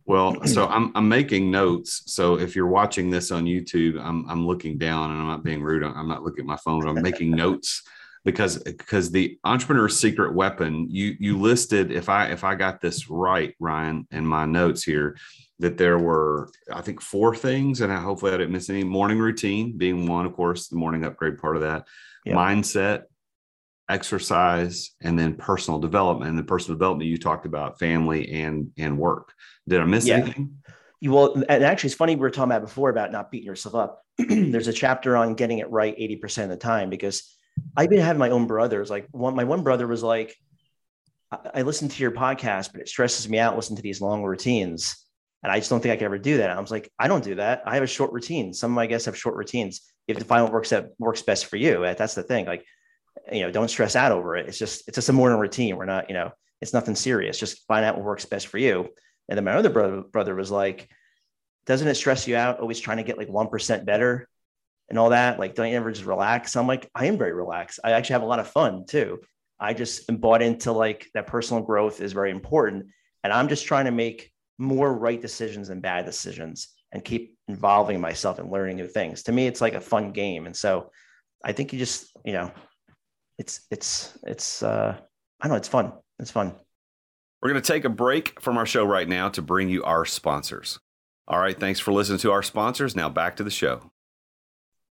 Well, 0.05 0.35
so 0.45 0.67
I'm 0.67 0.91
I'm 0.95 1.07
making 1.07 1.51
notes. 1.51 2.03
So 2.07 2.39
if 2.39 2.55
you're 2.55 2.67
watching 2.67 3.09
this 3.09 3.31
on 3.31 3.45
YouTube, 3.45 4.03
I'm 4.03 4.27
I'm 4.29 4.47
looking 4.47 4.77
down 4.77 5.11
and 5.11 5.19
I'm 5.19 5.27
not 5.27 5.43
being 5.43 5.61
rude. 5.61 5.83
I'm 5.83 6.07
not 6.07 6.23
looking 6.23 6.41
at 6.41 6.47
my 6.47 6.57
phone. 6.57 6.87
I'm 6.87 7.01
making 7.01 7.31
notes 7.35 7.83
because 8.25 8.57
because 8.63 9.11
the 9.11 9.37
entrepreneur's 9.43 9.99
secret 9.99 10.33
weapon 10.33 10.87
you 10.89 11.15
you 11.19 11.37
listed 11.37 11.91
if 11.91 12.09
I 12.09 12.27
if 12.27 12.43
I 12.43 12.55
got 12.55 12.81
this 12.81 13.09
right, 13.09 13.53
Ryan, 13.59 14.07
in 14.11 14.25
my 14.25 14.45
notes 14.45 14.83
here, 14.83 15.17
that 15.63 15.77
there 15.77 15.97
were 15.97 16.49
I 16.71 16.81
think 16.81 17.01
four 17.01 17.35
things, 17.35 17.81
and 17.81 17.91
I 17.91 17.99
hopefully 17.99 18.33
I 18.33 18.37
didn't 18.37 18.51
miss 18.51 18.69
any. 18.69 18.83
Morning 18.83 19.17
routine 19.17 19.77
being 19.77 20.05
one, 20.05 20.25
of 20.25 20.33
course, 20.33 20.67
the 20.67 20.75
morning 20.75 21.03
upgrade 21.03 21.39
part 21.39 21.55
of 21.55 21.63
that. 21.63 21.87
Yep. 22.25 22.35
Mindset, 22.37 23.03
exercise 23.89 24.91
and 25.01 25.19
then 25.19 25.35
personal 25.35 25.79
development 25.79 26.29
and 26.29 26.39
the 26.39 26.43
personal 26.43 26.77
development 26.77 27.09
you 27.09 27.17
talked 27.17 27.45
about 27.45 27.79
family 27.79 28.31
and 28.31 28.71
and 28.77 28.97
work 28.97 29.33
did 29.67 29.81
i 29.81 29.83
miss 29.83 30.07
yeah. 30.07 30.15
anything 30.15 30.57
you 31.01 31.11
well 31.11 31.33
and 31.49 31.63
actually 31.65 31.87
it's 31.87 31.95
funny 31.95 32.15
we 32.15 32.21
were 32.21 32.29
talking 32.29 32.51
about 32.51 32.61
before 32.61 32.89
about 32.89 33.11
not 33.11 33.29
beating 33.29 33.45
yourself 33.45 33.75
up 33.75 34.01
there's 34.17 34.69
a 34.69 34.73
chapter 34.73 35.17
on 35.17 35.35
getting 35.35 35.59
it 35.59 35.69
right 35.69 35.97
80% 35.97 36.43
of 36.43 36.49
the 36.49 36.57
time 36.57 36.89
because 36.89 37.37
i've 37.75 37.89
been 37.89 37.99
having 37.99 38.19
my 38.19 38.29
own 38.29 38.47
brothers 38.47 38.89
like 38.89 39.07
one 39.11 39.35
my 39.35 39.43
one 39.43 39.63
brother 39.63 39.85
was 39.85 40.01
like 40.01 40.33
I, 41.29 41.37
I 41.55 41.61
listen 41.63 41.89
to 41.89 42.01
your 42.01 42.11
podcast 42.11 42.71
but 42.71 42.79
it 42.79 42.87
stresses 42.87 43.27
me 43.27 43.37
out 43.37 43.57
listen 43.57 43.75
to 43.75 43.81
these 43.81 43.99
long 43.99 44.23
routines 44.23 45.02
and 45.43 45.51
i 45.51 45.59
just 45.59 45.69
don't 45.69 45.81
think 45.81 45.93
i 45.93 45.95
can 45.95 46.05
ever 46.05 46.17
do 46.17 46.37
that 46.37 46.49
and 46.49 46.57
i 46.57 46.61
was 46.61 46.71
like 46.71 46.91
i 46.97 47.07
don't 47.07 47.23
do 47.23 47.35
that 47.35 47.61
i 47.65 47.73
have 47.75 47.83
a 47.83 47.87
short 47.87 48.11
routine 48.11 48.53
some 48.53 48.71
of 48.71 48.75
my 48.75 48.87
guests 48.87 49.05
have 49.05 49.17
short 49.17 49.35
routines 49.35 49.81
you 50.07 50.13
have 50.15 50.21
to 50.21 50.27
find 50.27 50.43
what 50.43 50.53
works 50.53 50.69
that 50.69 50.89
works 50.99 51.21
best 51.21 51.45
for 51.45 51.57
you 51.57 51.85
eh, 51.85 51.93
that's 51.93 52.15
the 52.15 52.23
thing 52.23 52.45
like 52.45 52.65
you 53.31 53.41
know, 53.41 53.51
don't 53.51 53.69
stress 53.69 53.95
out 53.95 54.11
over 54.11 54.35
it. 54.35 54.47
It's 54.47 54.57
just, 54.57 54.87
it's 54.87 54.95
just 54.95 55.09
a 55.09 55.13
morning 55.13 55.39
routine. 55.39 55.77
We're 55.77 55.85
not, 55.85 56.09
you 56.09 56.13
know, 56.13 56.31
it's 56.61 56.73
nothing 56.73 56.95
serious. 56.95 57.39
Just 57.39 57.65
find 57.67 57.85
out 57.85 57.95
what 57.95 58.05
works 58.05 58.25
best 58.25 58.47
for 58.47 58.57
you. 58.57 58.89
And 59.29 59.37
then 59.37 59.43
my 59.45 59.53
other 59.53 59.69
brother, 59.69 60.01
brother 60.01 60.35
was 60.35 60.51
like, 60.51 60.89
doesn't 61.65 61.87
it 61.87 61.95
stress 61.95 62.27
you 62.27 62.35
out 62.35 62.59
always 62.59 62.79
trying 62.79 62.97
to 62.97 63.03
get 63.03 63.17
like 63.17 63.29
1% 63.29 63.85
better 63.85 64.27
and 64.89 64.99
all 64.99 65.11
that? 65.11 65.39
Like, 65.39 65.55
don't 65.55 65.69
you 65.69 65.77
ever 65.77 65.91
just 65.91 66.05
relax? 66.05 66.55
I'm 66.55 66.67
like, 66.67 66.89
I 66.93 67.05
am 67.05 67.17
very 67.17 67.33
relaxed. 67.33 67.79
I 67.83 67.91
actually 67.91 68.13
have 68.13 68.23
a 68.23 68.27
lot 68.27 68.39
of 68.39 68.49
fun 68.49 68.85
too. 68.85 69.19
I 69.59 69.73
just 69.73 70.09
am 70.09 70.17
bought 70.17 70.41
into 70.41 70.73
like 70.73 71.07
that 71.13 71.27
personal 71.27 71.63
growth 71.63 72.01
is 72.01 72.11
very 72.11 72.31
important. 72.31 72.87
And 73.23 73.31
I'm 73.31 73.47
just 73.47 73.65
trying 73.65 73.85
to 73.85 73.91
make 73.91 74.32
more 74.57 74.93
right 74.93 75.21
decisions 75.21 75.67
than 75.67 75.79
bad 75.79 76.05
decisions 76.05 76.69
and 76.91 77.03
keep 77.03 77.37
involving 77.47 77.99
myself 77.99 78.39
and 78.39 78.51
learning 78.51 78.77
new 78.77 78.87
things. 78.87 79.23
To 79.23 79.31
me, 79.31 79.47
it's 79.47 79.61
like 79.61 79.73
a 79.73 79.81
fun 79.81 80.11
game. 80.11 80.45
And 80.45 80.55
so 80.55 80.91
I 81.43 81.51
think 81.51 81.73
you 81.73 81.79
just, 81.79 82.11
you 82.23 82.33
know, 82.33 82.51
it's 83.37 83.61
it's 83.71 84.17
it's 84.25 84.63
uh 84.63 84.95
I 85.41 85.47
don't 85.47 85.53
know, 85.53 85.57
it's 85.57 85.67
fun. 85.67 85.93
It's 86.19 86.31
fun. 86.31 86.53
We're 87.41 87.49
going 87.49 87.61
to 87.61 87.73
take 87.73 87.83
a 87.83 87.89
break 87.89 88.39
from 88.39 88.57
our 88.57 88.65
show 88.65 88.85
right 88.85 89.07
now 89.07 89.27
to 89.29 89.41
bring 89.41 89.67
you 89.67 89.83
our 89.83 90.05
sponsors. 90.05 90.79
All 91.27 91.39
right, 91.39 91.59
thanks 91.59 91.79
for 91.79 91.91
listening 91.91 92.19
to 92.19 92.31
our 92.31 92.43
sponsors. 92.43 92.95
Now 92.95 93.09
back 93.09 93.35
to 93.37 93.43
the 93.43 93.51
show. 93.51 93.91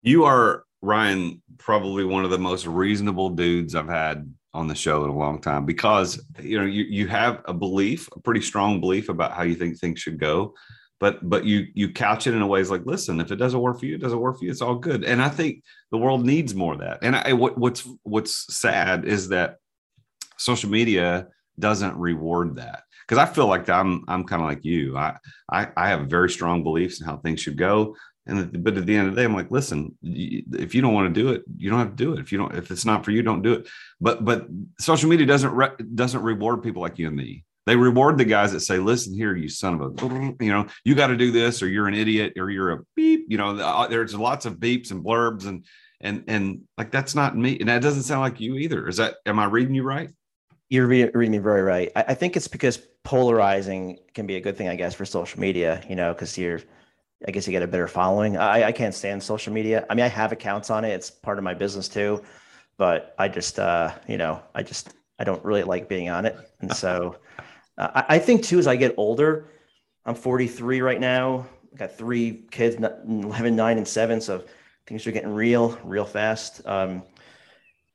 You 0.03 0.25
are 0.25 0.65
Ryan, 0.83 1.43
probably 1.59 2.05
one 2.05 2.25
of 2.25 2.31
the 2.31 2.39
most 2.39 2.67
reasonable 2.67 3.31
dudes 3.31 3.75
I've 3.75 3.89
had 3.89 4.33
on 4.53 4.67
the 4.67 4.75
show 4.75 5.05
in 5.05 5.11
a 5.11 5.17
long 5.17 5.41
time 5.41 5.65
because 5.65 6.21
you 6.41 6.59
know 6.59 6.67
you 6.67 6.85
you 6.85 7.07
have 7.07 7.43
a 7.47 7.55
belief, 7.55 8.09
a 8.13 8.21
pretty 8.21 8.41
strong 8.41 8.81
belief 8.81 9.09
about 9.09 9.33
how 9.33 9.43
you 9.43 9.55
think 9.55 9.79
things 9.79 10.01
should 10.01 10.19
go, 10.19 10.55
but 11.01 11.29
but 11.29 11.45
you 11.45 11.67
you 11.75 11.91
couch 11.91 12.27
it 12.27 12.35
in 12.35 12.43
a 12.43 12.47
way 12.47 12.63
like 12.65 12.85
listen 12.85 13.21
if 13.21 13.33
it 13.33 13.37
doesn't 13.37 13.61
work 13.61 13.81
for 13.81 13.87
you 13.87 13.95
it 13.95 14.01
doesn't 14.01 14.21
work 14.21 14.39
for 14.39 14.45
you 14.45 14.51
it's 14.51 14.63
all 14.63 14.77
good. 14.77 15.03
And 15.03 15.21
i 15.21 15.29
think 15.29 15.65
the 15.91 15.99
world 15.99 16.25
needs 16.25 16.55
more 16.55 16.75
of 16.75 16.81
that. 16.81 16.99
And 17.03 17.17
I, 17.17 17.33
what, 17.33 17.59
what's 17.59 17.89
what's 18.03 18.55
sad 18.55 19.05
is 19.05 19.29
that 19.31 19.57
social 20.37 20.71
media 20.71 21.29
doesn't 21.59 21.97
reward 21.97 22.57
that. 22.57 22.83
Because 23.07 23.19
i 23.19 23.27
feel 23.33 23.47
like 23.47 23.69
i'm 23.69 24.05
i'm 24.07 24.25
kind 24.25 24.43
of 24.43 24.49
like 24.49 24.65
you. 24.65 24.97
I, 24.97 25.17
I 25.51 25.69
i 25.77 25.89
have 25.89 26.07
very 26.07 26.31
strong 26.31 26.63
beliefs 26.63 27.01
in 27.01 27.07
how 27.07 27.17
things 27.17 27.41
should 27.41 27.57
go 27.57 27.97
and 28.27 28.63
but 28.63 28.77
at 28.77 28.87
the 28.87 28.97
end 28.97 29.09
of 29.09 29.15
the 29.15 29.21
day 29.21 29.25
i'm 29.25 29.35
like 29.35 29.51
listen 29.51 29.97
if 30.03 30.75
you 30.75 30.83
don't 30.83 30.95
want 30.95 31.13
to 31.13 31.21
do 31.21 31.31
it 31.31 31.43
you 31.57 31.71
don't 31.71 31.79
have 31.79 31.97
to 31.97 32.05
do 32.05 32.13
it 32.13 32.21
if 32.21 32.33
you 32.33 32.39
don't 32.39 32.55
if 32.55 32.71
it's 32.71 32.85
not 32.85 33.05
for 33.05 33.11
you 33.11 33.23
don't 33.23 33.43
do 33.43 33.53
it 33.55 33.69
but 34.01 34.25
but 34.25 34.47
social 34.79 35.09
media 35.09 35.27
doesn't 35.27 35.53
re, 35.53 35.69
doesn't 35.95 36.23
reward 36.23 36.63
people 36.63 36.83
like 36.83 36.99
you 36.99 37.07
and 37.07 37.17
me 37.17 37.45
they 37.67 37.77
reward 37.77 38.19
the 38.19 38.25
guys 38.25 38.53
that 38.53 38.61
say, 38.61 38.79
"Listen 38.79 39.15
here, 39.15 39.37
you 39.37 39.49
son 39.49 39.75
of 39.75 40.03
a, 40.03 40.45
you 40.45 40.51
know, 40.51 40.67
you 40.85 40.95
got 40.95 41.09
to 41.09 41.17
do 41.17 41.31
this, 41.31 41.63
or 41.63 41.69
you're 41.69 41.89
an 41.89 41.95
idiot, 41.95 42.33
or 42.37 42.51
you're 42.51 42.73
a 42.73 42.81
beep." 42.97 43.27
You 43.29 43.39
know, 43.39 43.57
uh, 43.57 43.87
there's 43.87 44.15
lots 44.15 44.47
of 44.47 44.55
beeps 44.55 44.91
and 44.91 45.05
blurbs, 45.05 45.47
and 45.47 45.65
and 46.01 46.25
and 46.27 46.63
like 46.79 46.91
that's 46.91 47.15
not 47.15 47.37
me, 47.37 47.59
and 47.61 47.69
that 47.69 47.83
doesn't 47.83 48.05
sound 48.05 48.23
like 48.23 48.41
you 48.41 48.57
either. 48.57 48.89
Is 48.89 48.97
that? 48.97 49.17
Am 49.27 49.39
I 49.39 49.45
reading 49.45 49.75
you 49.75 49.83
right? 49.83 50.11
You're 50.69 50.87
reading 50.87 51.31
me 51.31 51.39
very 51.39 51.63
right. 51.63 51.93
I, 51.95 52.05
I 52.09 52.15
think 52.15 52.37
it's 52.37 52.49
because 52.49 52.79
polarizing 53.05 53.99
can 54.15 54.27
be 54.27 54.37
a 54.37 54.41
good 54.41 54.57
thing, 54.57 54.69
I 54.69 54.77
guess, 54.77 54.95
for 54.95 55.05
social 55.05 55.41
media. 55.41 55.85
You 55.89 55.97
know, 55.97 56.13
because 56.13 56.37
you're 56.39 56.63
I 57.27 57.31
guess 57.31 57.47
you 57.47 57.53
get 57.53 57.63
a 57.63 57.67
better 57.67 57.89
following. 57.89 58.37
I, 58.37 58.65
I 58.65 58.73
can't 58.73 58.95
stand 58.95 59.23
social 59.23 59.53
media. 59.53 59.87
I 59.91 59.95
mean, 59.95 60.05
I 60.05 60.09
have 60.09 60.33
accounts 60.33 60.71
on 60.71 60.85
it. 60.85 60.91
It's 60.91 61.11
part 61.11 61.39
of 61.39 61.45
my 61.45 61.55
business 61.55 61.89
too, 61.89 62.23
but 62.79 63.15
I 63.19 63.29
just, 63.29 63.59
uh, 63.59 63.93
you 64.09 64.17
know, 64.17 64.43
I 64.55 64.63
just, 64.63 64.95
I 65.19 65.25
don't 65.25 65.45
really 65.45 65.63
like 65.63 65.89
being 65.89 66.09
on 66.09 66.25
it. 66.25 66.37
And 66.61 66.75
so 66.75 67.17
uh, 67.77 67.91
I, 67.95 68.17
I 68.17 68.19
think 68.19 68.43
too, 68.43 68.59
as 68.59 68.67
I 68.67 68.77
get 68.77 68.95
older, 68.97 69.49
I'm 70.07 70.15
43 70.15 70.81
right 70.81 71.01
now. 71.01 71.47
I 71.75 71.77
got 71.77 71.97
three 71.97 72.45
kids, 72.51 72.77
11, 72.77 73.55
nine, 73.55 73.77
and 73.77 73.87
seven. 73.87 74.21
So 74.21 74.45
things 74.87 75.07
are 75.07 75.13
getting 75.13 75.33
real, 75.35 75.79
real 75.85 76.07
fast. 76.07 76.67
Um, 76.67 77.03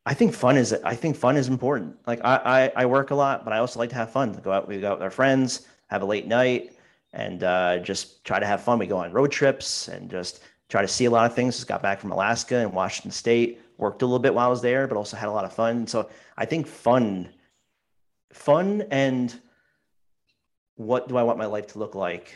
I 0.05 0.13
think 0.13 0.35
fun 0.35 0.55
is 0.55 0.71
I 0.71 0.95
think 0.95 1.15
fun 1.15 1.35
is 1.35 1.47
important. 1.47 1.97
Like 2.05 2.21
I, 2.23 2.71
I, 2.75 2.83
I 2.83 2.85
work 2.85 3.09
a 3.09 3.15
lot, 3.15 3.43
but 3.43 3.53
I 3.53 3.57
also 3.57 3.79
like 3.79 3.89
to 3.89 3.95
have 3.95 4.11
fun. 4.11 4.33
Go 4.33 4.51
out, 4.51 4.67
we 4.67 4.79
go 4.79 4.91
out 4.91 4.99
with 4.99 5.03
our 5.03 5.09
friends, 5.09 5.67
have 5.87 6.03
a 6.03 6.05
late 6.05 6.27
night, 6.27 6.74
and 7.15 7.43
uh, 7.43 7.79
just 7.79 8.23
try 8.25 8.39
to 8.39 8.45
have 8.45 8.61
fun. 8.61 8.77
We 8.77 8.87
go 8.87 8.97
on 8.97 9.11
road 9.11 9.31
trips 9.31 9.87
and 9.87 10.11
just 10.11 10.43
try 10.69 10.81
to 10.81 10.87
see 10.87 11.05
a 11.05 11.09
lot 11.09 11.25
of 11.25 11.33
things. 11.33 11.55
Just 11.55 11.67
got 11.67 11.81
back 11.81 11.99
from 11.99 12.11
Alaska 12.11 12.57
and 12.57 12.73
Washington 12.73 13.11
State. 13.11 13.61
Worked 13.77 14.01
a 14.01 14.05
little 14.05 14.19
bit 14.19 14.33
while 14.33 14.47
I 14.47 14.49
was 14.49 14.61
there, 14.61 14.85
but 14.85 14.97
also 14.97 15.17
had 15.17 15.29
a 15.29 15.31
lot 15.31 15.45
of 15.45 15.53
fun. 15.53 15.87
So 15.87 16.09
I 16.37 16.45
think 16.45 16.67
fun, 16.67 17.29
fun 18.31 18.83
and 18.91 19.33
what 20.75 21.07
do 21.07 21.15
I 21.15 21.23
want 21.23 21.37
my 21.37 21.45
life 21.45 21.67
to 21.67 21.79
look 21.79 21.95
like 21.95 22.35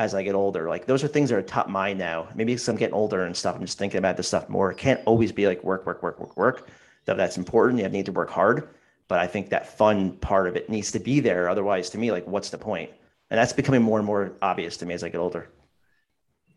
as 0.00 0.12
I 0.12 0.24
get 0.24 0.34
older? 0.34 0.68
Like 0.68 0.86
those 0.86 1.04
are 1.04 1.08
things 1.08 1.30
that 1.30 1.36
are 1.36 1.42
top 1.42 1.68
mind 1.68 1.98
now. 1.98 2.28
Maybe 2.34 2.52
because 2.52 2.68
I'm 2.68 2.76
getting 2.76 2.94
older 2.94 3.24
and 3.24 3.36
stuff, 3.36 3.54
I'm 3.54 3.64
just 3.64 3.78
thinking 3.78 3.98
about 3.98 4.16
this 4.16 4.26
stuff 4.26 4.48
more. 4.48 4.72
It 4.72 4.78
can't 4.78 5.00
always 5.06 5.30
be 5.30 5.46
like 5.46 5.62
work, 5.62 5.86
work, 5.86 6.02
work, 6.02 6.18
work, 6.18 6.36
work. 6.36 6.68
Though 7.04 7.14
that's 7.14 7.38
important. 7.38 7.78
You 7.78 7.84
have 7.84 7.92
need 7.92 8.06
to 8.06 8.12
work 8.12 8.30
hard. 8.30 8.68
But 9.06 9.18
I 9.20 9.26
think 9.26 9.50
that 9.50 9.76
fun 9.76 10.12
part 10.16 10.46
of 10.46 10.56
it 10.56 10.68
needs 10.68 10.92
to 10.92 11.00
be 11.00 11.20
there. 11.20 11.48
Otherwise, 11.48 11.90
to 11.90 11.98
me, 11.98 12.10
like 12.12 12.26
what's 12.26 12.50
the 12.50 12.58
point? 12.58 12.90
And 13.30 13.38
that's 13.38 13.52
becoming 13.52 13.82
more 13.82 13.98
and 13.98 14.06
more 14.06 14.32
obvious 14.42 14.76
to 14.78 14.86
me 14.86 14.94
as 14.94 15.04
I 15.04 15.08
get 15.08 15.18
older. 15.18 15.48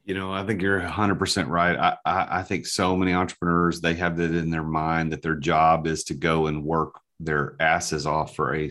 You 0.05 0.15
know, 0.15 0.33
I 0.33 0.43
think 0.43 0.61
you're 0.61 0.81
100% 0.81 1.47
right. 1.47 1.77
I, 1.77 1.97
I, 2.05 2.39
I 2.39 2.43
think 2.43 2.65
so 2.65 2.97
many 2.97 3.13
entrepreneurs, 3.13 3.79
they 3.79 3.93
have 3.93 4.17
that 4.17 4.35
in 4.35 4.49
their 4.49 4.63
mind 4.63 5.13
that 5.13 5.21
their 5.21 5.35
job 5.35 5.87
is 5.87 6.03
to 6.05 6.13
go 6.13 6.47
and 6.47 6.65
work 6.65 6.99
their 7.19 7.55
asses 7.59 8.05
off 8.05 8.35
for 8.35 8.55
a 8.55 8.69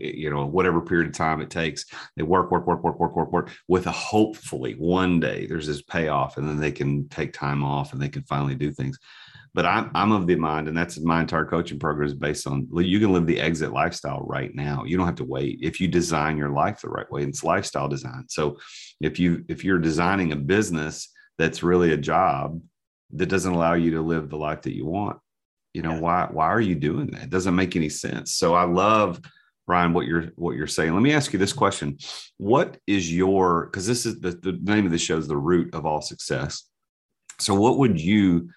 you 0.00 0.30
know 0.30 0.44
whatever 0.46 0.80
period 0.80 1.08
of 1.08 1.14
time 1.14 1.40
it 1.40 1.50
takes 1.50 1.86
they 2.16 2.22
work 2.22 2.50
work 2.50 2.66
work 2.66 2.82
work 2.82 2.98
work 2.98 3.16
work 3.16 3.32
work 3.32 3.50
with 3.68 3.86
a 3.86 3.92
hopefully 3.92 4.74
one 4.74 5.20
day 5.20 5.46
there's 5.46 5.66
this 5.66 5.82
payoff 5.82 6.36
and 6.36 6.48
then 6.48 6.58
they 6.58 6.72
can 6.72 7.08
take 7.08 7.32
time 7.32 7.64
off 7.64 7.92
and 7.92 8.02
they 8.02 8.08
can 8.08 8.22
finally 8.24 8.54
do 8.54 8.72
things 8.72 8.98
but 9.56 9.64
I'm, 9.64 9.90
I'm 9.94 10.12
of 10.12 10.26
the 10.26 10.36
mind 10.36 10.68
and 10.68 10.76
that's 10.76 11.00
my 11.00 11.22
entire 11.22 11.46
coaching 11.46 11.78
program 11.78 12.06
is 12.06 12.14
based 12.14 12.46
on 12.46 12.68
you 12.76 13.00
can 13.00 13.12
live 13.12 13.26
the 13.26 13.40
exit 13.40 13.72
lifestyle 13.72 14.20
right 14.20 14.54
now 14.54 14.84
you 14.84 14.96
don't 14.96 15.06
have 15.06 15.16
to 15.16 15.24
wait 15.24 15.58
if 15.62 15.80
you 15.80 15.88
design 15.88 16.36
your 16.36 16.50
life 16.50 16.82
the 16.82 16.90
right 16.90 17.10
way 17.10 17.22
it's 17.24 17.42
lifestyle 17.42 17.88
design 17.88 18.26
so 18.28 18.58
if 19.00 19.18
you 19.18 19.44
if 19.48 19.64
you're 19.64 19.78
designing 19.78 20.30
a 20.30 20.36
business 20.36 21.08
that's 21.38 21.62
really 21.62 21.92
a 21.92 21.96
job 21.96 22.60
that 23.12 23.26
doesn't 23.26 23.54
allow 23.54 23.74
you 23.74 23.90
to 23.92 24.02
live 24.02 24.28
the 24.28 24.36
life 24.36 24.62
that 24.62 24.76
you 24.76 24.84
want 24.84 25.18
you 25.72 25.82
know 25.82 25.94
yeah. 25.94 26.00
why 26.00 26.28
why 26.30 26.46
are 26.46 26.60
you 26.60 26.74
doing 26.74 27.06
that 27.08 27.24
it 27.24 27.30
doesn't 27.30 27.56
make 27.56 27.74
any 27.74 27.88
sense 27.88 28.34
so 28.34 28.54
i 28.54 28.64
love 28.64 29.20
Ryan, 29.68 29.92
what 29.92 30.06
you're 30.06 30.26
what 30.36 30.54
you're 30.54 30.68
saying. 30.68 30.92
Let 30.92 31.02
me 31.02 31.12
ask 31.12 31.32
you 31.32 31.40
this 31.40 31.52
question: 31.52 31.98
What 32.36 32.76
is 32.86 33.12
your 33.12 33.66
because 33.66 33.84
this 33.84 34.06
is 34.06 34.20
the, 34.20 34.30
the 34.30 34.56
name 34.62 34.86
of 34.86 34.92
the 34.92 34.98
show 34.98 35.18
is 35.18 35.26
the 35.26 35.36
root 35.36 35.74
of 35.74 35.84
all 35.84 36.00
success. 36.00 36.70
So, 37.40 37.52
what 37.52 37.78
would 37.78 38.00
you, 38.00 38.50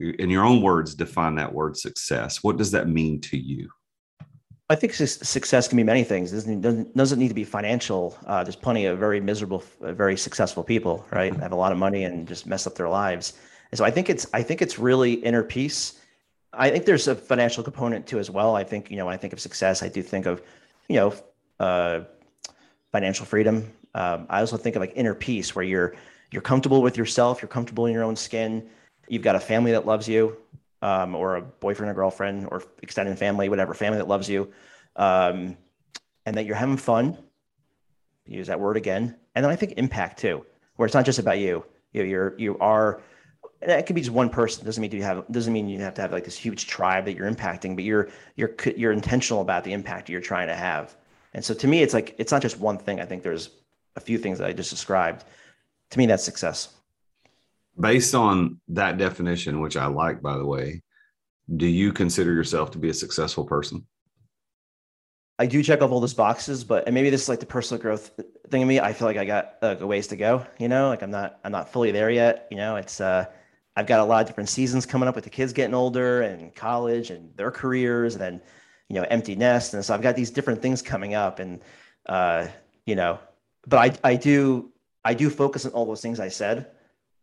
in 0.00 0.30
your 0.30 0.44
own 0.44 0.62
words, 0.62 0.94
define 0.94 1.34
that 1.36 1.52
word 1.52 1.76
success? 1.76 2.42
What 2.42 2.56
does 2.56 2.70
that 2.72 2.88
mean 2.88 3.20
to 3.22 3.38
you? 3.38 3.68
I 4.70 4.74
think 4.76 4.94
success 4.94 5.68
can 5.68 5.76
be 5.76 5.84
many 5.84 6.04
things. 6.04 6.32
It 6.32 6.60
doesn't, 6.62 6.96
doesn't 6.96 7.18
need 7.18 7.28
to 7.28 7.34
be 7.34 7.44
financial. 7.44 8.16
Uh, 8.26 8.42
there's 8.42 8.56
plenty 8.56 8.86
of 8.86 8.98
very 8.98 9.20
miserable, 9.20 9.62
very 9.80 10.16
successful 10.16 10.64
people, 10.64 11.06
right? 11.10 11.34
Have 11.36 11.52
a 11.52 11.56
lot 11.56 11.70
of 11.70 11.78
money 11.78 12.04
and 12.04 12.26
just 12.26 12.46
mess 12.46 12.66
up 12.66 12.74
their 12.74 12.88
lives. 12.88 13.34
And 13.70 13.78
so 13.78 13.84
I 13.84 13.90
think 13.90 14.08
it's 14.08 14.26
I 14.32 14.42
think 14.42 14.62
it's 14.62 14.78
really 14.78 15.14
inner 15.14 15.42
peace 15.42 16.00
I 16.58 16.70
think 16.70 16.84
there's 16.84 17.08
a 17.08 17.14
financial 17.14 17.62
component 17.62 18.06
too 18.06 18.18
as 18.18 18.30
well. 18.30 18.56
I 18.56 18.64
think 18.64 18.90
you 18.90 18.96
know 18.96 19.06
when 19.06 19.14
I 19.14 19.16
think 19.16 19.32
of 19.32 19.40
success, 19.40 19.82
I 19.82 19.88
do 19.88 20.02
think 20.02 20.26
of 20.26 20.42
you 20.88 20.96
know 20.96 21.14
uh, 21.60 22.00
financial 22.92 23.26
freedom. 23.26 23.72
Um, 23.94 24.26
I 24.28 24.40
also 24.40 24.56
think 24.56 24.76
of 24.76 24.80
like 24.80 24.92
inner 24.94 25.14
peace, 25.14 25.54
where 25.54 25.64
you're 25.64 25.94
you're 26.30 26.42
comfortable 26.42 26.82
with 26.82 26.96
yourself, 26.96 27.42
you're 27.42 27.48
comfortable 27.48 27.86
in 27.86 27.92
your 27.92 28.04
own 28.04 28.16
skin. 28.16 28.68
You've 29.08 29.22
got 29.22 29.36
a 29.36 29.40
family 29.40 29.72
that 29.72 29.86
loves 29.86 30.08
you, 30.08 30.36
um, 30.82 31.14
or 31.14 31.36
a 31.36 31.42
boyfriend 31.42 31.90
or 31.90 31.94
girlfriend, 31.94 32.48
or 32.50 32.62
extended 32.82 33.18
family, 33.18 33.48
whatever 33.48 33.74
family 33.74 33.98
that 33.98 34.08
loves 34.08 34.28
you, 34.28 34.52
um, 34.96 35.56
and 36.26 36.36
that 36.36 36.46
you're 36.46 36.56
having 36.56 36.76
fun. 36.76 37.18
Use 38.26 38.46
that 38.46 38.60
word 38.60 38.76
again, 38.76 39.16
and 39.34 39.44
then 39.44 39.50
I 39.52 39.56
think 39.56 39.74
impact 39.76 40.18
too, 40.18 40.44
where 40.76 40.86
it's 40.86 40.94
not 40.94 41.04
just 41.04 41.18
about 41.18 41.38
you. 41.38 41.64
You 41.92 42.04
you're 42.04 42.34
you 42.38 42.58
are 42.58 43.02
that 43.66 43.86
could 43.86 43.94
be 43.94 44.02
just 44.02 44.12
one 44.12 44.28
person. 44.30 44.64
Doesn't 44.64 44.80
mean 44.80 44.92
you 44.92 45.02
have 45.02 45.24
doesn't 45.30 45.52
mean 45.52 45.68
you 45.68 45.78
have 45.80 45.94
to 45.94 46.02
have 46.02 46.12
like 46.12 46.24
this 46.24 46.36
huge 46.36 46.66
tribe 46.66 47.04
that 47.06 47.14
you're 47.14 47.30
impacting, 47.30 47.74
but 47.74 47.84
you're 47.84 48.08
you're 48.36 48.54
you're 48.76 48.92
intentional 48.92 49.42
about 49.42 49.64
the 49.64 49.72
impact 49.72 50.08
you're 50.08 50.20
trying 50.20 50.48
to 50.48 50.54
have. 50.54 50.96
And 51.32 51.44
so 51.44 51.54
to 51.54 51.66
me, 51.66 51.82
it's 51.82 51.94
like 51.94 52.14
it's 52.18 52.32
not 52.32 52.42
just 52.42 52.58
one 52.58 52.78
thing. 52.78 53.00
I 53.00 53.04
think 53.04 53.22
there's 53.22 53.50
a 53.96 54.00
few 54.00 54.18
things 54.18 54.38
that 54.38 54.46
I 54.48 54.52
just 54.52 54.70
described. 54.70 55.24
To 55.90 55.98
me, 55.98 56.06
that's 56.06 56.24
success. 56.24 56.74
Based 57.78 58.14
on 58.14 58.60
that 58.68 58.98
definition, 58.98 59.60
which 59.60 59.76
I 59.76 59.86
like, 59.86 60.22
by 60.22 60.36
the 60.36 60.46
way, 60.46 60.82
do 61.56 61.66
you 61.66 61.92
consider 61.92 62.32
yourself 62.32 62.70
to 62.72 62.78
be 62.78 62.88
a 62.88 62.94
successful 62.94 63.44
person? 63.44 63.86
I 65.38 65.46
do 65.46 65.62
check 65.62 65.82
off 65.82 65.90
all 65.90 65.98
those 65.98 66.14
boxes, 66.14 66.62
but 66.62 66.86
and 66.86 66.94
maybe 66.94 67.10
this 67.10 67.22
is 67.22 67.28
like 67.28 67.40
the 67.40 67.46
personal 67.46 67.82
growth 67.82 68.12
thing 68.50 68.62
of 68.62 68.68
me. 68.68 68.78
I 68.78 68.92
feel 68.92 69.08
like 69.08 69.16
I 69.16 69.24
got 69.24 69.54
uh, 69.62 69.76
a 69.80 69.86
ways 69.86 70.06
to 70.08 70.16
go. 70.16 70.46
You 70.58 70.68
know, 70.68 70.88
like 70.88 71.02
I'm 71.02 71.10
not 71.10 71.40
I'm 71.44 71.50
not 71.50 71.72
fully 71.72 71.90
there 71.90 72.10
yet. 72.10 72.46
You 72.52 72.56
know, 72.56 72.76
it's 72.76 73.00
uh 73.00 73.26
I've 73.76 73.86
got 73.86 74.00
a 74.00 74.04
lot 74.04 74.20
of 74.22 74.26
different 74.28 74.48
seasons 74.48 74.86
coming 74.86 75.08
up 75.08 75.14
with 75.14 75.24
the 75.24 75.30
kids 75.30 75.52
getting 75.52 75.74
older 75.74 76.22
and 76.22 76.54
college 76.54 77.10
and 77.10 77.36
their 77.36 77.50
careers 77.50 78.14
and 78.14 78.22
then, 78.22 78.40
you 78.88 78.94
know, 78.94 79.06
empty 79.10 79.34
nest. 79.34 79.74
And 79.74 79.84
so 79.84 79.94
I've 79.94 80.02
got 80.02 80.14
these 80.14 80.30
different 80.30 80.62
things 80.62 80.80
coming 80.80 81.14
up 81.14 81.40
and, 81.40 81.60
uh, 82.06 82.46
you 82.86 82.94
know, 82.94 83.18
but 83.66 83.78
I, 84.04 84.12
I 84.12 84.16
do, 84.16 84.70
I 85.04 85.14
do 85.14 85.28
focus 85.28 85.66
on 85.66 85.72
all 85.72 85.86
those 85.86 86.00
things 86.00 86.20
I 86.20 86.28
said. 86.28 86.70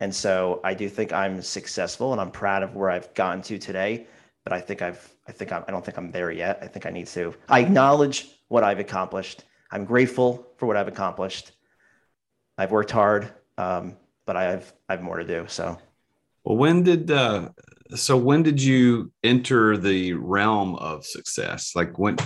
And 0.02 0.14
so 0.14 0.60
I 0.64 0.74
do 0.74 0.90
think 0.90 1.14
I'm 1.14 1.42
successful 1.44 2.12
and 2.12 2.20
I'm 2.20 2.32
proud 2.32 2.64
of 2.64 2.76
where 2.76 2.90
I've 2.90 3.14
gotten 3.14 3.42
to 3.44 3.60
today. 3.60 4.08
But 4.44 4.52
I 4.52 4.60
think 4.60 4.82
I've, 4.82 5.08
I 5.28 5.32
think 5.32 5.52
I'm, 5.52 5.64
I 5.68 5.72
don't 5.72 5.86
think 5.86 5.98
I'm 5.98 6.12
there 6.12 6.32
yet. 6.32 6.58
I 6.62 6.68
think 6.68 6.88
I 6.88 6.90
need 6.90 7.06
to, 7.08 7.36
I 7.48 7.60
acknowledge 7.60 8.28
what 8.48 8.64
I've 8.64 8.80
accomplished. 8.80 9.44
I'm 9.72 9.86
grateful 9.86 10.48
for 10.58 10.66
what 10.66 10.76
I've 10.76 10.88
accomplished. 10.88 11.52
I've 12.58 12.72
worked 12.72 12.90
hard, 12.90 13.32
um, 13.60 13.96
but 14.26 14.36
I 14.36 14.44
have, 14.44 14.74
I 14.90 14.94
have 14.94 15.04
more 15.04 15.20
to 15.20 15.24
do. 15.24 15.46
So. 15.48 15.78
Well, 16.44 16.58
when 16.58 16.82
did 16.82 17.12
uh, 17.12 17.50
so 17.94 18.18
when 18.18 18.42
did 18.42 18.60
you 18.62 19.12
enter 19.24 19.78
the 19.78 20.14
realm 20.14 20.76
of 20.78 21.06
success? 21.06 21.76
Like 21.76 22.00
when 22.00 22.18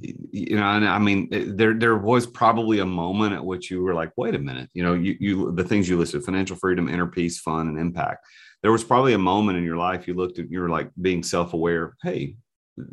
you 0.00 0.56
know, 0.56 0.64
and 0.64 0.86
I 0.86 0.98
mean, 0.98 1.28
eh, 1.32 1.44
there 1.48 1.74
there 1.74 1.96
was 1.96 2.26
probably 2.26 2.80
a 2.80 2.86
moment 2.86 3.34
at 3.34 3.44
which 3.44 3.70
you 3.70 3.82
were 3.82 3.94
like, 3.94 4.12
wait 4.16 4.34
a 4.34 4.38
minute, 4.38 4.70
you 4.74 4.82
know, 4.82 4.94
you 4.94 5.16
you 5.20 5.52
the 5.52 5.64
things 5.64 5.88
you 5.88 5.98
listed: 5.98 6.24
financial 6.24 6.56
freedom, 6.56 6.88
inner 6.88 7.06
peace, 7.06 7.40
fun, 7.40 7.68
and 7.68 7.78
impact. 7.78 8.26
There 8.62 8.72
was 8.72 8.84
probably 8.84 9.14
a 9.14 9.18
moment 9.18 9.58
in 9.58 9.64
your 9.64 9.76
life 9.76 10.06
you 10.06 10.14
looked 10.14 10.38
at, 10.38 10.50
you 10.50 10.60
were 10.60 10.68
like 10.68 10.90
being 11.00 11.22
self 11.22 11.52
aware. 11.52 11.96
Hey, 12.02 12.36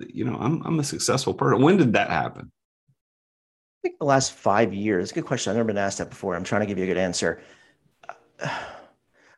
you 0.08 0.26
know, 0.26 0.38
I'm 0.40 0.62
I'm 0.66 0.80
a 0.80 0.84
successful 0.84 1.34
person. 1.34 1.62
When 1.64 1.78
did 1.78 1.94
that 1.94 2.10
happen? 2.10 2.52
I 3.80 3.88
think 3.88 4.00
the 4.00 4.06
last 4.06 4.34
five 4.34 4.74
years. 4.74 5.12
Good 5.12 5.26
question. 5.26 5.52
I've 5.52 5.58
never 5.58 5.68
been 5.68 5.78
asked 5.78 6.00
that 6.00 6.10
before. 6.10 6.36
I'm 6.36 6.44
trying 6.44 6.62
to 6.62 6.68
give 6.68 6.78
you 6.78 6.84
a 6.84 6.88
good 6.88 6.98
answer. 6.98 7.42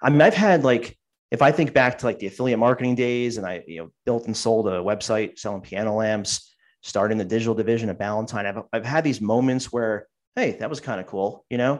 I 0.03 0.09
mean, 0.09 0.21
I've 0.21 0.33
had 0.33 0.63
like 0.63 0.97
if 1.31 1.41
I 1.41 1.51
think 1.51 1.73
back 1.73 1.97
to 1.99 2.05
like 2.05 2.19
the 2.19 2.27
affiliate 2.27 2.59
marketing 2.59 2.95
days 2.95 3.37
and 3.37 3.47
I, 3.47 3.63
you 3.65 3.79
know, 3.79 3.91
built 4.05 4.25
and 4.25 4.35
sold 4.35 4.67
a 4.67 4.79
website 4.79 5.39
selling 5.39 5.61
piano 5.61 5.95
lamps, 5.95 6.50
starting 6.81 7.17
the 7.17 7.25
digital 7.25 7.53
division 7.53 7.89
of 7.89 7.97
Ballantine, 7.97 8.45
I've, 8.45 8.63
I've 8.73 8.85
had 8.85 9.03
these 9.03 9.21
moments 9.21 9.71
where, 9.71 10.07
Hey, 10.35 10.51
that 10.59 10.69
was 10.69 10.79
kind 10.79 10.99
of 10.99 11.07
cool. 11.07 11.45
You 11.49 11.57
know, 11.57 11.73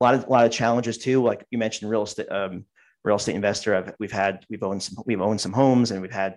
a 0.00 0.04
lot 0.04 0.14
of, 0.14 0.26
a 0.26 0.30
lot 0.30 0.46
of 0.46 0.52
challenges 0.52 0.98
too. 0.98 1.22
Like 1.22 1.44
you 1.50 1.58
mentioned 1.58 1.90
real 1.90 2.02
estate, 2.02 2.30
um, 2.30 2.64
real 3.04 3.16
estate 3.16 3.34
investor. 3.34 3.74
I've, 3.74 3.94
we've 3.98 4.12
had, 4.12 4.44
we've 4.48 4.62
owned 4.62 4.82
some, 4.82 5.02
we've 5.06 5.20
owned 5.20 5.40
some 5.40 5.52
homes 5.52 5.90
and 5.90 6.00
we've 6.00 6.12
had, 6.12 6.36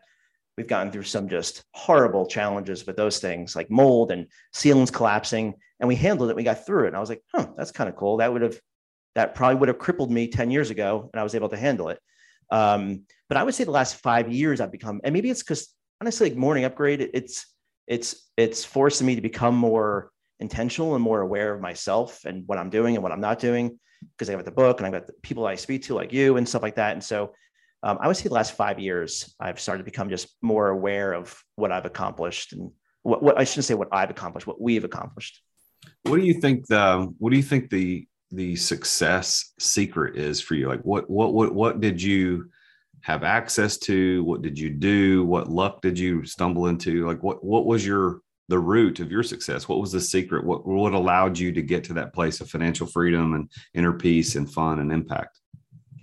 we've 0.58 0.67
gotten 0.67 0.91
through 0.91 1.03
some 1.03 1.29
just 1.29 1.63
horrible 1.73 2.25
challenges 2.25 2.86
with 2.86 2.95
those 2.95 3.19
things 3.19 3.55
like 3.55 3.69
mold 3.69 4.12
and 4.12 4.27
ceilings 4.53 4.91
collapsing 4.91 5.53
and 5.79 5.88
we 5.88 5.95
handled 5.95 6.29
it. 6.29 6.36
We 6.36 6.43
got 6.43 6.65
through 6.65 6.86
it. 6.86 6.88
And 6.88 6.97
I 6.97 6.99
was 6.99 7.10
like, 7.10 7.21
huh, 7.34 7.47
that's 7.58 7.71
kind 7.71 7.89
of 7.89 7.95
cool. 7.95 8.17
That 8.17 8.31
would 8.31 8.41
have, 8.41 8.60
that 9.15 9.36
probably 9.36 9.58
would 9.58 9.69
have 9.69 9.79
crippled 9.79 10.12
me 10.12 10.27
10 10.27 10.51
years 10.51 10.69
ago 10.69 11.10
and 11.13 11.19
I 11.19 11.23
was 11.23 11.36
able 11.36 11.49
to 11.49 11.58
handle 11.58 11.89
it. 11.89 11.99
Um, 12.51 13.03
but 13.27 13.38
I 13.38 13.43
would 13.43 13.55
say 13.55 13.63
the 13.63 13.71
last 13.71 13.95
five 13.95 14.31
years 14.31 14.62
I've 14.62 14.71
become, 14.71 15.01
and 15.03 15.13
maybe 15.13 15.29
it's 15.29 15.41
because 15.43 15.67
honestly, 16.01 16.29
like 16.29 16.38
morning 16.38 16.65
upgrade, 16.65 17.01
it's 17.13 17.45
it's 17.87 18.29
it's 18.37 18.65
forcing 18.65 19.07
me 19.07 19.15
to 19.15 19.21
become 19.21 19.55
more 19.55 20.11
intentional 20.39 20.95
and 20.95 21.03
more 21.03 21.21
aware 21.21 21.53
of 21.53 21.61
myself 21.61 22.25
and 22.25 22.43
what 22.47 22.57
I'm 22.57 22.69
doing 22.69 22.95
and 22.95 23.03
what 23.03 23.11
I'm 23.11 23.21
not 23.21 23.39
doing 23.39 23.79
because 24.11 24.29
I 24.29 24.33
have 24.33 24.39
got 24.39 24.45
the 24.45 24.51
book 24.51 24.79
and 24.79 24.87
I've 24.87 24.93
got 24.93 25.07
the 25.07 25.13
people 25.21 25.45
I 25.45 25.55
speak 25.55 25.83
to 25.83 25.95
like 25.95 26.11
you 26.11 26.37
and 26.37 26.47
stuff 26.47 26.61
like 26.61 26.75
that. 26.75 26.93
And 26.93 27.03
so 27.03 27.33
um, 27.83 27.97
I 28.01 28.07
would 28.07 28.17
say 28.17 28.27
the 28.27 28.33
last 28.33 28.53
five 28.53 28.79
years 28.79 29.35
I've 29.39 29.59
started 29.59 29.79
to 29.79 29.85
become 29.85 30.09
just 30.09 30.27
more 30.41 30.69
aware 30.69 31.13
of 31.13 31.41
what 31.55 31.71
I've 31.71 31.85
accomplished 31.85 32.53
and 32.53 32.71
what, 33.03 33.21
what 33.21 33.39
I 33.39 33.43
shouldn't 33.43 33.65
say 33.65 33.75
what 33.75 33.89
I've 33.91 34.09
accomplished, 34.09 34.47
what 34.47 34.59
we've 34.59 34.83
accomplished. 34.83 35.41
What 36.03 36.19
do 36.19 36.25
you 36.25 36.33
think 36.33 36.67
the 36.67 37.13
what 37.19 37.29
do 37.29 37.37
you 37.37 37.43
think 37.43 37.69
the 37.69 38.07
the 38.31 38.55
success 38.55 39.53
secret 39.59 40.17
is 40.17 40.41
for 40.41 40.55
you 40.55 40.67
like 40.67 40.81
what 40.81 41.07
what 41.09 41.33
what 41.33 41.53
what 41.53 41.79
did 41.79 42.01
you 42.01 42.49
have 43.05 43.23
access 43.23 43.77
to? 43.77 44.23
What 44.23 44.41
did 44.41 44.57
you 44.57 44.71
do? 44.71 45.23
What 45.25 45.47
luck 45.47 45.79
did 45.79 45.97
you 45.99 46.25
stumble 46.25 46.65
into? 46.65 47.05
Like 47.05 47.21
what 47.21 47.43
what 47.43 47.67
was 47.67 47.85
your 47.85 48.21
the 48.47 48.57
root 48.57 48.99
of 48.99 49.11
your 49.11 49.21
success? 49.21 49.69
What 49.69 49.79
was 49.79 49.91
the 49.91 50.01
secret? 50.01 50.43
What 50.43 50.65
what 50.65 50.93
allowed 50.93 51.37
you 51.37 51.51
to 51.51 51.61
get 51.61 51.83
to 51.83 51.93
that 51.93 52.15
place 52.15 52.41
of 52.41 52.49
financial 52.49 52.87
freedom 52.87 53.35
and 53.35 53.47
inner 53.75 53.93
peace 53.93 54.33
and 54.35 54.51
fun 54.51 54.79
and 54.79 54.91
impact? 54.91 55.39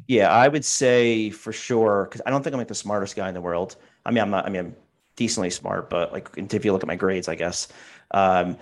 Yeah 0.06 0.30
i 0.30 0.46
would 0.46 0.64
say 0.64 1.30
for 1.30 1.52
sure 1.52 2.04
because 2.04 2.22
i 2.24 2.30
don't 2.30 2.44
think 2.44 2.54
i'm 2.54 2.58
like 2.58 2.68
the 2.68 2.74
smartest 2.74 3.16
guy 3.16 3.26
in 3.26 3.34
the 3.34 3.40
world. 3.40 3.74
I 4.06 4.12
mean 4.12 4.22
i'm 4.22 4.30
not 4.30 4.46
i 4.46 4.48
mean 4.48 4.60
i'm 4.60 4.76
decently 5.16 5.50
smart 5.50 5.90
but 5.90 6.12
like 6.12 6.30
if 6.36 6.64
you 6.64 6.72
look 6.72 6.84
at 6.84 6.88
my 6.88 6.96
grades 6.96 7.26
i 7.26 7.34
guess. 7.34 7.66
Um, 8.12 8.56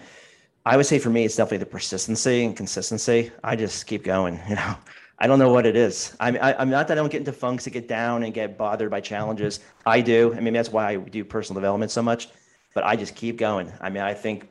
I 0.65 0.77
would 0.77 0.87
say 0.87 0.99
for 0.99 1.11
me, 1.11 1.25
it's 1.25 1.37
definitely 1.37 1.59
the 1.59 1.67
persistency 1.67 2.45
and 2.45 2.57
consistency. 2.57 3.33
I 3.43 3.57
just 3.57 3.87
keep 3.87 4.05
going. 4.05 4.41
You 4.49 4.57
know, 4.57 4.77
I 5.21 5.27
don't 5.27 5.39
know 5.39 5.53
what 5.53 5.67
it 5.67 5.77
is. 5.77 6.17
I'm 6.19 6.37
I, 6.37 6.53
am 6.53 6.57
i 6.59 6.63
am 6.63 6.71
not 6.71 6.89
that 6.89 6.97
I 6.97 7.01
don't 7.01 7.13
get 7.13 7.19
into 7.19 7.33
funks 7.33 7.65
to 7.65 7.71
get 7.71 7.87
down 7.89 8.23
and 8.23 8.33
get 8.33 8.57
bothered 8.57 8.91
by 8.91 9.01
challenges. 9.01 9.61
I 9.85 10.01
do. 10.01 10.35
I 10.35 10.41
mean, 10.41 10.55
that's 10.55 10.71
why 10.71 10.89
I 10.89 10.97
do 10.97 11.25
personal 11.25 11.61
development 11.61 11.91
so 11.91 12.03
much. 12.03 12.29
But 12.75 12.85
I 12.85 12.97
just 12.97 13.15
keep 13.15 13.37
going. 13.37 13.73
I 13.81 13.91
mean, 13.91 14.03
I 14.03 14.15
think, 14.15 14.49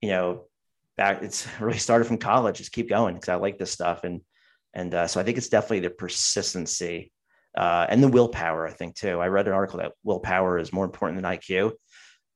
you 0.00 0.08
know, 0.08 0.44
back 0.96 1.22
it's 1.22 1.46
really 1.60 1.78
started 1.78 2.06
from 2.06 2.18
college. 2.18 2.58
Just 2.58 2.72
keep 2.72 2.88
going 2.88 3.14
because 3.14 3.28
I 3.28 3.36
like 3.36 3.58
this 3.58 3.70
stuff, 3.70 4.04
and 4.04 4.22
and 4.74 4.92
uh, 4.94 5.06
so 5.06 5.20
I 5.20 5.22
think 5.22 5.38
it's 5.38 5.48
definitely 5.48 5.80
the 5.80 5.90
persistency 5.90 7.12
uh, 7.56 7.86
and 7.88 8.02
the 8.02 8.08
willpower. 8.08 8.66
I 8.66 8.72
think 8.72 8.96
too. 8.96 9.20
I 9.20 9.28
read 9.28 9.46
an 9.46 9.52
article 9.54 9.80
that 9.80 9.92
willpower 10.02 10.58
is 10.58 10.72
more 10.72 10.84
important 10.84 11.22
than 11.22 11.30
IQ 11.30 11.72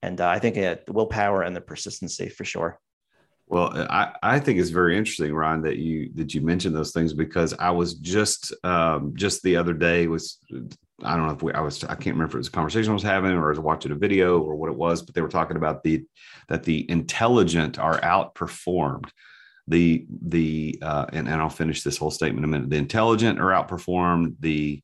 and 0.05 0.21
uh, 0.21 0.29
I 0.29 0.37
think 0.37 0.55
uh, 0.57 0.75
the 0.85 0.93
willpower 0.93 1.41
and 1.41 1.55
the 1.55 1.61
persistency 1.61 2.29
for 2.29 2.45
sure. 2.45 2.79
Well, 3.47 3.71
I, 3.89 4.13
I 4.23 4.39
think 4.39 4.59
it's 4.59 4.71
very 4.71 4.97
interesting, 4.97 5.33
Ryan, 5.33 5.61
that 5.61 5.77
you 5.77 6.09
that 6.15 6.33
you 6.33 6.41
mentioned 6.41 6.75
those 6.75 6.91
things 6.91 7.13
because 7.13 7.53
I 7.53 7.69
was 7.69 7.93
just 7.95 8.53
um, 8.63 9.13
just 9.15 9.43
the 9.43 9.55
other 9.55 9.73
day 9.73 10.07
was 10.07 10.39
I 11.03 11.17
don't 11.17 11.27
know 11.27 11.33
if 11.33 11.43
we, 11.43 11.53
I 11.53 11.59
was, 11.59 11.83
I 11.83 11.95
can't 11.95 12.15
remember 12.15 12.31
if 12.31 12.35
it 12.35 12.37
was 12.37 12.47
a 12.47 12.51
conversation 12.51 12.91
I 12.91 12.93
was 12.93 13.03
having 13.03 13.31
or 13.31 13.47
I 13.47 13.49
was 13.49 13.59
watching 13.59 13.91
a 13.91 13.95
video 13.95 14.39
or 14.39 14.55
what 14.55 14.69
it 14.69 14.77
was, 14.77 15.01
but 15.01 15.13
they 15.13 15.21
were 15.21 15.27
talking 15.27 15.57
about 15.57 15.83
the, 15.83 16.05
that 16.47 16.63
the 16.63 16.89
intelligent 16.89 17.77
are 17.77 17.99
outperformed. 17.99 19.09
The, 19.67 20.05
the, 20.09 20.77
uh, 20.81 21.07
and, 21.11 21.27
and 21.27 21.41
I'll 21.41 21.49
finish 21.49 21.81
this 21.83 21.97
whole 21.97 22.11
statement 22.11 22.45
in 22.45 22.45
a 22.45 22.47
minute. 22.47 22.69
The 22.69 22.77
intelligent 22.77 23.39
are 23.39 23.49
outperformed. 23.49 24.35
The, 24.39 24.81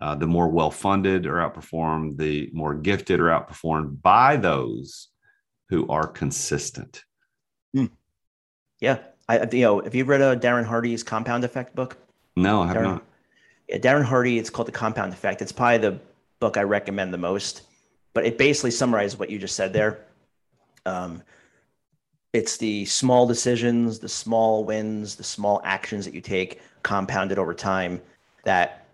uh, 0.00 0.16
the 0.16 0.26
more 0.26 0.48
well 0.48 0.70
funded 0.70 1.26
are 1.26 1.36
outperformed. 1.36 2.16
The 2.16 2.50
more 2.52 2.74
gifted 2.74 3.20
are 3.20 3.28
outperformed 3.28 4.02
by 4.02 4.36
those 4.36 5.08
who 5.68 5.86
are 5.88 6.06
consistent. 6.08 7.04
Hmm. 7.74 7.86
Yeah. 8.82 8.98
I, 9.28 9.48
you 9.52 9.60
know, 9.62 9.80
have 9.80 9.94
you 9.94 10.04
read 10.04 10.20
a 10.20 10.36
Darren 10.36 10.64
Hardy's 10.64 11.04
Compound 11.04 11.44
Effect 11.44 11.74
book? 11.74 11.96
No, 12.36 12.62
I 12.62 12.66
have 12.66 12.76
Darren, 12.76 12.82
not. 12.82 13.04
Yeah, 13.68 13.78
Darren 13.78 14.02
Hardy, 14.02 14.38
it's 14.38 14.50
called 14.50 14.66
The 14.66 14.72
Compound 14.72 15.12
Effect. 15.12 15.40
It's 15.40 15.52
probably 15.52 15.78
the 15.78 16.00
book 16.40 16.56
I 16.56 16.64
recommend 16.64 17.14
the 17.14 17.18
most, 17.18 17.62
but 18.12 18.26
it 18.26 18.36
basically 18.36 18.72
summarizes 18.72 19.18
what 19.18 19.30
you 19.30 19.38
just 19.38 19.54
said 19.54 19.72
there. 19.72 20.04
Um, 20.84 21.22
it's 22.32 22.56
the 22.56 22.84
small 22.86 23.24
decisions, 23.24 24.00
the 24.00 24.08
small 24.08 24.64
wins, 24.64 25.14
the 25.14 25.24
small 25.24 25.60
actions 25.62 26.04
that 26.04 26.12
you 26.12 26.20
take 26.20 26.60
compounded 26.82 27.38
over 27.38 27.54
time 27.54 28.02
that 28.44 28.88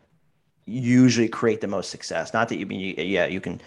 usually 0.67 1.29
create 1.29 1.63
the 1.63 1.67
most 1.67 1.89
success. 1.89 2.35
Not 2.35 2.51
that 2.51 2.59
you 2.59 2.67
mean, 2.67 2.95
yeah, 2.99 3.25
you 3.25 3.41
can, 3.41 3.63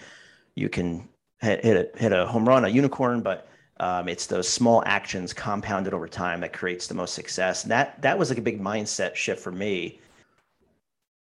you 0.54 0.70
can 0.70 1.10
hit, 1.42 1.66
hit 1.66 1.78
a, 1.96 1.98
hit 1.98 2.12
a 2.12 2.28
home 2.28 2.48
run, 2.48 2.64
a 2.64 2.70
unicorn, 2.70 3.22
but 3.22 3.48
um, 3.82 4.08
it's 4.08 4.28
those 4.28 4.48
small 4.48 4.84
actions 4.86 5.34
compounded 5.34 5.96
over 5.96 6.08
time 6.08 6.40
that 6.42 6.54
creates 6.54 6.86
the 6.86 6.94
most 6.94 7.16
success. 7.16 7.64
And 7.64 7.72
that 7.72 8.00
that 8.04 8.18
was 8.18 8.30
like 8.30 8.38
a 8.38 8.44
big 8.44 8.62
mindset 8.62 9.16
shift 9.16 9.42
for 9.42 9.52
me 9.52 10.00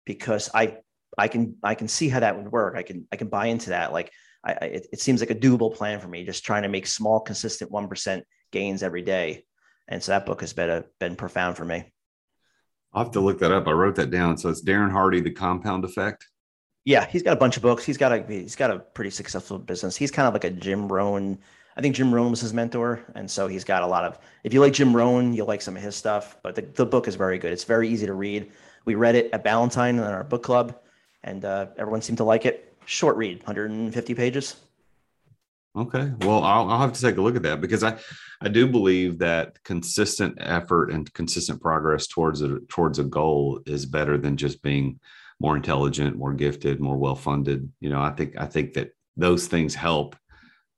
because 0.04 0.50
I 0.54 0.76
I 1.16 1.26
can 1.28 1.56
I 1.62 1.74
can 1.74 1.88
see 1.88 2.10
how 2.10 2.20
that 2.20 2.36
would 2.36 2.52
work. 2.52 2.76
I 2.76 2.82
can 2.82 3.08
I 3.10 3.16
can 3.16 3.28
buy 3.28 3.46
into 3.46 3.70
that. 3.70 3.94
Like 3.94 4.12
I, 4.44 4.52
it, 4.52 4.86
it 4.92 5.00
seems 5.00 5.20
like 5.20 5.30
a 5.30 5.34
doable 5.34 5.74
plan 5.74 6.00
for 6.00 6.08
me. 6.08 6.22
Just 6.26 6.44
trying 6.44 6.64
to 6.64 6.68
make 6.68 6.86
small, 6.86 7.18
consistent 7.18 7.70
one 7.70 7.88
percent 7.88 8.24
gains 8.52 8.82
every 8.82 9.02
day. 9.02 9.46
And 9.88 10.02
so 10.02 10.12
that 10.12 10.26
book 10.26 10.42
has 10.42 10.52
been 10.52 10.68
a, 10.68 10.84
been 11.00 11.16
profound 11.16 11.56
for 11.56 11.64
me. 11.64 11.92
I'll 12.92 13.04
have 13.04 13.12
to 13.14 13.20
look 13.20 13.38
that 13.38 13.52
up. 13.52 13.66
I 13.66 13.72
wrote 13.72 13.96
that 13.96 14.10
down. 14.10 14.36
So 14.36 14.50
it's 14.50 14.62
Darren 14.62 14.90
Hardy, 14.90 15.20
The 15.20 15.30
Compound 15.30 15.84
Effect. 15.84 16.26
Yeah, 16.84 17.06
he's 17.06 17.22
got 17.22 17.32
a 17.32 17.40
bunch 17.40 17.56
of 17.56 17.62
books. 17.62 17.86
He's 17.86 17.96
got 17.96 18.12
a 18.12 18.22
he's 18.28 18.54
got 18.54 18.70
a 18.70 18.80
pretty 18.80 19.10
successful 19.10 19.58
business. 19.58 19.96
He's 19.96 20.10
kind 20.10 20.28
of 20.28 20.34
like 20.34 20.44
a 20.44 20.50
Jim 20.50 20.92
Rohn. 20.92 21.38
I 21.76 21.80
think 21.80 21.96
Jim 21.96 22.14
Rohn 22.14 22.30
was 22.30 22.40
his 22.40 22.54
mentor, 22.54 23.00
and 23.14 23.28
so 23.28 23.48
he's 23.48 23.64
got 23.64 23.82
a 23.82 23.86
lot 23.86 24.04
of. 24.04 24.18
If 24.44 24.54
you 24.54 24.60
like 24.60 24.72
Jim 24.72 24.94
Rohn, 24.94 25.32
you'll 25.32 25.48
like 25.48 25.62
some 25.62 25.76
of 25.76 25.82
his 25.82 25.96
stuff. 25.96 26.36
But 26.42 26.54
the, 26.54 26.62
the 26.62 26.86
book 26.86 27.08
is 27.08 27.16
very 27.16 27.38
good. 27.38 27.52
It's 27.52 27.64
very 27.64 27.88
easy 27.88 28.06
to 28.06 28.14
read. 28.14 28.52
We 28.84 28.94
read 28.94 29.16
it 29.16 29.30
at 29.32 29.42
Ballantine 29.42 29.96
in 29.96 30.04
our 30.04 30.24
book 30.24 30.42
club, 30.42 30.76
and 31.24 31.44
uh, 31.44 31.66
everyone 31.76 32.02
seemed 32.02 32.18
to 32.18 32.24
like 32.24 32.46
it. 32.46 32.72
Short 32.86 33.16
read, 33.16 33.38
150 33.38 34.14
pages. 34.14 34.56
Okay, 35.76 36.12
well, 36.20 36.44
I'll, 36.44 36.70
I'll 36.70 36.80
have 36.80 36.92
to 36.92 37.00
take 37.00 37.16
a 37.16 37.20
look 37.20 37.34
at 37.34 37.42
that 37.42 37.60
because 37.60 37.82
I, 37.82 37.98
I 38.40 38.48
do 38.48 38.68
believe 38.68 39.18
that 39.18 39.60
consistent 39.64 40.38
effort 40.40 40.92
and 40.92 41.12
consistent 41.14 41.60
progress 41.60 42.06
towards 42.06 42.42
a 42.42 42.60
towards 42.68 43.00
a 43.00 43.04
goal 43.04 43.60
is 43.66 43.84
better 43.84 44.16
than 44.16 44.36
just 44.36 44.62
being 44.62 45.00
more 45.40 45.56
intelligent, 45.56 46.16
more 46.16 46.32
gifted, 46.32 46.78
more 46.78 46.96
well 46.96 47.16
funded. 47.16 47.72
You 47.80 47.90
know, 47.90 48.00
I 48.00 48.10
think 48.10 48.34
I 48.38 48.46
think 48.46 48.74
that 48.74 48.90
those 49.16 49.48
things 49.48 49.74
help, 49.74 50.14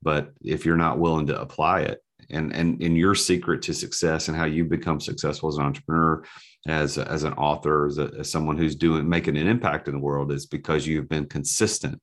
but 0.01 0.31
if 0.41 0.65
you're 0.65 0.77
not 0.77 0.99
willing 0.99 1.27
to 1.27 1.39
apply 1.39 1.81
it, 1.81 2.01
and 2.29 2.53
and 2.53 2.81
in 2.81 2.95
your 2.95 3.15
secret 3.15 3.61
to 3.63 3.73
success 3.73 4.27
and 4.27 4.37
how 4.37 4.45
you 4.45 4.65
become 4.65 4.99
successful 4.99 5.49
as 5.49 5.57
an 5.57 5.63
entrepreneur, 5.63 6.23
as 6.67 6.97
as 6.97 7.23
an 7.23 7.33
author, 7.33 7.87
as, 7.87 7.97
a, 7.97 8.11
as 8.19 8.31
someone 8.31 8.57
who's 8.57 8.75
doing 8.75 9.07
making 9.07 9.37
an 9.37 9.47
impact 9.47 9.87
in 9.87 9.93
the 9.93 9.99
world, 9.99 10.31
is 10.31 10.45
because 10.45 10.85
you've 10.85 11.09
been 11.09 11.25
consistent 11.25 12.01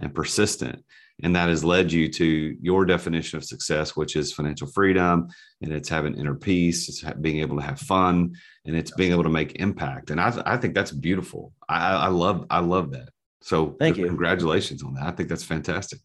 and 0.00 0.14
persistent. 0.14 0.84
And 1.22 1.36
that 1.36 1.50
has 1.50 1.62
led 1.62 1.92
you 1.92 2.08
to 2.08 2.56
your 2.60 2.84
definition 2.84 3.36
of 3.36 3.44
success 3.44 3.94
which 3.94 4.16
is 4.16 4.32
financial 4.32 4.66
freedom 4.66 5.28
and 5.60 5.72
it's 5.72 5.88
having 5.88 6.16
inner 6.16 6.34
peace 6.34 6.88
it's 6.88 7.04
being 7.20 7.40
able 7.40 7.56
to 7.58 7.62
have 7.62 7.78
fun 7.78 8.34
and 8.64 8.74
it's 8.74 8.90
being 8.92 9.12
able 9.12 9.22
to 9.22 9.28
make 9.28 9.60
impact. 9.60 10.10
And 10.10 10.20
i, 10.20 10.42
I 10.44 10.56
think 10.56 10.74
that's 10.74 10.90
beautiful. 10.90 11.52
I, 11.68 11.92
I 11.92 12.08
love 12.08 12.46
i 12.50 12.58
love 12.58 12.90
that. 12.92 13.10
So 13.42 13.76
thank 13.78 13.98
you. 13.98 14.06
congratulations 14.06 14.82
on 14.82 14.94
that. 14.94 15.04
I 15.04 15.10
think 15.12 15.28
that's 15.28 15.44
fantastic 15.44 16.00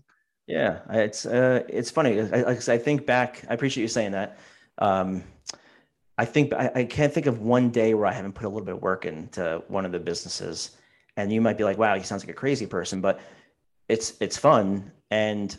yeah 0.47 0.79
it's 0.89 1.25
uh 1.25 1.63
it's 1.67 1.91
funny 1.91 2.21
I, 2.21 2.51
I 2.51 2.77
think 2.77 3.05
back 3.05 3.43
i 3.49 3.53
appreciate 3.53 3.83
you 3.83 3.87
saying 3.89 4.13
that. 4.13 4.39
Um 4.77 5.23
i 6.17 6.25
think 6.25 6.53
I, 6.53 6.71
I 6.73 6.83
can't 6.85 7.13
think 7.13 7.25
of 7.25 7.41
one 7.41 7.69
day 7.69 7.93
where 7.93 8.05
i 8.05 8.13
haven't 8.13 8.33
put 8.33 8.45
a 8.45 8.49
little 8.49 8.65
bit 8.65 8.75
of 8.75 8.81
work 8.81 9.05
into 9.05 9.61
one 9.67 9.85
of 9.85 9.91
the 9.91 9.99
businesses. 9.99 10.71
And 11.17 11.33
you 11.33 11.41
might 11.41 11.57
be 11.57 11.63
like 11.63 11.77
wow 11.77 11.95
he 11.95 12.03
sounds 12.03 12.23
like 12.23 12.31
a 12.31 12.39
crazy 12.39 12.65
person 12.65 13.01
but 13.01 13.19
it's 13.89 14.15
it's 14.19 14.37
fun. 14.37 14.91
And 15.11 15.55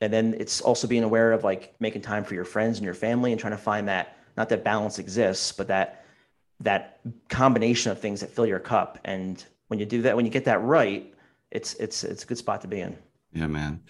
and 0.00 0.12
then 0.12 0.34
it's 0.38 0.60
also 0.60 0.86
being 0.86 1.04
aware 1.04 1.32
of 1.32 1.44
like 1.44 1.74
making 1.80 2.02
time 2.02 2.24
for 2.24 2.34
your 2.34 2.44
friends 2.44 2.78
and 2.78 2.84
your 2.84 2.94
family 2.94 3.32
and 3.32 3.40
trying 3.40 3.52
to 3.52 3.58
find 3.58 3.88
that 3.88 4.18
not 4.36 4.48
that 4.48 4.64
balance 4.64 4.98
exists 4.98 5.52
but 5.52 5.68
that 5.68 6.04
that 6.60 7.00
combination 7.28 7.92
of 7.92 8.00
things 8.00 8.20
that 8.20 8.30
fill 8.30 8.46
your 8.46 8.60
cup. 8.60 8.98
And 9.04 9.44
when 9.68 9.80
you 9.80 9.86
do 9.86 10.02
that 10.02 10.16
when 10.16 10.24
you 10.24 10.30
get 10.30 10.44
that 10.46 10.62
right 10.62 11.12
it's 11.50 11.74
it's 11.74 12.04
it's 12.04 12.24
a 12.24 12.26
good 12.26 12.38
spot 12.38 12.60
to 12.62 12.68
be 12.68 12.80
in 12.80 12.96
yeah 13.34 13.46
man. 13.46 13.82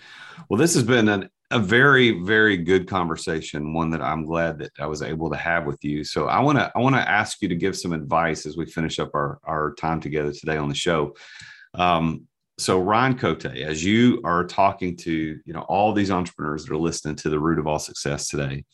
Well 0.48 0.58
this 0.58 0.74
has 0.74 0.82
been 0.82 1.08
an, 1.08 1.30
a 1.50 1.58
very 1.58 2.22
very 2.22 2.56
good 2.56 2.88
conversation 2.88 3.74
one 3.74 3.90
that 3.90 4.00
i'm 4.00 4.24
glad 4.24 4.58
that 4.58 4.72
i 4.80 4.86
was 4.86 5.02
able 5.02 5.30
to 5.30 5.36
have 5.36 5.66
with 5.66 5.82
you. 5.84 6.04
So 6.04 6.26
i 6.26 6.40
want 6.40 6.58
to 6.58 6.72
i 6.74 6.80
want 6.80 6.96
to 6.96 7.08
ask 7.08 7.40
you 7.42 7.48
to 7.48 7.56
give 7.56 7.76
some 7.76 7.92
advice 7.92 8.46
as 8.46 8.56
we 8.56 8.66
finish 8.66 8.98
up 8.98 9.10
our 9.14 9.38
our 9.44 9.74
time 9.74 10.00
together 10.00 10.32
today 10.32 10.56
on 10.56 10.68
the 10.68 10.74
show. 10.74 11.14
Um, 11.74 12.26
so 12.56 12.78
Ryan 12.80 13.18
Cote, 13.18 13.46
as 13.46 13.84
you 13.84 14.20
are 14.24 14.44
talking 14.44 14.96
to 14.98 15.12
you 15.12 15.52
know 15.52 15.62
all 15.62 15.92
these 15.92 16.10
entrepreneurs 16.10 16.64
that 16.64 16.72
are 16.72 16.78
listening 16.78 17.16
to 17.16 17.28
the 17.28 17.38
root 17.38 17.58
of 17.58 17.66
all 17.66 17.78
success 17.78 18.28
today, 18.28 18.64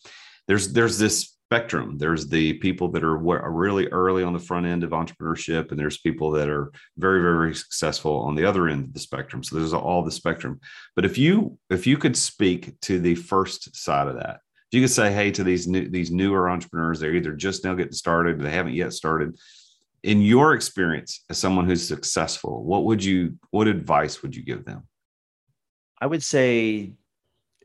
there's 0.47 0.73
there's 0.73 0.99
this 0.99 1.37
spectrum. 1.51 1.99
There's 1.99 2.29
the 2.29 2.53
people 2.55 2.87
that 2.93 3.03
are, 3.03 3.17
really 3.17 3.89
early 3.89 4.23
on 4.23 4.33
the 4.33 4.39
front 4.39 4.67
end 4.67 4.85
of 4.85 4.91
entrepreneurship, 4.91 5.71
and 5.71 5.81
there's 5.81 5.99
people 5.99 6.31
that 6.33 6.49
are 6.49 6.71
very 6.97 7.21
very 7.21 7.55
successful 7.57 8.21
on 8.21 8.37
the 8.37 8.45
other 8.45 8.69
end 8.69 8.85
of 8.85 8.95
the 8.95 9.01
spectrum. 9.01 9.43
So 9.43 9.57
there's 9.57 9.73
all 9.73 10.05
the 10.05 10.13
spectrum. 10.13 10.61
But 10.95 11.05
if 11.05 11.19
you 11.19 11.59
if 11.69 11.89
you 11.89 11.97
could 11.97 12.17
speak 12.17 12.79
to 12.83 13.01
the 13.01 13.17
first 13.17 13.75
side 13.75 14.07
of 14.07 14.15
that, 14.15 14.39
you 14.71 14.81
could 14.81 14.91
say, 14.91 15.13
hey, 15.13 15.33
to 15.33 15.43
these 15.43 15.67
new 15.67 15.89
these 15.89 16.13
newer 16.13 16.49
entrepreneurs, 16.49 17.01
they're 17.01 17.17
either 17.17 17.33
just 17.33 17.65
now 17.65 17.75
getting 17.75 17.93
started, 17.93 18.41
they 18.41 18.51
haven't 18.51 18.75
yet 18.75 18.93
started 18.93 19.37
in 20.05 20.23
your 20.23 20.55
experience 20.55 21.25
as 21.31 21.37
someone 21.37 21.67
who's 21.67 21.87
successful 21.87 22.65
what 22.65 22.85
would 22.85 23.05
you 23.05 23.37
what 23.51 23.67
advice 23.67 24.23
would 24.23 24.35
you 24.35 24.43
give 24.43 24.65
them 24.65 24.83
i 26.01 26.07
would 26.07 26.23
say 26.23 26.91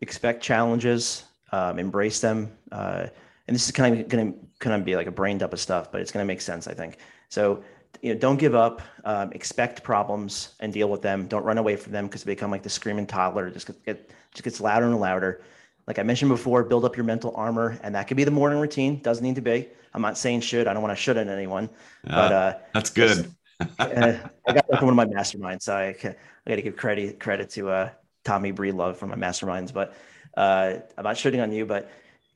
expect 0.02 0.44
challenges 0.44 1.24
um, 1.54 1.80
embrace 1.80 2.20
them 2.20 2.52
uh, 2.74 3.08
and 3.48 3.56
this 3.56 3.66
is 3.66 3.72
kind 3.72 4.00
of 4.00 4.08
going 4.08 4.34
to 4.34 4.40
kind 4.60 4.76
of 4.76 4.86
be 4.86 4.96
like 4.96 5.08
a 5.08 5.12
brain 5.12 5.38
dump 5.38 5.54
of 5.54 5.60
stuff 5.60 5.92
but 5.92 6.02
it's 6.02 6.12
going 6.12 6.24
to 6.24 6.28
make 6.28 6.42
sense 6.42 6.68
i 6.68 6.74
think. 6.74 6.98
So 7.30 7.64
you 8.02 8.14
know 8.14 8.20
don't 8.20 8.38
give 8.38 8.56
up 8.56 8.82
um, 9.04 9.32
expect 9.32 9.84
problems 9.84 10.56
and 10.60 10.72
deal 10.74 10.90
with 10.90 11.02
them. 11.02 11.28
Don't 11.28 11.44
run 11.44 11.58
away 11.58 11.76
from 11.76 11.92
them 11.92 12.06
because 12.08 12.24
they 12.24 12.32
become 12.34 12.52
like 12.52 12.64
the 12.64 12.70
screaming 12.70 13.08
toddler. 13.08 13.50
Just 13.50 13.70
get 13.86 14.10
just 14.32 14.44
gets 14.44 14.62
louder 14.62 14.86
and 14.88 15.00
louder. 15.00 15.42
Like 15.88 16.00
i 16.00 16.04
mentioned 16.04 16.30
before 16.30 16.64
build 16.64 16.84
up 16.84 16.96
your 16.98 17.06
mental 17.06 17.34
armor 17.36 17.80
and 17.84 17.94
that 17.96 18.08
could 18.08 18.18
be 18.18 18.24
the 18.24 18.32
morning 18.32 18.60
routine. 18.60 19.02
Doesn't 19.02 19.24
need 19.24 19.36
to 19.36 19.42
be. 19.42 19.70
I'm 19.94 20.02
not 20.02 20.18
saying 20.18 20.42
should. 20.42 20.68
I 20.68 20.74
don't 20.74 20.82
want 20.82 20.96
to 20.96 21.02
should 21.02 21.18
on 21.18 21.30
anyone, 21.30 21.70
uh, 22.08 22.10
but 22.10 22.32
uh, 22.34 22.54
that's 22.74 22.90
good. 22.90 23.32
uh, 23.62 23.66
I 23.80 24.54
got 24.54 24.68
that 24.68 24.80
from 24.80 24.88
one 24.88 25.00
of 25.00 25.10
my 25.10 25.16
masterminds, 25.16 25.62
so 25.62 25.74
I, 25.74 25.86
I 25.86 26.16
got 26.50 26.56
to 26.58 26.62
give 26.62 26.76
credit 26.76 27.18
credit 27.18 27.50
to 27.52 27.70
uh, 27.70 27.90
Tommy 28.26 28.52
Breedlove 28.52 28.98
from 28.98 29.12
my 29.12 29.16
masterminds. 29.16 29.72
But 29.72 29.96
uh, 30.36 30.80
I'm 30.98 31.04
not 31.06 31.18
shooting 31.18 31.40
on 31.40 31.54
you, 31.54 31.66
but 31.66 31.90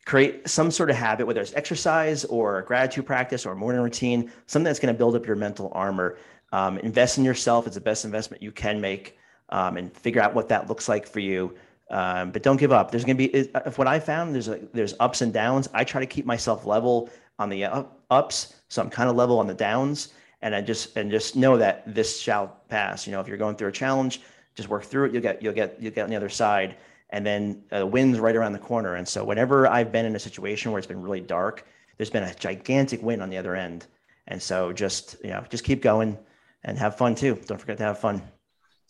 create 0.06 0.47
some 0.47 0.72
sort 0.72 0.89
of 0.89 0.95
habit, 0.95 1.28
whether 1.28 1.41
it's 1.41 1.54
exercise 1.54 2.26
or 2.26 2.64
gratitude 2.64 3.06
practice 3.06 3.45
or 3.45 3.56
morning 3.56 3.82
routine, 3.82 4.32
something 4.47 4.66
that's 4.66 4.80
going 4.80 4.93
to 4.93 4.97
build 4.97 5.16
up 5.16 5.26
your 5.26 5.36
mental 5.36 5.72
armor. 5.74 6.18
Um, 6.52 6.80
invest 6.80 7.18
in 7.18 7.24
yourself. 7.24 7.68
It's 7.68 7.76
the 7.76 7.82
best 7.82 8.06
investment 8.06 8.41
you 8.41 8.52
can 8.52 8.82
make, 8.82 9.18
um, 9.50 9.78
and 9.78 9.95
figure 9.95 10.22
out 10.22 10.34
what 10.34 10.50
that 10.50 10.68
looks 10.68 10.89
like 10.89 11.08
for 11.08 11.20
you. 11.20 11.54
Um, 11.91 12.32
but 12.32 12.43
don't 12.43 12.58
give 12.58 12.72
up. 12.72 12.91
There's 12.91 13.04
going 13.04 13.18
to 13.18 13.28
be, 13.28 13.34
if 13.36 13.78
what 13.78 13.88
I 13.88 14.00
found, 14.00 14.34
there's 14.34 14.47
a, 14.47 14.60
there's 14.74 14.93
ups 15.00 15.22
and 15.22 15.34
downs. 15.34 15.70
I 15.74 15.84
try 15.84 16.00
to 16.00 16.08
keep 16.08 16.26
myself 16.26 16.66
level 16.66 17.10
on 17.39 17.50
the 17.50 17.66
ups, 18.12 18.56
so 18.68 18.82
I'm 18.82 18.89
kind 18.89 19.10
of 19.10 19.16
level 19.16 19.39
on 19.39 19.47
the 19.47 19.54
downs, 19.54 20.10
and 20.41 20.54
I 20.54 20.62
just 20.62 20.95
and 20.97 21.10
just 21.10 21.36
know 21.36 21.58
that 21.58 21.84
this 21.93 22.20
shall 22.20 22.58
pass. 22.68 23.08
You 23.08 23.14
know, 23.14 23.22
if 23.22 23.28
you're 23.28 23.38
going 23.38 23.56
through 23.56 23.70
a 23.70 23.72
challenge, 23.72 24.22
just 24.56 24.70
work 24.70 24.84
through 24.84 25.06
it. 25.06 25.14
You'll 25.14 25.22
get 25.22 25.41
you'll 25.41 25.54
get 25.54 25.78
you'll 25.80 25.93
get 25.93 26.04
on 26.04 26.10
the 26.10 26.16
other 26.16 26.30
side, 26.30 26.76
and 27.12 27.26
then 27.26 27.64
uh, 27.76 27.86
wind's 27.86 28.20
right 28.20 28.36
around 28.36 28.53
the 28.53 28.60
corner. 28.60 28.95
And 28.95 29.07
so 29.07 29.24
whenever 29.24 29.68
I've 29.68 29.91
been 29.91 30.05
in 30.05 30.16
a 30.16 30.20
situation 30.20 30.72
where 30.72 30.80
it's 30.80 30.88
been 30.88 31.01
really 31.01 31.22
dark, 31.22 31.66
there's 31.97 32.10
been 32.10 32.24
a 32.24 32.34
gigantic 32.36 33.01
win 33.01 33.22
on 33.22 33.30
the 33.30 33.38
other 33.38 33.55
end. 33.55 33.88
And 34.28 34.41
so 34.41 34.72
just 34.72 35.18
you 35.24 35.32
know 35.32 35.43
just 35.49 35.64
keep 35.64 35.82
going 35.82 36.18
and 36.64 36.78
have 36.78 36.97
fun 36.97 37.16
too. 37.16 37.39
Don't 37.45 37.60
forget 37.60 37.78
to 37.78 37.84
have 37.84 37.99
fun. 37.99 38.22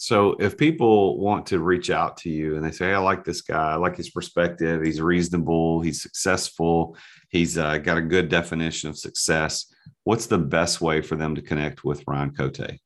So 0.02 0.38
if 0.40 0.58
people 0.58 1.20
want 1.20 1.46
to 1.48 1.60
reach 1.60 1.90
out 1.90 2.16
to 2.18 2.30
you 2.30 2.56
and 2.56 2.64
they 2.64 2.72
say, 2.72 2.86
hey, 2.86 2.94
I 2.94 3.00
like 3.00 3.26
this 3.26 3.42
guy, 3.42 3.74
I 3.74 3.76
like 3.76 3.98
his 3.98 4.10
perspective, 4.10 4.82
he's 4.82 5.02
reasonable, 5.02 5.82
he's 5.82 6.02
successful, 6.02 6.96
he's 7.28 7.58
uh, 7.58 7.80
got 7.80 7.98
a 7.98 8.02
good 8.02 8.30
definition 8.30 8.90
of 8.90 8.98
success. 8.98 9.66
What's 10.06 10.28
the 10.28 10.38
best 10.38 10.80
way 10.80 11.02
for 11.02 11.18
them 11.18 11.36
to 11.36 11.42
connect 11.42 11.84
with 11.84 12.02
Ryan 12.08 12.32
Cote? 12.32 12.80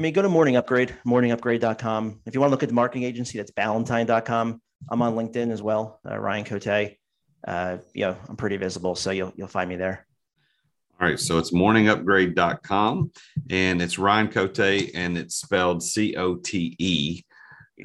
I 0.00 0.02
mean, 0.02 0.14
go 0.14 0.22
to 0.22 0.30
Morning 0.30 0.56
Upgrade, 0.56 0.96
morningupgrade.com. 1.06 2.20
If 2.24 2.32
you 2.32 2.40
want 2.40 2.48
to 2.48 2.52
look 2.52 2.62
at 2.62 2.70
the 2.70 2.74
marketing 2.74 3.02
agency, 3.02 3.36
that's 3.36 3.50
ballantine.com. 3.50 4.62
I'm 4.90 5.02
on 5.02 5.14
LinkedIn 5.14 5.52
as 5.52 5.60
well, 5.60 6.00
uh, 6.10 6.18
Ryan 6.18 6.44
Cote. 6.46 6.96
Uh, 7.46 7.76
you 7.92 8.06
know, 8.06 8.16
I'm 8.26 8.36
pretty 8.36 8.56
visible, 8.56 8.94
so 8.94 9.10
you'll 9.10 9.34
you'll 9.36 9.46
find 9.46 9.68
me 9.68 9.76
there. 9.76 10.06
All 10.98 11.06
right, 11.06 11.20
so 11.20 11.36
it's 11.36 11.52
morningupgrade.com 11.52 13.10
and 13.50 13.82
it's 13.82 13.98
Ryan 13.98 14.28
Cote 14.28 14.58
and 14.58 15.18
it's 15.18 15.34
spelled 15.34 15.82
C 15.82 16.16
O 16.16 16.36
T 16.36 16.76
E. 16.78 17.22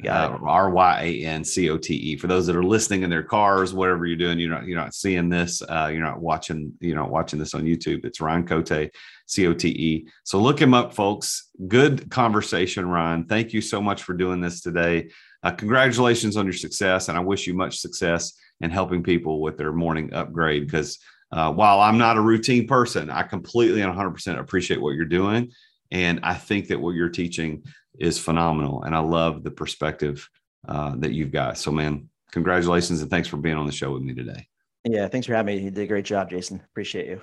Uh, 0.04 0.38
R 0.42 0.70
Y 0.70 1.02
A 1.02 1.24
N 1.24 1.44
C 1.44 1.70
O 1.70 1.78
T 1.78 1.94
E. 1.94 2.16
For 2.16 2.26
those 2.26 2.46
that 2.46 2.56
are 2.56 2.62
listening 2.62 3.02
in 3.02 3.10
their 3.10 3.22
cars, 3.22 3.72
whatever 3.72 4.06
you're 4.06 4.16
doing, 4.16 4.38
you're 4.38 4.50
not 4.50 4.66
you're 4.66 4.78
not 4.78 4.94
seeing 4.94 5.28
this, 5.28 5.62
uh, 5.62 5.88
you're 5.92 6.02
not 6.02 6.20
watching, 6.20 6.72
you're 6.80 6.96
not 6.96 7.10
watching 7.10 7.38
this 7.38 7.54
on 7.54 7.62
YouTube. 7.62 8.04
It's 8.04 8.20
Ryan 8.20 8.46
Cote, 8.46 8.90
C 9.26 9.46
O 9.46 9.54
T 9.54 9.68
E. 9.68 10.08
So 10.24 10.40
look 10.40 10.60
him 10.60 10.74
up, 10.74 10.94
folks. 10.94 11.50
Good 11.68 12.10
conversation, 12.10 12.88
Ryan. 12.88 13.24
Thank 13.24 13.52
you 13.52 13.60
so 13.60 13.80
much 13.80 14.02
for 14.02 14.14
doing 14.14 14.40
this 14.40 14.60
today. 14.60 15.10
Uh, 15.42 15.52
congratulations 15.52 16.36
on 16.36 16.46
your 16.46 16.52
success, 16.52 17.08
and 17.08 17.16
I 17.16 17.20
wish 17.20 17.46
you 17.46 17.54
much 17.54 17.78
success 17.78 18.32
in 18.60 18.70
helping 18.70 19.02
people 19.02 19.40
with 19.40 19.56
their 19.56 19.72
morning 19.72 20.12
upgrade. 20.12 20.66
Because 20.66 20.98
uh, 21.32 21.52
while 21.52 21.80
I'm 21.80 21.98
not 21.98 22.16
a 22.16 22.22
routine 22.22 22.66
person, 22.66 23.10
I 23.10 23.22
completely 23.22 23.82
and 23.82 23.92
100% 23.92 24.38
appreciate 24.38 24.80
what 24.80 24.94
you're 24.94 25.04
doing, 25.04 25.52
and 25.90 26.20
I 26.22 26.34
think 26.34 26.68
that 26.68 26.80
what 26.80 26.94
you're 26.94 27.08
teaching 27.08 27.64
is 27.98 28.18
phenomenal. 28.18 28.82
And 28.82 28.94
I 28.94 29.00
love 29.00 29.42
the 29.42 29.50
perspective 29.50 30.28
uh, 30.68 30.94
that 30.98 31.12
you've 31.12 31.32
got. 31.32 31.58
So, 31.58 31.70
man, 31.70 32.08
congratulations 32.32 33.02
and 33.02 33.10
thanks 33.10 33.28
for 33.28 33.36
being 33.36 33.56
on 33.56 33.66
the 33.66 33.72
show 33.72 33.92
with 33.92 34.02
me 34.02 34.14
today. 34.14 34.46
Yeah, 34.84 35.08
thanks 35.08 35.26
for 35.26 35.34
having 35.34 35.56
me. 35.56 35.62
You 35.62 35.70
did 35.70 35.82
a 35.82 35.86
great 35.86 36.04
job, 36.04 36.30
Jason. 36.30 36.60
Appreciate 36.70 37.08
you. 37.08 37.20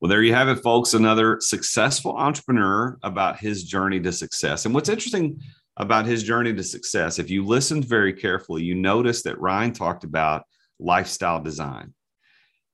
Well, 0.00 0.08
there 0.08 0.22
you 0.22 0.34
have 0.34 0.48
it, 0.48 0.62
folks. 0.62 0.94
Another 0.94 1.38
successful 1.40 2.16
entrepreneur 2.16 2.98
about 3.02 3.38
his 3.38 3.64
journey 3.64 3.98
to 4.00 4.12
success. 4.12 4.64
And 4.64 4.72
what's 4.72 4.88
interesting 4.88 5.40
about 5.76 6.06
his 6.06 6.22
journey 6.22 6.54
to 6.54 6.62
success, 6.62 7.18
if 7.18 7.30
you 7.30 7.44
listened 7.44 7.84
very 7.84 8.12
carefully, 8.12 8.62
you 8.62 8.76
noticed 8.76 9.24
that 9.24 9.40
Ryan 9.40 9.72
talked 9.72 10.04
about 10.04 10.44
lifestyle 10.78 11.40
design 11.40 11.94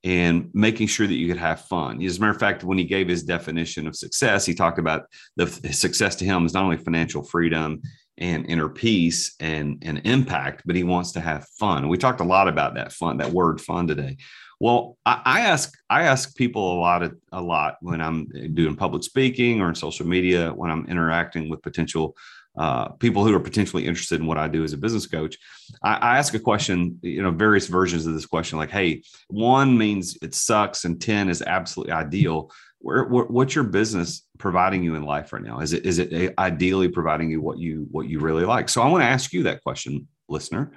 and 0.05 0.51
making 0.53 0.87
sure 0.87 1.07
that 1.07 1.15
you 1.15 1.27
could 1.27 1.39
have 1.39 1.63
fun. 1.63 2.03
As 2.03 2.19
a 2.19 2.21
matter 2.21 2.33
of 2.33 2.39
fact, 2.39 2.63
when 2.63 2.77
he 2.77 2.85
gave 2.85 3.09
his 3.09 3.23
definition 3.23 3.87
of 3.87 3.97
success, 3.97 4.45
he 4.45 4.55
talked 4.55 4.79
about 4.79 5.07
the 5.37 5.47
success 5.73 6.15
to 6.17 6.27
him 6.27 6.45
is 6.45 6.53
not 6.53 6.63
only 6.63 6.77
financial 6.77 7.25
freedom 7.25 7.81
and 8.19 8.47
inner 8.47 8.69
peace 8.69 9.35
and, 9.41 9.83
and 9.83 10.03
impact, 10.05 10.63
but 10.67 10.77
he 10.77 10.85
wants 10.85 11.13
to 11.13 11.21
have 11.21 11.49
fun. 11.59 11.89
We 11.89 11.97
talked 11.97 12.21
a 12.21 12.25
lot 12.25 12.49
about 12.49 12.75
that 12.75 12.93
fun, 12.93 13.17
that 13.17 13.31
word 13.31 13.61
fun 13.61 13.87
today. 13.89 14.19
Well, 14.61 14.99
I, 15.05 15.23
I 15.25 15.41
ask 15.41 15.73
I 15.91 16.03
ask 16.05 16.37
people 16.37 16.79
a 16.79 16.81
lot 16.81 17.03
of, 17.03 17.17
a 17.33 17.41
lot 17.41 17.77
when 17.81 18.01
I'm 18.01 18.29
doing 18.55 18.77
public 18.77 19.03
speaking 19.03 19.61
or 19.61 19.69
in 19.69 19.75
social 19.75 20.07
media 20.07 20.53
when 20.53 20.71
I'm 20.71 20.87
interacting 20.87 21.49
with 21.49 21.63
potential 21.63 22.15
uh, 22.57 22.89
people 22.91 23.27
who 23.27 23.35
are 23.35 23.41
potentially 23.41 23.87
interested 23.87 24.21
in 24.21 24.27
what 24.27 24.39
I 24.39 24.47
do 24.47 24.63
as 24.63 24.73
a 24.73 24.79
business 24.79 25.07
coach, 25.07 25.37
I, 25.83 25.95
I, 25.95 26.19
ask 26.19 26.35
a 26.35 26.39
question, 26.39 26.99
you 27.03 27.21
know, 27.21 27.33
various 27.33 27.67
versions 27.67 28.07
of 28.07 28.15
this 28.15 28.27
question, 28.27 28.59
like, 28.59 28.71
hey, 28.71 29.03
one 29.29 29.77
means 29.77 30.17
it 30.23 30.35
sucks 30.35 30.85
and 30.85 31.01
10 31.01 31.29
is 31.29 31.43
absolutely 31.43 31.93
ideal. 31.93 32.53
Where, 32.79 33.05
where, 33.05 33.25
what's 33.25 33.57
your 33.57 33.65
business 33.65 34.27
providing 34.39 34.85
you 34.85 34.95
in 34.95 35.03
life 35.03 35.33
right 35.33 35.43
now? 35.43 35.61
Is 35.61 35.73
it 35.73 35.85
is 35.85 35.99
it 35.99 36.35
ideally 36.39 36.89
providing 36.89 37.31
you 37.31 37.41
what 37.41 37.59
you 37.59 37.89
what 37.91 38.09
you 38.09 38.21
really 38.21 38.45
like? 38.45 38.69
So 38.69 38.83
I 38.83 38.89
want 38.89 39.03
to 39.03 39.09
ask 39.09 39.33
you 39.33 39.45
that 39.45 39.63
question, 39.63 40.07
listener. 40.29 40.73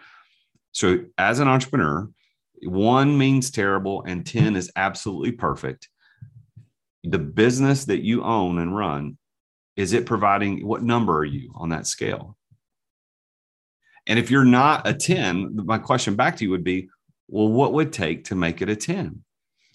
So 0.72 1.00
as 1.18 1.40
an 1.40 1.48
entrepreneur, 1.48 2.10
one 2.64 3.18
means 3.18 3.52
terrible 3.52 4.04
and 4.04 4.26
10 4.26 4.56
is 4.56 4.72
absolutely 4.76 5.34
perfect. 5.34 5.90
The 7.04 7.20
business 7.20 7.86
that 7.86 8.04
you 8.04 8.24
own 8.24 8.58
and 8.60 8.76
run 8.76 9.18
is 9.78 9.94
it 9.94 10.06
providing 10.06 10.66
what 10.66 10.84
number 10.84 11.16
are 11.16 11.26
you 11.26 11.54
on 11.56 11.70
that 11.70 11.88
scale? 11.88 12.36
And 14.08 14.18
if 14.18 14.32
you're 14.32 14.44
not 14.44 14.88
a 14.88 14.94
10, 14.94 15.56
my 15.66 15.78
question 15.78 16.16
back 16.16 16.38
to 16.38 16.44
you 16.44 16.50
would 16.50 16.64
be, 16.64 16.90
well, 17.28 17.48
what 17.48 17.74
would 17.74 17.94
take 17.94 18.26
to 18.26 18.36
make 18.36 18.62
it 18.62 18.70
a 18.70 18.76
10? 18.76 19.24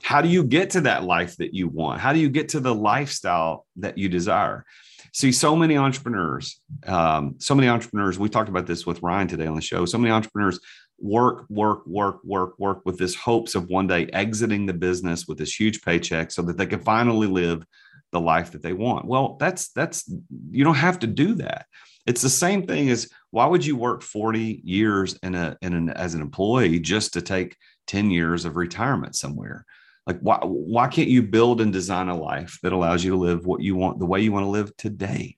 How 0.03 0.21
do 0.21 0.29
you 0.29 0.43
get 0.43 0.71
to 0.71 0.81
that 0.83 1.05
life 1.05 1.37
that 1.37 1.55
you 1.55 1.69
want? 1.69 2.01
How 2.01 2.13
do 2.13 2.19
you 2.19 2.29
get 2.29 2.49
to 2.51 2.61
the 2.61 2.75
lifestyle 2.75 3.67
that 3.77 3.97
you 3.97 4.09
desire? 4.09 4.65
See, 5.13 5.31
so 5.31 5.55
many 5.55 5.77
entrepreneurs, 5.77 6.61
um, 6.87 7.37
so 7.39 7.55
many 7.55 7.69
entrepreneurs, 7.69 8.19
we 8.19 8.29
talked 8.29 8.49
about 8.49 8.67
this 8.67 8.85
with 8.85 9.03
Ryan 9.03 9.29
today 9.29 9.47
on 9.47 9.55
the 9.55 9.61
show. 9.61 9.85
So 9.85 9.99
many 9.99 10.11
entrepreneurs 10.11 10.59
work, 10.99 11.45
work, 11.51 11.87
work, 11.87 12.25
work, 12.25 12.59
work 12.59 12.81
with 12.85 12.99
this 12.99 13.15
hopes 13.15 13.55
of 13.55 13.69
one 13.69 13.87
day 13.87 14.07
exiting 14.07 14.67
the 14.67 14.73
business 14.73 15.29
with 15.29 15.39
this 15.39 15.59
huge 15.59 15.83
paycheck 15.83 16.31
so 16.31 16.43
that 16.43 16.57
they 16.57 16.67
can 16.67 16.81
finally 16.81 17.27
live 17.27 17.65
the 18.13 18.21
life 18.21 18.53
that 18.53 18.63
they 18.63 18.73
want. 18.73 19.07
Well, 19.07 19.37
that's 19.41 19.71
that's 19.71 20.11
you 20.51 20.65
don't 20.65 20.75
have 20.75 21.01
to 21.01 21.07
do 21.07 21.35
that. 21.37 21.67
It's 22.07 22.23
the 22.23 22.31
same 22.31 22.67
thing 22.67 22.91
as 22.91 23.09
why 23.31 23.47
would 23.47 23.65
you 23.65 23.77
work 23.77 24.03
40 24.03 24.61
years 24.65 25.19
in 25.23 25.35
a 25.35 25.57
in 25.63 25.75
an 25.75 25.91
as 25.91 26.15
an 26.15 26.21
employee 26.21 26.79
just 26.79 27.15
to 27.15 27.23
take 27.23 27.57
10 27.87 28.11
years 28.11 28.45
of 28.45 28.57
retirement 28.57 29.17
somewhere? 29.17 29.65
Like 30.07 30.21
why 30.21 30.39
why 30.43 30.89
can't 30.89 31.09
you 31.09 31.23
build 31.23 31.61
and 31.61 31.73
design 31.73 32.09
a 32.09 32.17
life 32.17 32.59
that 32.63 32.73
allows 32.73 33.03
you 33.03 33.13
to 33.13 33.17
live 33.17 33.47
what 33.47 33.63
you 33.63 33.77
want 33.77 33.99
the 33.99 34.07
way 34.07 34.21
you 34.21 34.33
want 34.33 34.45
to 34.45 34.51
live 34.51 34.77
today? 34.77 35.37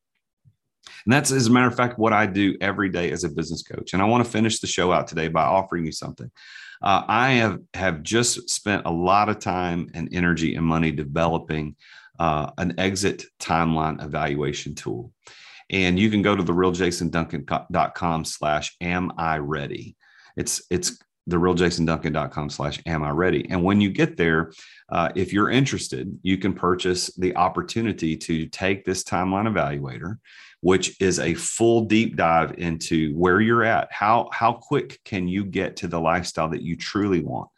And 1.05 1.13
that's, 1.13 1.31
as 1.31 1.47
a 1.47 1.51
matter 1.51 1.67
of 1.67 1.77
fact, 1.77 1.99
what 1.99 2.13
I 2.13 2.27
do 2.27 2.57
every 2.61 2.89
day 2.89 3.11
as 3.11 3.25
a 3.25 3.29
business 3.29 3.63
coach. 3.63 3.93
And 3.93 4.03
I 4.03 4.07
want 4.07 4.25
to 4.25 4.31
finish 4.31 4.61
the 4.61 4.67
show 4.67 4.93
out 4.93 5.07
today 5.07 5.29
by 5.29 5.43
offering 5.43 5.85
you 5.85 5.93
something. 5.93 6.31
Uh, 6.83 7.03
I 7.07 7.33
have 7.33 7.61
have 7.75 8.03
just 8.03 8.51
spent 8.51 8.83
a 8.85 8.91
lot 8.91 9.29
of 9.29 9.39
time 9.39 9.91
and 9.95 10.09
energy 10.13 10.55
and 10.55 10.67
money 10.67 10.91
developing 10.91 11.77
uh, 12.19 12.51
an 12.59 12.75
exit 12.79 13.25
timeline 13.41 14.03
evaluation 14.03 14.75
tool. 14.75 15.13
And 15.71 15.99
you 15.99 16.11
can 16.11 16.23
go 16.23 16.37
to 16.37 16.43
the 16.43 16.53
realjasonduncan.com 16.53 18.25
slash 18.25 18.77
am 18.81 19.13
I 19.17 19.39
ready. 19.39 19.97
It's 20.37 20.63
it's 20.71 20.99
the 21.27 21.37
realjasonduncan.com 21.37 22.51
slash 22.51 22.81
am 22.87 23.03
I 23.03 23.11
ready. 23.11 23.49
And 23.49 23.65
when 23.65 23.81
you 23.81 23.91
get 23.91 24.17
there, 24.17 24.53
uh, 24.91 25.11
if 25.15 25.33
you're 25.33 25.51
interested, 25.51 26.19
you 26.23 26.37
can 26.37 26.53
purchase 26.53 27.15
the 27.15 27.35
opportunity 27.37 28.17
to 28.19 28.47
take 28.47 28.85
this 28.85 29.03
timeline 29.05 29.51
evaluator, 29.51 30.19
which 30.61 31.01
is 31.01 31.19
a 31.19 31.35
full 31.35 31.87
deep 31.87 32.17
dive 32.17 32.55
into 32.59 33.15
where 33.15 33.41
you're 33.41 33.65
at. 33.65 33.89
How, 33.91 34.29
how 34.33 34.53
quick 34.53 35.01
can 35.05 35.27
you 35.27 35.45
get 35.45 35.77
to 35.77 35.89
the 35.89 36.01
lifestyle 36.01 36.51
that 36.51 36.63
you 36.63 36.77
truly 36.77 37.21
want? 37.21 37.49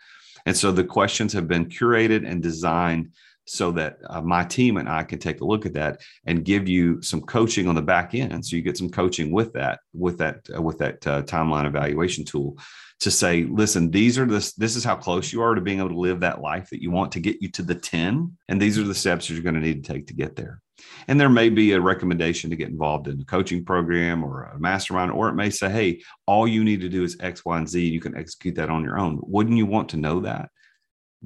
And 0.44 0.57
so 0.57 0.70
the 0.70 0.84
questions 0.84 1.32
have 1.32 1.48
been 1.48 1.66
curated 1.66 2.24
and 2.24 2.40
designed 2.40 3.14
so 3.47 3.70
that 3.72 3.99
uh, 4.11 4.20
my 4.20 4.44
team 4.44 4.76
and 4.76 4.88
I 4.88 5.05
can 5.05 5.18
take 5.18 5.40
a 5.40 5.44
look 5.44 5.66
at 5.66 5.74
that 5.74 6.01
and 6.26 6.44
give 6.44 6.68
you 6.68 7.01
some 7.01 7.20
coaching 7.20 7.68
on 7.68 7.74
the 7.74 7.82
back 7.82 8.14
end. 8.14 8.44
So 8.44 8.57
you 8.57 8.62
get 8.62 8.76
some 8.76 8.90
coaching 8.90 9.30
with 9.30 9.53
that, 9.55 9.80
with 9.94 10.18
that, 10.18 10.40
uh, 10.55 10.61
with 10.61 10.78
that 10.78 11.07
uh, 11.07 11.22
timeline 11.22 11.66
evaluation 11.66 12.24
tool 12.24 12.59
to 13.01 13.11
say, 13.11 13.44
listen, 13.44 13.90
these 13.90 14.18
are 14.18 14.26
this, 14.26 14.55
this 14.55 14.74
is 14.74 14.82
how 14.82 14.97
close 14.97 15.32
you 15.32 15.42
are 15.42 15.55
to 15.55 15.61
being 15.61 15.78
able 15.78 15.90
to 15.90 15.99
live 15.99 16.20
that 16.20 16.40
life 16.40 16.70
that 16.70 16.82
you 16.82 16.90
want 16.90 17.12
to 17.12 17.20
get 17.20 17.40
you 17.40 17.49
to 17.51 17.62
the 17.62 17.74
10. 17.74 18.36
And 18.49 18.61
these 18.61 18.78
are 18.78 18.84
the 18.84 18.94
steps 18.94 19.30
you're 19.30 19.42
going 19.42 19.55
to 19.55 19.61
need 19.61 19.84
to 19.84 19.92
take 19.92 20.07
to 20.09 20.14
get 20.14 20.34
there. 20.34 20.61
And 21.09 21.20
there 21.20 21.28
may 21.28 21.49
be 21.49 21.72
a 21.72 21.80
recommendation 21.80 22.51
to 22.51 22.57
get 22.57 22.68
involved 22.68 23.09
in 23.09 23.20
a 23.20 23.24
coaching 23.24 23.64
program 23.64 24.24
or 24.24 24.44
a 24.44 24.59
mastermind, 24.59 25.12
or 25.12 25.28
it 25.28 25.34
may 25.34 25.51
say, 25.51 25.70
hey, 25.70 26.03
all 26.26 26.49
you 26.49 26.64
need 26.64 26.80
to 26.80 26.88
do 26.88 27.03
is 27.03 27.16
X, 27.20 27.44
Y, 27.44 27.57
and 27.57 27.68
Z. 27.68 27.86
You 27.86 28.01
can 28.01 28.16
execute 28.16 28.57
that 28.57 28.70
on 28.70 28.82
your 28.82 28.99
own. 28.99 29.18
Wouldn't 29.22 29.57
you 29.57 29.66
want 29.66 29.90
to 29.90 29.97
know 29.97 30.20
that? 30.20 30.51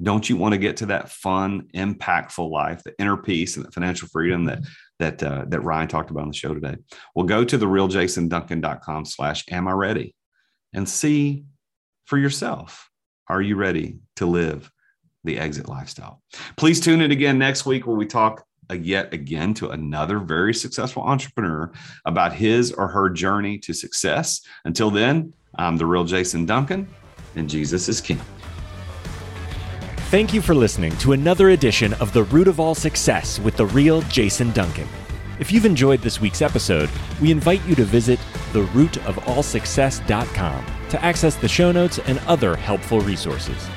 Don't 0.01 0.29
you 0.29 0.37
want 0.37 0.53
to 0.53 0.57
get 0.57 0.77
to 0.77 0.85
that 0.87 1.09
fun 1.09 1.67
impactful 1.75 2.49
life 2.49 2.83
the 2.83 2.93
inner 2.99 3.17
peace 3.17 3.57
and 3.57 3.65
the 3.65 3.71
financial 3.71 4.07
freedom 4.07 4.45
that 4.45 4.59
that 4.99 5.21
uh, 5.23 5.45
that 5.47 5.61
ryan 5.61 5.87
talked 5.87 6.11
about 6.11 6.23
on 6.23 6.29
the 6.29 6.33
show 6.33 6.53
today? 6.53 6.75
Well 7.15 7.25
go 7.25 7.43
to 7.43 7.57
the 7.57 7.65
realjasonduncan.com 7.65 9.05
slash 9.05 9.45
am 9.49 9.67
i 9.67 9.71
ready? 9.71 10.15
And 10.73 10.87
see 10.87 11.45
for 12.05 12.17
yourself 12.17 12.89
are 13.27 13.41
you 13.41 13.55
ready 13.55 13.99
to 14.17 14.25
live 14.25 14.71
the 15.23 15.37
exit 15.37 15.69
lifestyle? 15.69 16.21
Please 16.57 16.79
tune 16.79 17.01
in 17.01 17.11
again 17.11 17.37
next 17.37 17.65
week 17.65 17.87
where 17.87 17.95
we 17.95 18.05
talk 18.05 18.45
yet 18.73 19.13
again 19.13 19.53
to 19.53 19.69
another 19.71 20.19
very 20.19 20.53
successful 20.53 21.03
entrepreneur 21.03 21.71
about 22.05 22.33
his 22.33 22.71
or 22.71 22.87
her 22.87 23.09
journey 23.09 23.57
to 23.57 23.73
success. 23.73 24.41
Until 24.65 24.89
then 24.89 25.33
i'm 25.55 25.77
the 25.77 25.85
real 25.85 26.03
jason 26.03 26.45
duncan 26.45 26.87
and 27.35 27.49
jesus 27.49 27.89
is 27.89 27.99
king 27.99 28.19
Thank 30.11 30.33
you 30.33 30.41
for 30.41 30.53
listening 30.53 30.91
to 30.97 31.13
another 31.13 31.51
edition 31.51 31.93
of 31.93 32.11
The 32.11 32.23
Root 32.23 32.49
of 32.49 32.59
All 32.59 32.75
Success 32.75 33.39
with 33.39 33.55
the 33.55 33.67
real 33.67 34.01
Jason 34.01 34.51
Duncan. 34.51 34.89
If 35.39 35.53
you've 35.53 35.63
enjoyed 35.63 36.01
this 36.01 36.19
week's 36.19 36.41
episode, 36.41 36.89
we 37.21 37.31
invite 37.31 37.65
you 37.65 37.75
to 37.75 37.85
visit 37.85 38.19
therootofallsuccess.com 38.51 40.65
to 40.89 41.01
access 41.01 41.37
the 41.37 41.47
show 41.47 41.71
notes 41.71 41.99
and 41.99 42.19
other 42.27 42.57
helpful 42.57 42.99
resources. 42.99 43.69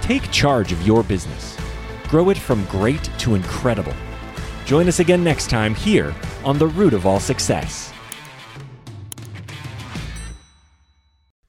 Take 0.00 0.30
charge 0.30 0.70
of 0.70 0.86
your 0.86 1.02
business. 1.02 1.56
Grow 2.06 2.30
it 2.30 2.38
from 2.38 2.64
great 2.66 3.02
to 3.18 3.34
incredible. 3.34 3.94
Join 4.66 4.86
us 4.86 5.00
again 5.00 5.24
next 5.24 5.50
time 5.50 5.74
here 5.74 6.14
on 6.44 6.56
The 6.56 6.68
Root 6.68 6.94
of 6.94 7.04
All 7.04 7.18
Success. 7.18 7.92